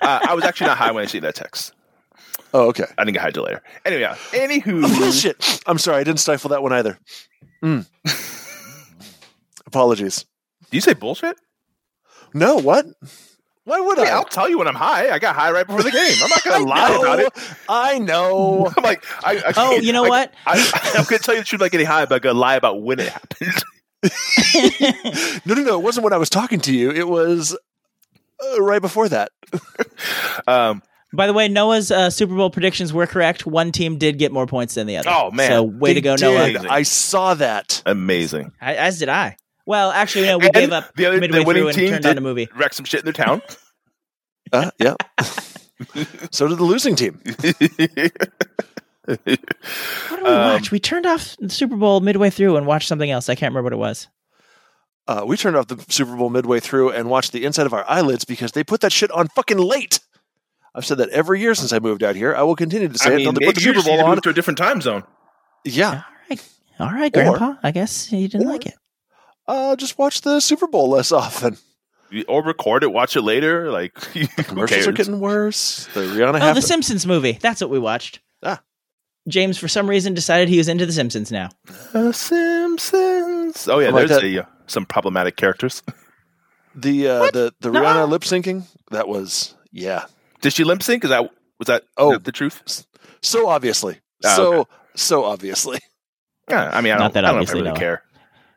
[0.02, 1.74] I was actually not high when I see that text.
[2.54, 2.86] Oh, okay.
[2.98, 3.62] I didn't get high till later.
[3.86, 4.16] Anyway, yeah.
[4.32, 5.62] Anywho, Bullshit.
[5.68, 5.98] I'm sorry.
[5.98, 6.98] I didn't stifle that one either.
[7.64, 7.86] Mm.
[9.68, 10.26] Apologies.
[10.72, 11.38] do you say bullshit?
[12.34, 12.86] No, what?
[13.70, 14.16] Why would Hey, I?
[14.16, 15.10] I'll tell you when I'm high.
[15.12, 16.16] I got high right before the game.
[16.24, 17.34] I'm not gonna lie know, about it.
[17.70, 18.72] I know.
[18.78, 20.34] I'm like, I, I, Oh, you know I, what?
[20.48, 22.56] I, I'm gonna tell you that the truth about getting high, but I'm gonna lie
[22.56, 23.64] about when it happened.
[25.46, 25.80] No, no, no.
[25.80, 26.92] It wasn't when I was talking to you.
[26.92, 27.56] It was
[28.44, 29.32] uh, right before that.
[30.48, 30.82] um,
[31.14, 33.46] By the way, Noah's uh, Super Bowl predictions were correct.
[33.46, 35.10] One team did get more points than the other.
[35.10, 35.50] Oh, man.
[35.52, 36.54] So way They to go, did.
[36.56, 36.68] Noah.
[36.70, 37.82] I saw that.
[37.86, 38.52] amazing.
[38.62, 39.38] I, as did I.
[39.70, 41.90] Well, actually, no, we And gave up the other- the midway winning through and team
[41.92, 42.50] turned did- on a movie.
[42.56, 43.42] Wreck some shit in their town.
[44.52, 44.96] Uh, yeah.
[46.32, 47.22] so did the losing team.
[49.06, 49.38] What did
[50.10, 50.72] we Um, watch?
[50.72, 53.30] We turned off the Super Bowl midway through and watched something else.
[53.30, 54.08] I can't remember what it was.
[55.08, 57.88] Uh, we turned off the Super Bowl midway through and watched the inside of our
[57.88, 60.00] eyelids because they put that shit on fucking late.
[60.74, 62.36] I've said that every year since I moved out here.
[62.36, 64.04] I will continue to say I it mean, until they put the Super Bowl to
[64.04, 64.22] on.
[64.22, 65.04] to a different time zone.
[65.64, 65.90] Yeah.
[65.92, 67.56] All right, all right, Or- Grandpa.
[67.62, 68.74] I guess you didn't or- like it.
[69.50, 71.58] Uh, just watch the Super Bowl less often.
[72.28, 73.72] Or record it, watch it later.
[73.72, 75.88] Like who Commercials are getting worse.
[75.94, 76.56] The Rihanna Oh, half.
[76.56, 77.34] the Simpsons movie.
[77.42, 78.20] That's what we watched.
[78.44, 78.62] Ah.
[79.28, 81.50] James, for some reason, decided he was into the Simpsons now.
[81.94, 83.68] The Simpsons.
[83.68, 85.84] Oh yeah, I like there's a, uh, some problematic characters.
[86.76, 87.84] the uh, the the Nuh-uh.
[88.06, 88.64] Rihanna lip syncing.
[88.92, 90.06] That was yeah.
[90.42, 91.04] Did she lip sync?
[91.04, 92.14] Is that was that Oh.
[92.14, 92.86] oh the truth?
[93.22, 94.00] So obviously.
[94.26, 95.80] Ah, so so obviously.
[96.50, 97.80] Yeah, I mean, I Not don't, that I don't know if I obviously, really Noah.
[97.80, 98.04] care.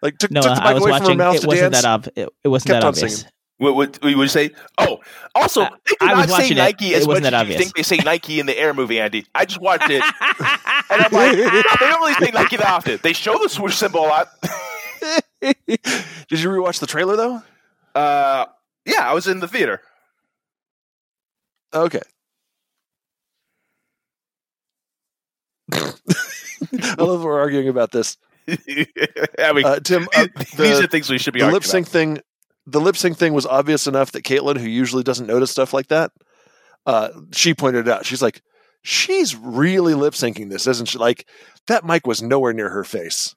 [0.02, 1.18] Like took, No, took the I was away from her watching.
[1.18, 1.82] mouth It to wasn't dance.
[1.84, 3.18] that ob- it, it wasn't Kept that on obvious.
[3.20, 3.32] singing.
[3.58, 4.50] What would what would you say?
[4.78, 4.98] Oh,
[5.36, 6.60] also, they do I not say watching it.
[6.60, 8.98] Nike It as much as that you think they say Nike in the Air movie,
[8.98, 9.24] Andy.
[9.36, 10.02] I just watched it,
[10.90, 12.98] and I'm like, no, they don't really say Nike that often.
[13.02, 14.28] They show the swoosh symbol a lot.
[15.40, 15.60] Did
[16.30, 17.42] you rewatch the trailer though?
[17.94, 18.46] Uh,
[18.84, 19.80] yeah, I was in the theater.
[21.72, 22.00] Okay.
[25.72, 25.92] I
[26.98, 28.16] love we're arguing about this.
[29.38, 31.86] I mean, Uh, Tim, uh, these the- are things we should be the lip sync
[31.88, 32.18] thing
[32.66, 35.88] the lip sync thing was obvious enough that Caitlin, who usually doesn't notice stuff like
[35.88, 36.12] that,
[36.86, 38.06] uh, she pointed it out.
[38.06, 38.40] She's like,
[38.82, 40.98] she's really lip syncing this, isn't she?
[40.98, 41.26] Like
[41.66, 43.34] that mic was nowhere near her face.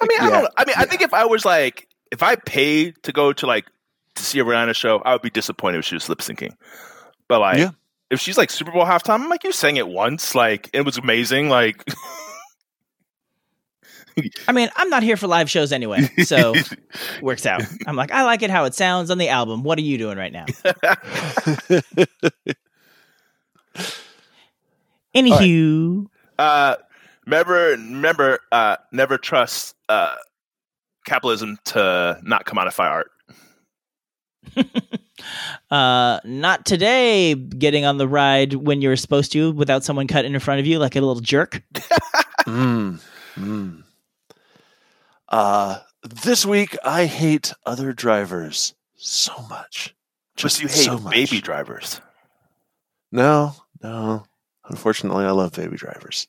[0.00, 0.52] I mean, I don't.
[0.56, 3.66] I mean, I think if I was like, if I paid to go to like
[4.16, 6.54] to see a Rihanna show, I would be disappointed if she was lip syncing.
[7.28, 7.70] But like, Yeah.
[8.10, 10.96] if she's like Super Bowl halftime, I'm like, you sang it once, like it was
[10.98, 11.48] amazing.
[11.48, 11.84] Like,
[14.48, 16.54] I mean, I'm not here for live shows anyway, so
[17.22, 17.62] works out.
[17.86, 19.62] I'm like, I like it how it sounds on the album.
[19.62, 20.46] What are you doing right now?
[25.14, 26.06] Anywho,
[26.38, 26.76] uh,
[27.24, 30.16] remember, remember, uh, never trust uh,
[31.06, 33.10] capitalism to not commodify art.
[35.70, 37.34] uh, not today.
[37.34, 40.80] Getting on the ride when you're supposed to, without someone cutting in front of you
[40.80, 41.62] like a little jerk.
[42.46, 43.00] Mm,
[43.36, 43.83] mm.
[45.34, 49.92] Uh, this week, I hate other drivers so much.
[50.36, 51.12] Just Just you hate so much.
[51.12, 52.00] baby drivers.
[53.10, 54.26] No, no.
[54.68, 56.28] Unfortunately, I love baby drivers.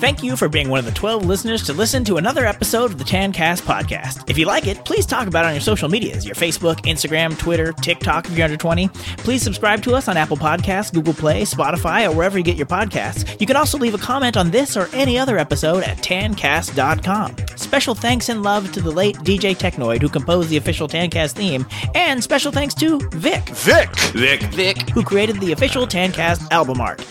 [0.00, 2.96] Thank you for being one of the 12 listeners to listen to another episode of
[2.96, 4.30] the Tancast podcast.
[4.30, 7.38] If you like it, please talk about it on your social medias your Facebook, Instagram,
[7.38, 8.88] Twitter, TikTok if you're under 20.
[9.18, 12.66] Please subscribe to us on Apple Podcasts, Google Play, Spotify, or wherever you get your
[12.66, 13.38] podcasts.
[13.38, 17.36] You can also leave a comment on this or any other episode at tancast.com.
[17.56, 21.66] Special thanks and love to the late DJ Technoid who composed the official Tancast theme,
[21.94, 23.94] and special thanks to Vic, Vic!
[24.14, 24.88] Vic, Vic.
[24.88, 27.04] who created the official Tancast album art.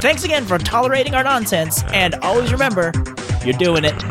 [0.00, 2.92] Thanks again for tolerating our nonsense, and always remember,
[3.44, 3.94] you're doing it.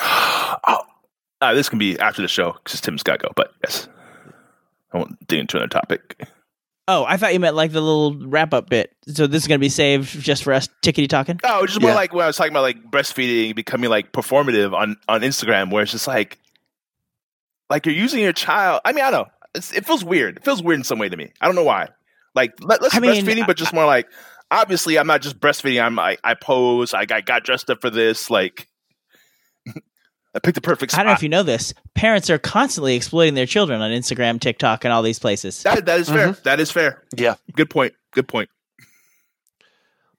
[0.00, 0.78] oh,
[1.40, 3.32] uh, this can be after the show because Tim's got to go.
[3.34, 3.88] But yes,
[4.92, 6.28] I won't dig into another topic.
[6.88, 8.94] Oh, I thought you meant like the little wrap up bit.
[9.08, 11.40] So this is going to be saved just for us tickety talking.
[11.44, 11.96] Oh, just more Yeah.
[11.96, 15.82] like when I was talking about like breastfeeding becoming like performative on on Instagram, where
[15.82, 16.38] it's just like,
[17.70, 18.80] like you're using your child.
[18.84, 19.32] I mean, I don't know.
[19.54, 20.38] It's, it feels weird.
[20.38, 21.32] It feels weird in some way to me.
[21.40, 21.88] I don't know why.
[22.34, 24.08] Like let, let's I mean, breastfeeding, but just more like
[24.50, 25.82] obviously I'm not just breastfeeding.
[25.82, 26.94] I'm I, I pose.
[26.94, 28.30] I got, got dressed up for this.
[28.30, 28.68] Like
[29.66, 31.74] I picked the perfect I don't know if you know this.
[31.94, 35.62] Parents are constantly exploiting their children on Instagram, TikTok, and all these places.
[35.62, 36.28] that that is fair.
[36.28, 36.42] Mm-hmm.
[36.44, 37.02] That is fair.
[37.16, 37.34] Yeah.
[37.54, 37.94] Good point.
[38.12, 38.48] Good point.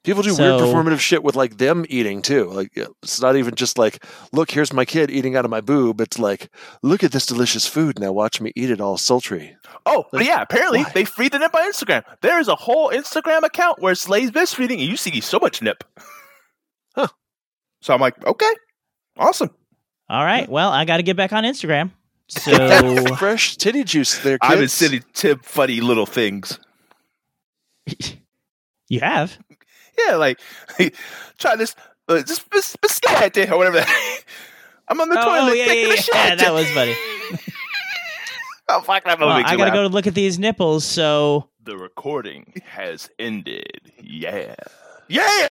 [0.04, 2.46] People do So- weird performative shit with like them eating too.
[2.50, 4.04] Like it's not even just like,
[4.34, 6.02] look, here's my kid eating out of my boob.
[6.02, 6.50] It's like,
[6.82, 8.00] look at this delicious food.
[8.00, 9.56] Now watch me eat it all sultry.
[9.86, 10.42] Oh, but Like, yeah.
[10.42, 10.92] Apparently, why?
[10.94, 12.04] they feed the nip on Instagram.
[12.22, 15.84] There is a whole Instagram account where Slay's breastfeeding, and you see so much nip.
[16.96, 17.08] Huh.
[17.82, 18.52] So I'm like, okay,
[19.18, 19.50] awesome.
[20.10, 20.50] All right.
[20.50, 21.92] Well, I got to get back on Instagram.
[22.28, 24.52] So Fresh titty juice there, kids.
[24.54, 26.60] I've been sitting tip funny little things.
[28.90, 29.38] you have.
[29.98, 30.40] Yeah, like
[31.38, 31.76] try this,
[32.08, 33.84] uh, this bis- biscotti or whatever.
[34.88, 36.02] I'm on the Oh, toilet oh, yeah, taking yeah, a yeah.
[36.02, 36.16] shit.
[36.16, 36.96] Yeah, that was funny.
[38.70, 39.30] oh fuck that Well.
[39.30, 43.92] I gotta go to look at these nipples, so The recording has ended.
[44.02, 44.56] Yeah.
[45.08, 45.48] Yeah.